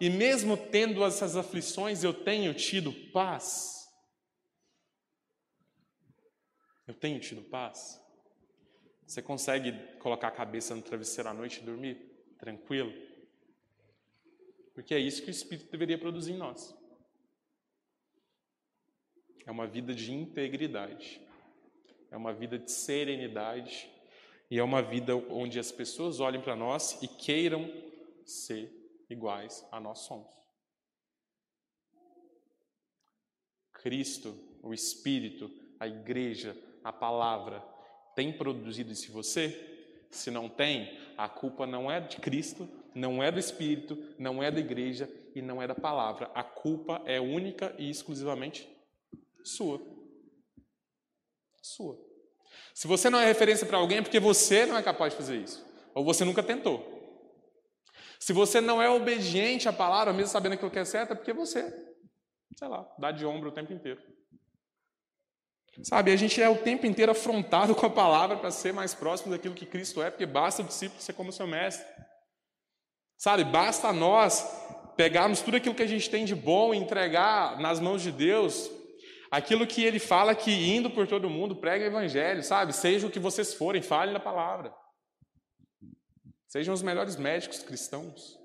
E 0.00 0.10
mesmo 0.10 0.56
tendo 0.56 1.04
essas 1.04 1.36
aflições, 1.36 2.02
eu 2.02 2.12
tenho 2.12 2.52
tido 2.52 2.92
paz. 3.12 3.77
Eu 6.88 6.94
tenho 6.94 7.20
tido 7.20 7.42
paz? 7.42 8.02
Você 9.06 9.20
consegue 9.20 9.72
colocar 9.98 10.28
a 10.28 10.30
cabeça 10.30 10.74
no 10.74 10.80
travesseiro 10.80 11.28
à 11.28 11.34
noite 11.34 11.60
e 11.60 11.62
dormir 11.62 11.96
tranquilo? 12.38 12.90
Porque 14.72 14.94
é 14.94 14.98
isso 14.98 15.20
que 15.20 15.28
o 15.28 15.30
Espírito 15.30 15.70
deveria 15.70 15.98
produzir 15.98 16.32
em 16.32 16.38
nós. 16.38 16.74
É 19.44 19.50
uma 19.50 19.66
vida 19.66 19.94
de 19.94 20.14
integridade, 20.14 21.20
é 22.10 22.16
uma 22.16 22.32
vida 22.32 22.58
de 22.58 22.72
serenidade 22.72 23.90
e 24.50 24.58
é 24.58 24.62
uma 24.62 24.80
vida 24.80 25.14
onde 25.14 25.58
as 25.58 25.70
pessoas 25.70 26.20
olhem 26.20 26.40
para 26.40 26.56
nós 26.56 27.02
e 27.02 27.08
queiram 27.08 27.70
ser 28.24 28.72
iguais 29.10 29.66
a 29.70 29.78
nós 29.78 29.98
somos. 30.00 30.32
Cristo, 33.74 34.58
o 34.62 34.72
Espírito, 34.72 35.50
a 35.78 35.86
igreja, 35.86 36.56
a 36.88 36.92
palavra 36.92 37.62
tem 38.16 38.32
produzido 38.32 38.90
isso 38.90 39.10
em 39.10 39.12
você? 39.12 40.06
Se 40.10 40.30
não 40.30 40.48
tem, 40.48 40.98
a 41.18 41.28
culpa 41.28 41.66
não 41.66 41.90
é 41.90 42.00
de 42.00 42.16
Cristo, 42.16 42.66
não 42.94 43.22
é 43.22 43.30
do 43.30 43.38
Espírito, 43.38 44.02
não 44.18 44.42
é 44.42 44.50
da 44.50 44.58
igreja 44.58 45.06
e 45.34 45.42
não 45.42 45.60
é 45.60 45.66
da 45.66 45.74
palavra. 45.74 46.30
A 46.34 46.42
culpa 46.42 47.02
é 47.04 47.20
única 47.20 47.74
e 47.78 47.90
exclusivamente 47.90 48.66
sua. 49.44 49.82
Sua. 51.60 51.98
Se 52.72 52.88
você 52.88 53.10
não 53.10 53.20
é 53.20 53.26
referência 53.26 53.66
para 53.66 53.76
alguém, 53.76 53.98
é 53.98 54.02
porque 54.02 54.18
você 54.18 54.64
não 54.64 54.78
é 54.78 54.82
capaz 54.82 55.12
de 55.12 55.18
fazer 55.18 55.36
isso. 55.36 55.62
Ou 55.94 56.02
você 56.02 56.24
nunca 56.24 56.42
tentou. 56.42 56.96
Se 58.18 58.32
você 58.32 58.62
não 58.62 58.80
é 58.80 58.88
obediente 58.88 59.68
à 59.68 59.74
palavra, 59.74 60.14
mesmo 60.14 60.28
sabendo 60.28 60.54
aquilo 60.54 60.70
que 60.70 60.78
é 60.78 60.86
certo, 60.86 61.12
é 61.12 61.14
porque 61.14 61.34
você, 61.34 61.70
sei 62.56 62.68
lá, 62.68 62.90
dá 62.98 63.12
de 63.12 63.26
ombro 63.26 63.50
o 63.50 63.52
tempo 63.52 63.74
inteiro. 63.74 64.00
Sabe, 65.82 66.10
a 66.10 66.16
gente 66.16 66.42
é 66.42 66.48
o 66.48 66.58
tempo 66.58 66.86
inteiro 66.86 67.12
afrontado 67.12 67.74
com 67.74 67.86
a 67.86 67.90
palavra 67.90 68.36
para 68.36 68.50
ser 68.50 68.72
mais 68.72 68.94
próximo 68.94 69.30
daquilo 69.30 69.54
que 69.54 69.64
Cristo 69.64 70.02
é, 70.02 70.10
porque 70.10 70.26
basta 70.26 70.62
o 70.62 70.64
discípulo 70.64 71.00
ser 71.00 71.12
como 71.12 71.32
seu 71.32 71.46
mestre. 71.46 71.86
Sabe, 73.16 73.44
basta 73.44 73.92
nós 73.92 74.44
pegarmos 74.96 75.40
tudo 75.40 75.56
aquilo 75.56 75.74
que 75.74 75.82
a 75.82 75.88
gente 75.88 76.10
tem 76.10 76.24
de 76.24 76.34
bom 76.34 76.74
e 76.74 76.76
entregar 76.76 77.58
nas 77.60 77.78
mãos 77.78 78.02
de 78.02 78.10
Deus, 78.10 78.68
aquilo 79.30 79.66
que 79.66 79.84
ele 79.84 80.00
fala 80.00 80.34
que 80.34 80.50
indo 80.50 80.90
por 80.90 81.06
todo 81.06 81.30
mundo, 81.30 81.54
prega 81.54 81.84
o 81.84 81.88
evangelho, 81.88 82.42
sabe? 82.42 82.72
Seja 82.72 83.06
o 83.06 83.10
que 83.10 83.20
vocês 83.20 83.54
forem, 83.54 83.80
fale 83.80 84.12
na 84.12 84.18
palavra. 84.18 84.74
Sejam 86.48 86.74
os 86.74 86.82
melhores 86.82 87.14
médicos 87.14 87.62
cristãos. 87.62 88.36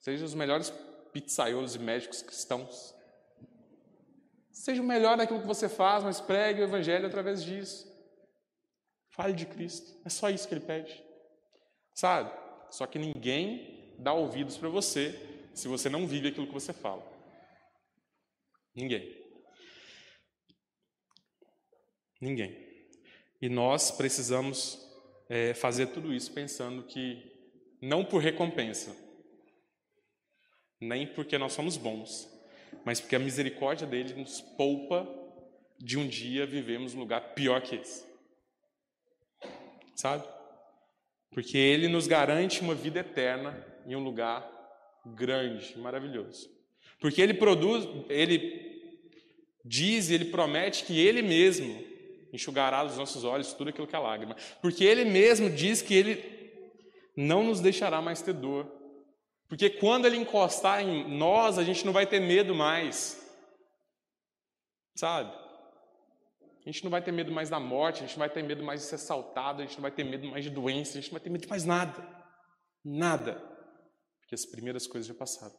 Sejam 0.00 0.24
os 0.24 0.34
melhores 0.34 0.72
pizzaiolos 1.12 1.74
e 1.74 1.78
médicos 1.78 2.22
cristãos. 2.22 2.93
Seja 4.54 4.80
o 4.80 4.84
melhor 4.84 5.16
naquilo 5.16 5.40
que 5.40 5.46
você 5.46 5.68
faz, 5.68 6.04
mas 6.04 6.20
pregue 6.20 6.60
o 6.60 6.64
Evangelho 6.64 7.06
através 7.06 7.42
disso. 7.42 7.92
Fale 9.10 9.32
de 9.32 9.46
Cristo. 9.46 10.00
É 10.04 10.08
só 10.08 10.30
isso 10.30 10.46
que 10.46 10.54
ele 10.54 10.64
pede. 10.64 11.04
Sabe? 11.92 12.32
Só 12.70 12.86
que 12.86 12.96
ninguém 12.96 13.96
dá 13.98 14.12
ouvidos 14.12 14.56
para 14.56 14.68
você 14.68 15.18
se 15.52 15.66
você 15.66 15.88
não 15.88 16.06
vive 16.06 16.28
aquilo 16.28 16.46
que 16.46 16.52
você 16.52 16.72
fala. 16.72 17.04
Ninguém. 18.72 19.24
Ninguém. 22.20 22.86
E 23.42 23.48
nós 23.48 23.90
precisamos 23.90 24.88
é, 25.28 25.52
fazer 25.52 25.88
tudo 25.88 26.14
isso 26.14 26.32
pensando 26.32 26.84
que 26.84 27.32
não 27.82 28.04
por 28.04 28.22
recompensa, 28.22 28.96
nem 30.80 31.12
porque 31.12 31.36
nós 31.38 31.52
somos 31.52 31.76
bons, 31.76 32.33
mas 32.84 33.00
porque 33.00 33.16
a 33.16 33.18
misericórdia 33.18 33.86
dele 33.86 34.14
nos 34.14 34.40
poupa 34.40 35.08
de 35.78 35.98
um 35.98 36.06
dia 36.06 36.46
vivemos 36.46 36.94
num 36.94 37.00
lugar 37.00 37.34
pior 37.34 37.60
que 37.60 37.76
esse. 37.76 38.04
Sabe? 39.94 40.26
Porque 41.30 41.58
ele 41.58 41.88
nos 41.88 42.06
garante 42.06 42.60
uma 42.60 42.74
vida 42.74 43.00
eterna 43.00 43.64
em 43.86 43.94
um 43.96 44.02
lugar 44.02 44.48
grande, 45.04 45.76
maravilhoso. 45.78 46.48
Porque 47.00 47.20
ele 47.20 47.34
produz, 47.34 47.86
ele 48.08 48.80
diz, 49.64 50.10
ele 50.10 50.26
promete 50.26 50.84
que 50.84 50.98
ele 50.98 51.22
mesmo 51.22 51.84
enxugará 52.32 52.84
dos 52.84 52.96
nossos 52.96 53.24
olhos 53.24 53.52
tudo 53.52 53.70
aquilo 53.70 53.86
que 53.86 53.96
é 53.96 53.98
lágrima. 53.98 54.36
Porque 54.60 54.84
ele 54.84 55.04
mesmo 55.04 55.50
diz 55.50 55.82
que 55.82 55.94
ele 55.94 56.34
não 57.16 57.44
nos 57.44 57.60
deixará 57.60 58.00
mais 58.02 58.22
ter 58.22 58.32
dor, 58.32 58.70
porque 59.48 59.70
quando 59.70 60.06
ele 60.06 60.16
encostar 60.16 60.80
em 60.82 61.16
nós, 61.16 61.58
a 61.58 61.64
gente 61.64 61.84
não 61.84 61.92
vai 61.92 62.06
ter 62.06 62.20
medo 62.20 62.54
mais. 62.54 63.20
Sabe? 64.96 65.32
A 66.64 66.70
gente 66.70 66.82
não 66.82 66.90
vai 66.90 67.02
ter 67.02 67.12
medo 67.12 67.30
mais 67.30 67.50
da 67.50 67.60
morte, 67.60 67.98
a 67.98 68.06
gente 68.06 68.16
não 68.16 68.26
vai 68.26 68.30
ter 68.30 68.42
medo 68.42 68.64
mais 68.64 68.80
de 68.80 68.86
ser 68.86 68.94
assaltado, 68.94 69.60
a 69.60 69.66
gente 69.66 69.76
não 69.76 69.82
vai 69.82 69.90
ter 69.90 70.02
medo 70.02 70.26
mais 70.28 70.44
de 70.44 70.50
doença, 70.50 70.92
a 70.92 71.00
gente 71.00 71.10
não 71.10 71.18
vai 71.18 71.20
ter 71.20 71.30
medo 71.30 71.42
de 71.42 71.48
mais 71.48 71.64
nada. 71.64 72.02
Nada. 72.82 73.34
Porque 74.20 74.34
as 74.34 74.46
primeiras 74.46 74.86
coisas 74.86 75.06
já 75.06 75.14
passaram. 75.14 75.54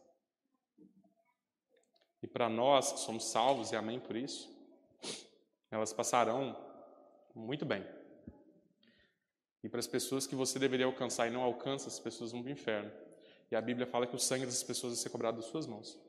E 2.24 2.28
para 2.28 2.50
nós 2.50 2.92
que 2.92 3.00
somos 3.02 3.26
salvos, 3.26 3.72
e 3.72 3.76
amém 3.76 4.00
por 4.00 4.16
isso, 4.16 4.52
elas 5.70 5.94
passarão 5.94 6.58
muito 7.36 7.66
bem. 7.66 7.86
E 9.64 9.70
para 9.70 9.80
as 9.80 9.88
pessoas 9.88 10.26
que 10.26 10.36
você 10.36 10.58
deveria 10.58 10.88
alcançar 10.88 11.28
e 11.28 11.32
não 11.32 11.44
alcança, 11.44 11.88
as 11.88 12.00
pessoas 12.00 12.32
vão 12.32 12.42
para 12.42 12.50
o 12.50 12.54
inferno. 12.54 12.92
E 13.52 13.56
a 13.56 13.62
Bíblia 13.62 13.86
fala 13.86 14.08
que 14.08 14.16
o 14.16 14.20
sangue 14.20 14.46
das 14.46 14.64
pessoas 14.64 14.94
vai 14.94 15.04
ser 15.04 15.10
cobrado 15.10 15.38
das 15.38 15.46
suas 15.46 15.68
mãos. 15.68 16.00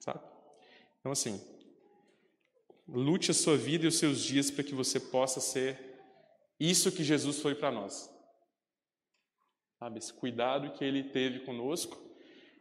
Sabe? 0.00 0.20
Então, 1.00 1.12
assim, 1.12 1.40
lute 2.88 3.30
a 3.30 3.34
sua 3.34 3.56
vida 3.56 3.84
e 3.84 3.88
os 3.88 3.98
seus 3.98 4.22
dias 4.22 4.50
para 4.50 4.64
que 4.64 4.74
você 4.74 4.98
possa 4.98 5.40
ser 5.40 5.92
isso 6.58 6.92
que 6.92 7.02
Jesus 7.02 7.40
foi 7.40 7.54
para 7.54 7.70
nós. 7.70 8.10
Sabe? 9.78 9.98
Esse 9.98 10.12
cuidado 10.12 10.72
que 10.72 10.84
ele 10.84 11.04
teve 11.04 11.40
conosco 11.40 12.00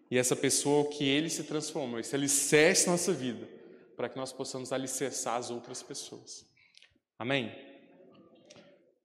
e 0.10 0.18
essa 0.18 0.36
pessoa 0.36 0.90
que 0.90 1.08
ele 1.08 1.30
se 1.30 1.44
transformou, 1.44 2.00
esse 2.00 2.16
alicerce 2.16 2.90
nossa 2.90 3.14
vida, 3.14 3.48
para 3.96 4.10
que 4.10 4.18
nós 4.18 4.34
possamos 4.34 4.74
alicerçar 4.74 5.38
as 5.38 5.52
outras 5.52 5.84
pessoas. 5.84 6.46
Amém? 7.20 7.52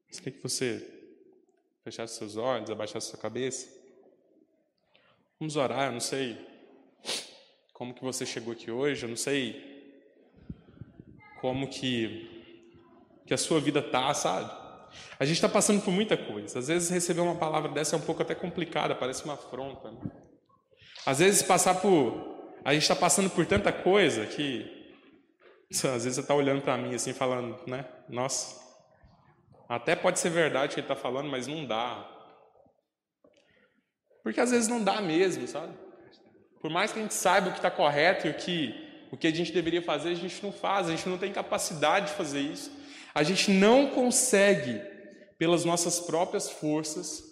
Mas 0.08 0.18
quer 0.18 0.30
que 0.30 0.42
você 0.42 0.96
fechasse 1.84 2.16
seus 2.16 2.36
olhos, 2.36 2.70
abaixasse 2.70 3.08
sua 3.08 3.18
cabeça? 3.18 3.75
Vamos 5.38 5.54
orar, 5.56 5.88
eu 5.88 5.92
não 5.92 6.00
sei 6.00 6.38
como 7.74 7.92
que 7.92 8.02
você 8.02 8.24
chegou 8.24 8.54
aqui 8.54 8.70
hoje, 8.70 9.04
eu 9.04 9.08
não 9.10 9.16
sei 9.16 9.76
como 11.42 11.68
que, 11.68 12.64
que 13.26 13.34
a 13.34 13.36
sua 13.36 13.60
vida 13.60 13.82
tá, 13.82 14.14
sabe? 14.14 14.50
A 15.20 15.26
gente 15.26 15.36
está 15.36 15.48
passando 15.48 15.82
por 15.82 15.90
muita 15.90 16.16
coisa. 16.16 16.58
Às 16.58 16.68
vezes 16.68 16.88
receber 16.88 17.20
uma 17.20 17.34
palavra 17.34 17.70
dessa 17.70 17.94
é 17.94 17.98
um 17.98 18.02
pouco 18.02 18.22
até 18.22 18.34
complicada, 18.34 18.94
parece 18.94 19.24
uma 19.24 19.34
afronta. 19.34 19.90
Né? 19.90 20.00
Às 21.04 21.18
vezes 21.18 21.42
passar 21.42 21.82
por. 21.82 22.54
A 22.64 22.72
gente 22.72 22.84
está 22.84 22.96
passando 22.96 23.28
por 23.28 23.44
tanta 23.44 23.70
coisa 23.70 24.24
que. 24.24 24.74
Às 25.70 25.82
vezes 25.82 26.14
você 26.14 26.20
está 26.22 26.34
olhando 26.34 26.62
para 26.62 26.78
mim 26.78 26.94
assim, 26.94 27.12
falando, 27.12 27.58
né? 27.66 27.84
Nossa, 28.08 28.58
até 29.68 29.94
pode 29.94 30.18
ser 30.18 30.30
verdade 30.30 30.72
o 30.72 30.74
que 30.74 30.80
ele 30.80 30.84
está 30.84 30.96
falando, 30.96 31.28
mas 31.28 31.46
não 31.46 31.66
dá. 31.66 32.15
Porque 34.26 34.40
às 34.40 34.50
vezes 34.50 34.66
não 34.66 34.82
dá 34.82 35.00
mesmo, 35.00 35.46
sabe? 35.46 35.72
Por 36.60 36.68
mais 36.68 36.90
que 36.90 36.98
a 36.98 37.02
gente 37.02 37.14
saiba 37.14 37.46
o 37.46 37.52
que 37.52 37.60
está 37.60 37.70
correto 37.70 38.26
e 38.26 38.30
o 38.30 38.34
que, 38.34 38.74
o 39.12 39.16
que 39.16 39.28
a 39.28 39.30
gente 39.30 39.52
deveria 39.52 39.80
fazer, 39.80 40.08
a 40.08 40.14
gente 40.14 40.42
não 40.42 40.50
faz, 40.50 40.88
a 40.88 40.90
gente 40.90 41.08
não 41.08 41.16
tem 41.16 41.32
capacidade 41.32 42.08
de 42.08 42.14
fazer 42.14 42.40
isso. 42.40 42.72
A 43.14 43.22
gente 43.22 43.52
não 43.52 43.88
consegue, 43.90 44.82
pelas 45.38 45.64
nossas 45.64 46.00
próprias 46.00 46.50
forças, 46.50 47.22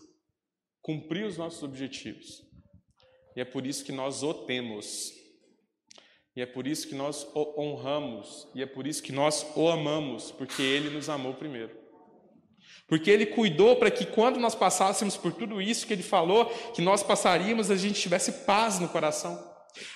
cumprir 0.80 1.26
os 1.26 1.36
nossos 1.36 1.64
objetivos. 1.64 2.44
E 3.34 3.40
é 3.40 3.44
por 3.44 3.66
isso 3.66 3.84
que 3.84 3.90
nós 3.90 4.22
o 4.22 4.32
temos. 4.32 5.12
E 6.36 6.42
é 6.42 6.46
por 6.46 6.64
isso 6.64 6.86
que 6.86 6.94
nós 6.94 7.26
o 7.34 7.60
honramos. 7.60 8.46
E 8.54 8.62
é 8.62 8.66
por 8.66 8.86
isso 8.86 9.02
que 9.02 9.10
nós 9.10 9.44
o 9.56 9.68
amamos, 9.68 10.30
porque 10.30 10.62
ele 10.62 10.90
nos 10.90 11.08
amou 11.08 11.34
primeiro. 11.34 11.83
Porque 12.94 13.10
ele 13.10 13.26
cuidou 13.26 13.74
para 13.74 13.90
que 13.90 14.06
quando 14.06 14.38
nós 14.38 14.54
passássemos 14.54 15.16
por 15.16 15.32
tudo 15.32 15.60
isso 15.60 15.84
que 15.84 15.92
ele 15.92 16.04
falou, 16.04 16.46
que 16.72 16.80
nós 16.80 17.02
passaríamos, 17.02 17.68
a 17.68 17.74
gente 17.74 18.00
tivesse 18.00 18.30
paz 18.44 18.78
no 18.78 18.88
coração. 18.88 19.52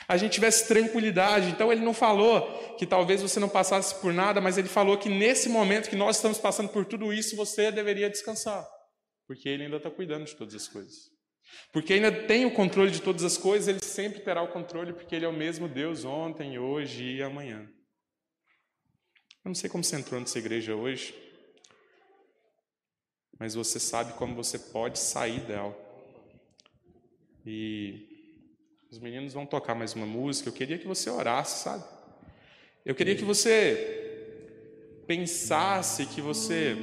A 0.08 0.16
gente 0.16 0.32
tivesse 0.32 0.66
tranquilidade. 0.66 1.48
Então 1.48 1.70
ele 1.70 1.80
não 1.80 1.94
falou 1.94 2.42
que 2.76 2.84
talvez 2.84 3.22
você 3.22 3.38
não 3.38 3.48
passasse 3.48 3.94
por 4.00 4.12
nada, 4.12 4.40
mas 4.40 4.58
ele 4.58 4.66
falou 4.66 4.98
que 4.98 5.08
nesse 5.08 5.48
momento 5.48 5.88
que 5.88 5.94
nós 5.94 6.16
estamos 6.16 6.38
passando 6.38 6.70
por 6.70 6.84
tudo 6.84 7.12
isso, 7.12 7.36
você 7.36 7.70
deveria 7.70 8.10
descansar. 8.10 8.66
Porque 9.28 9.48
ele 9.48 9.62
ainda 9.62 9.76
está 9.76 9.92
cuidando 9.92 10.24
de 10.24 10.34
todas 10.34 10.56
as 10.56 10.66
coisas. 10.66 10.96
Porque 11.72 11.92
ainda 11.92 12.10
tem 12.10 12.46
o 12.46 12.50
controle 12.50 12.90
de 12.90 13.00
todas 13.00 13.22
as 13.22 13.38
coisas, 13.38 13.68
ele 13.68 13.80
sempre 13.80 14.22
terá 14.22 14.42
o 14.42 14.48
controle, 14.48 14.92
porque 14.92 15.14
ele 15.14 15.24
é 15.24 15.28
o 15.28 15.32
mesmo 15.32 15.68
Deus 15.68 16.04
ontem, 16.04 16.58
hoje 16.58 17.04
e 17.04 17.22
amanhã. 17.22 17.60
Eu 19.44 19.50
não 19.50 19.54
sei 19.54 19.70
como 19.70 19.84
você 19.84 19.94
entrou 19.94 20.18
nessa 20.18 20.40
igreja 20.40 20.74
hoje 20.74 21.27
mas 23.38 23.54
você 23.54 23.78
sabe 23.78 24.14
como 24.14 24.34
você 24.34 24.58
pode 24.58 24.98
sair 24.98 25.40
dela. 25.40 25.76
E 27.46 28.06
os 28.90 28.98
meninos 28.98 29.32
vão 29.32 29.46
tocar 29.46 29.74
mais 29.74 29.94
uma 29.94 30.06
música. 30.06 30.48
Eu 30.48 30.52
queria 30.52 30.78
que 30.78 30.86
você 30.86 31.08
orasse, 31.08 31.64
sabe? 31.64 31.84
Eu 32.84 32.94
queria 32.94 33.14
que 33.14 33.24
você 33.24 35.02
pensasse, 35.06 36.06
que 36.06 36.20
você 36.20 36.76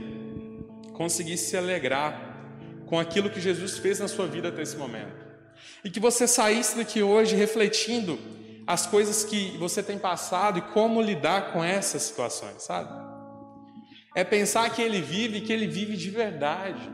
conseguisse 0.94 1.50
se 1.50 1.58
alegrar 1.58 2.34
com 2.86 3.00
aquilo 3.00 3.30
que 3.30 3.42
Jesus 3.42 3.78
fez 3.78 4.00
na 4.00 4.08
sua 4.08 4.28
vida 4.28 4.50
até 4.50 4.62
esse 4.62 4.78
momento. 4.78 5.26
E 5.84 5.90
que 5.90 6.00
você 6.00 6.28
saísse 6.28 6.78
daqui 6.78 7.04
hoje 7.04 7.36
refletindo 7.36 8.18
as 8.66 8.88
coisas 8.88 9.24
que 9.24 9.58
você 9.58 9.84
tem 9.84 10.00
passado 10.00 10.60
e 10.60 10.62
como 10.62 11.02
lidar 11.02 11.54
com 11.54 11.64
essas 11.64 12.04
situações, 12.04 12.64
sabe? 12.64 13.15
É 14.16 14.24
pensar 14.24 14.74
que 14.74 14.82
Ele 14.82 15.02
vive 15.02 15.42
que 15.42 15.52
Ele 15.52 15.68
vive 15.68 15.98
de 15.98 16.10
verdade. 16.10 16.90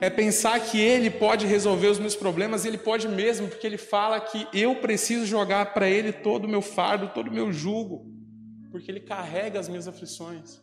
É 0.00 0.10
pensar 0.10 0.58
que 0.60 0.80
Ele 0.80 1.08
pode 1.08 1.46
resolver 1.46 1.86
os 1.86 1.98
meus 1.98 2.16
problemas, 2.16 2.64
Ele 2.64 2.76
pode 2.76 3.08
mesmo, 3.08 3.48
porque 3.48 3.66
Ele 3.66 3.78
fala 3.78 4.20
que 4.20 4.46
eu 4.52 4.74
preciso 4.76 5.24
jogar 5.24 5.72
para 5.72 5.88
Ele 5.88 6.12
todo 6.12 6.44
o 6.44 6.48
meu 6.48 6.60
fardo, 6.60 7.12
todo 7.14 7.28
o 7.28 7.32
meu 7.32 7.52
jugo, 7.52 8.04
porque 8.72 8.90
Ele 8.90 9.00
carrega 9.00 9.60
as 9.60 9.68
minhas 9.68 9.86
aflições. 9.86 10.60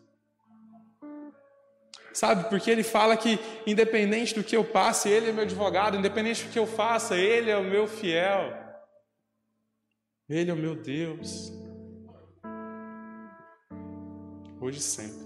Sabe, 2.11 2.47
porque 2.49 2.69
Ele 2.69 2.83
fala 2.83 3.17
que, 3.17 3.39
independente 3.65 4.35
do 4.35 4.43
que 4.43 4.55
eu 4.55 4.63
passe, 4.63 5.09
Ele 5.09 5.29
é 5.29 5.31
meu 5.31 5.43
advogado, 5.43 5.97
independente 5.97 6.43
do 6.43 6.51
que 6.51 6.59
eu 6.59 6.67
faça, 6.67 7.15
Ele 7.15 7.49
é 7.49 7.57
o 7.57 7.63
meu 7.63 7.87
fiel, 7.87 8.53
Ele 10.29 10.51
é 10.51 10.53
o 10.53 10.57
meu 10.57 10.75
Deus, 10.75 11.51
hoje 14.61 14.77
e 14.77 14.81
sempre. 14.81 15.22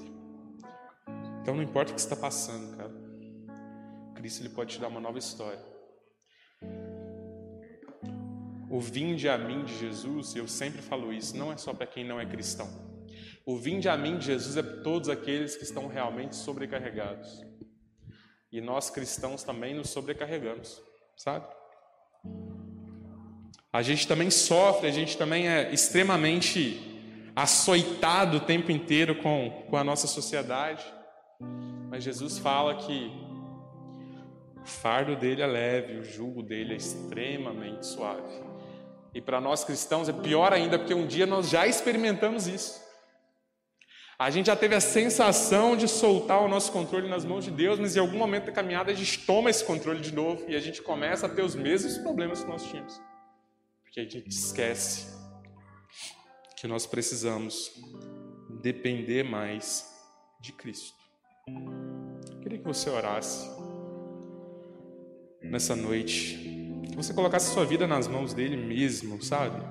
Então 1.47 1.55
não 1.55 1.63
importa 1.63 1.93
o 1.93 1.95
que 1.95 2.01
está 2.01 2.13
passando, 2.13 2.75
cara. 2.75 2.91
Cristo 4.15 4.41
ele 4.41 4.49
pode 4.49 4.73
te 4.73 4.81
dar 4.81 4.89
uma 4.89 4.99
nova 4.99 5.17
história. 5.17 5.63
O 8.69 8.81
vinde 8.81 9.29
a 9.29 9.37
mim 9.37 9.63
de 9.63 9.79
Jesus, 9.79 10.35
eu 10.35 10.45
sempre 10.45 10.81
falo 10.81 11.13
isso, 11.13 11.37
não 11.37 11.49
é 11.49 11.55
só 11.55 11.73
para 11.73 11.87
quem 11.87 12.03
não 12.03 12.19
é 12.19 12.25
cristão. 12.25 12.67
O 13.45 13.57
vinde 13.57 13.87
a 13.87 13.95
mim 13.95 14.17
de 14.17 14.25
Jesus 14.25 14.57
é 14.57 14.61
para 14.61 14.81
todos 14.83 15.07
aqueles 15.07 15.55
que 15.55 15.63
estão 15.63 15.87
realmente 15.87 16.35
sobrecarregados. 16.35 17.41
E 18.51 18.59
nós 18.59 18.89
cristãos 18.89 19.41
também 19.41 19.73
nos 19.73 19.89
sobrecarregamos, 19.89 20.83
sabe? 21.15 21.47
A 23.71 23.81
gente 23.81 24.05
também 24.05 24.29
sofre, 24.29 24.89
a 24.89 24.91
gente 24.91 25.17
também 25.17 25.47
é 25.47 25.73
extremamente 25.73 27.31
açoitado 27.33 28.35
o 28.35 28.41
tempo 28.41 28.69
inteiro 28.69 29.15
com, 29.21 29.65
com 29.69 29.77
a 29.77 29.83
nossa 29.85 30.07
sociedade. 30.07 30.96
Mas 31.89 32.03
Jesus 32.03 32.37
fala 32.37 32.75
que 32.75 33.11
o 34.61 34.65
fardo 34.65 35.15
dele 35.15 35.41
é 35.41 35.47
leve, 35.47 35.99
o 35.99 36.03
jugo 36.03 36.43
dele 36.43 36.73
é 36.73 36.77
extremamente 36.77 37.85
suave. 37.85 38.43
E 39.13 39.21
para 39.21 39.39
nós 39.39 39.63
cristãos 39.63 40.09
é 40.09 40.13
pior 40.13 40.53
ainda, 40.53 40.77
porque 40.77 40.93
um 40.93 41.07
dia 41.07 41.25
nós 41.25 41.49
já 41.49 41.65
experimentamos 41.65 42.47
isso. 42.47 42.85
A 44.19 44.31
gente 44.31 44.47
já 44.47 44.55
teve 44.55 44.73
a 44.73 44.81
sensação 44.81 45.77
de 45.77 45.87
soltar 45.87 46.41
o 46.41 46.47
nosso 46.47 46.71
controle 46.71 47.07
nas 47.07 47.23
mãos 47.23 47.45
de 47.45 47.51
Deus, 47.51 47.79
mas 47.79 47.95
em 47.95 47.99
algum 47.99 48.17
momento 48.17 48.45
da 48.45 48.51
caminhada 48.51 48.91
a 48.91 48.95
gente 48.95 49.25
toma 49.25 49.49
esse 49.49 49.63
controle 49.63 50.01
de 50.01 50.11
novo 50.11 50.43
e 50.49 50.55
a 50.55 50.59
gente 50.59 50.81
começa 50.81 51.27
a 51.27 51.29
ter 51.29 51.43
os 51.43 51.53
mesmos 51.53 51.99
problemas 51.99 52.43
que 52.43 52.49
nós 52.49 52.63
tínhamos. 52.63 52.99
Porque 53.83 53.99
a 53.99 54.03
gente 54.03 54.27
esquece 54.27 55.15
que 56.55 56.67
nós 56.67 56.87
precisamos 56.87 57.71
depender 58.59 59.21
mais 59.21 59.87
de 60.41 60.51
Cristo. 60.51 60.96
Eu 61.47 62.39
queria 62.41 62.57
que 62.57 62.65
você 62.65 62.89
orasse 62.89 63.49
nessa 65.41 65.75
noite, 65.75 66.37
que 66.89 66.95
você 66.95 67.13
colocasse 67.13 67.53
sua 67.53 67.65
vida 67.65 67.87
nas 67.87 68.07
mãos 68.07 68.33
dele 68.33 68.57
mesmo, 68.57 69.21
sabe? 69.21 69.61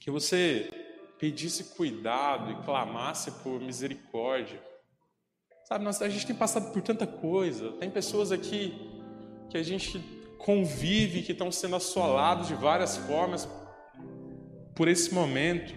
Que 0.00 0.10
você 0.10 0.70
pedisse 1.18 1.76
cuidado 1.76 2.50
e 2.50 2.64
clamasse 2.64 3.30
por 3.42 3.60
misericórdia. 3.60 4.60
Sabe, 5.64 5.84
nós, 5.84 6.02
a 6.02 6.08
gente 6.08 6.26
tem 6.26 6.34
passado 6.34 6.72
por 6.72 6.82
tanta 6.82 7.06
coisa. 7.06 7.72
Tem 7.72 7.90
pessoas 7.90 8.32
aqui 8.32 8.74
que 9.48 9.56
a 9.56 9.62
gente 9.62 9.98
convive, 10.38 11.22
que 11.22 11.32
estão 11.32 11.52
sendo 11.52 11.76
assolados 11.76 12.48
de 12.48 12.54
várias 12.54 12.96
formas 12.96 13.48
por 14.74 14.88
esse 14.88 15.14
momento. 15.14 15.72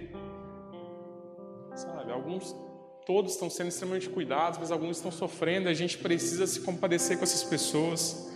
Sabe, 1.76 2.12
alguns, 2.12 2.56
todos 3.06 3.34
estão 3.34 3.50
sendo 3.50 3.68
extremamente 3.68 4.10
cuidados, 4.10 4.60
mas 4.60 4.72
alguns 4.72 4.98
estão 4.98 5.12
sofrendo. 5.12 5.70
A 5.70 5.74
gente 5.74 5.98
precisa 5.98 6.48
se 6.48 6.62
compadecer 6.62 7.18
com 7.18 7.24
essas 7.24 7.44
pessoas. 7.44 8.28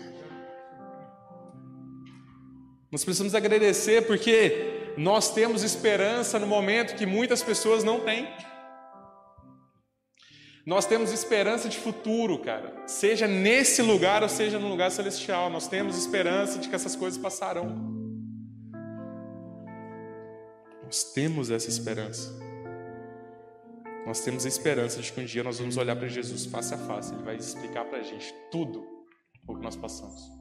Nós 2.92 3.04
precisamos 3.04 3.36
agradecer 3.36 4.06
porque 4.06 4.94
nós 4.98 5.34
temos 5.34 5.64
esperança 5.64 6.40
no 6.40 6.48
momento 6.48 6.96
que 6.96 7.06
muitas 7.06 7.42
pessoas 7.42 7.84
não 7.84 8.00
têm. 8.02 8.28
Nós 10.66 10.86
temos 10.86 11.12
esperança 11.12 11.68
de 11.68 11.78
futuro, 11.78 12.38
cara. 12.40 12.84
Seja 12.86 13.28
nesse 13.28 13.82
lugar 13.82 14.22
ou 14.22 14.30
seja 14.30 14.60
no 14.60 14.68
lugar 14.68 14.92
celestial, 14.92 15.50
nós 15.50 15.68
temos 15.68 15.98
esperança 15.98 16.60
de 16.60 16.70
que 16.70 16.76
essas 16.76 16.96
coisas 16.96 17.20
passarão. 17.20 17.98
Nós 20.84 21.04
temos 21.12 21.50
essa 21.50 21.70
esperança. 21.70 22.49
Nós 24.06 24.22
temos 24.22 24.46
a 24.46 24.48
esperança 24.48 25.02
de 25.02 25.12
que 25.12 25.22
um 25.22 25.26
dia 25.26 25.44
nós 25.44 25.60
vamos 25.60 25.78
olhar 25.78 25.96
para 25.96 26.08
Jesus 26.08 26.46
face 26.46 26.74
a 26.74 26.78
face. 26.78 27.14
Ele 27.14 27.24
vai 27.24 27.36
explicar 27.36 27.86
para 27.86 28.00
a 28.00 28.04
gente 28.04 28.34
tudo 28.52 28.86
o 29.48 29.56
que 29.56 29.62
nós 29.62 29.76
passamos 29.76 30.40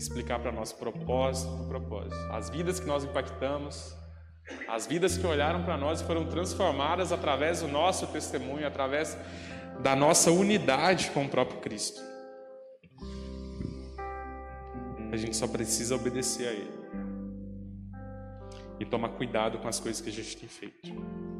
explicar 0.00 0.38
para 0.38 0.50
nós 0.50 0.72
propósito 0.72 1.54
por 1.58 1.68
propósito. 1.68 2.16
As 2.32 2.48
vidas 2.48 2.80
que 2.80 2.86
nós 2.86 3.04
impactamos, 3.04 3.94
as 4.66 4.86
vidas 4.86 5.18
que 5.18 5.26
olharam 5.26 5.62
para 5.62 5.76
nós 5.76 6.00
e 6.00 6.04
foram 6.04 6.26
transformadas 6.26 7.12
através 7.12 7.60
do 7.60 7.68
nosso 7.68 8.06
testemunho, 8.06 8.66
através 8.66 9.16
da 9.82 9.94
nossa 9.94 10.30
unidade 10.30 11.10
com 11.10 11.24
o 11.24 11.28
próprio 11.28 11.60
Cristo. 11.60 12.00
A 15.12 15.16
gente 15.16 15.36
só 15.36 15.46
precisa 15.46 15.94
obedecer 15.94 16.48
a 16.48 16.52
Ele 16.52 16.80
e 18.78 18.86
tomar 18.86 19.10
cuidado 19.10 19.58
com 19.58 19.68
as 19.68 19.78
coisas 19.78 20.00
que 20.00 20.08
a 20.08 20.12
gente 20.12 20.36
tem 20.36 20.48
feito. 20.48 21.39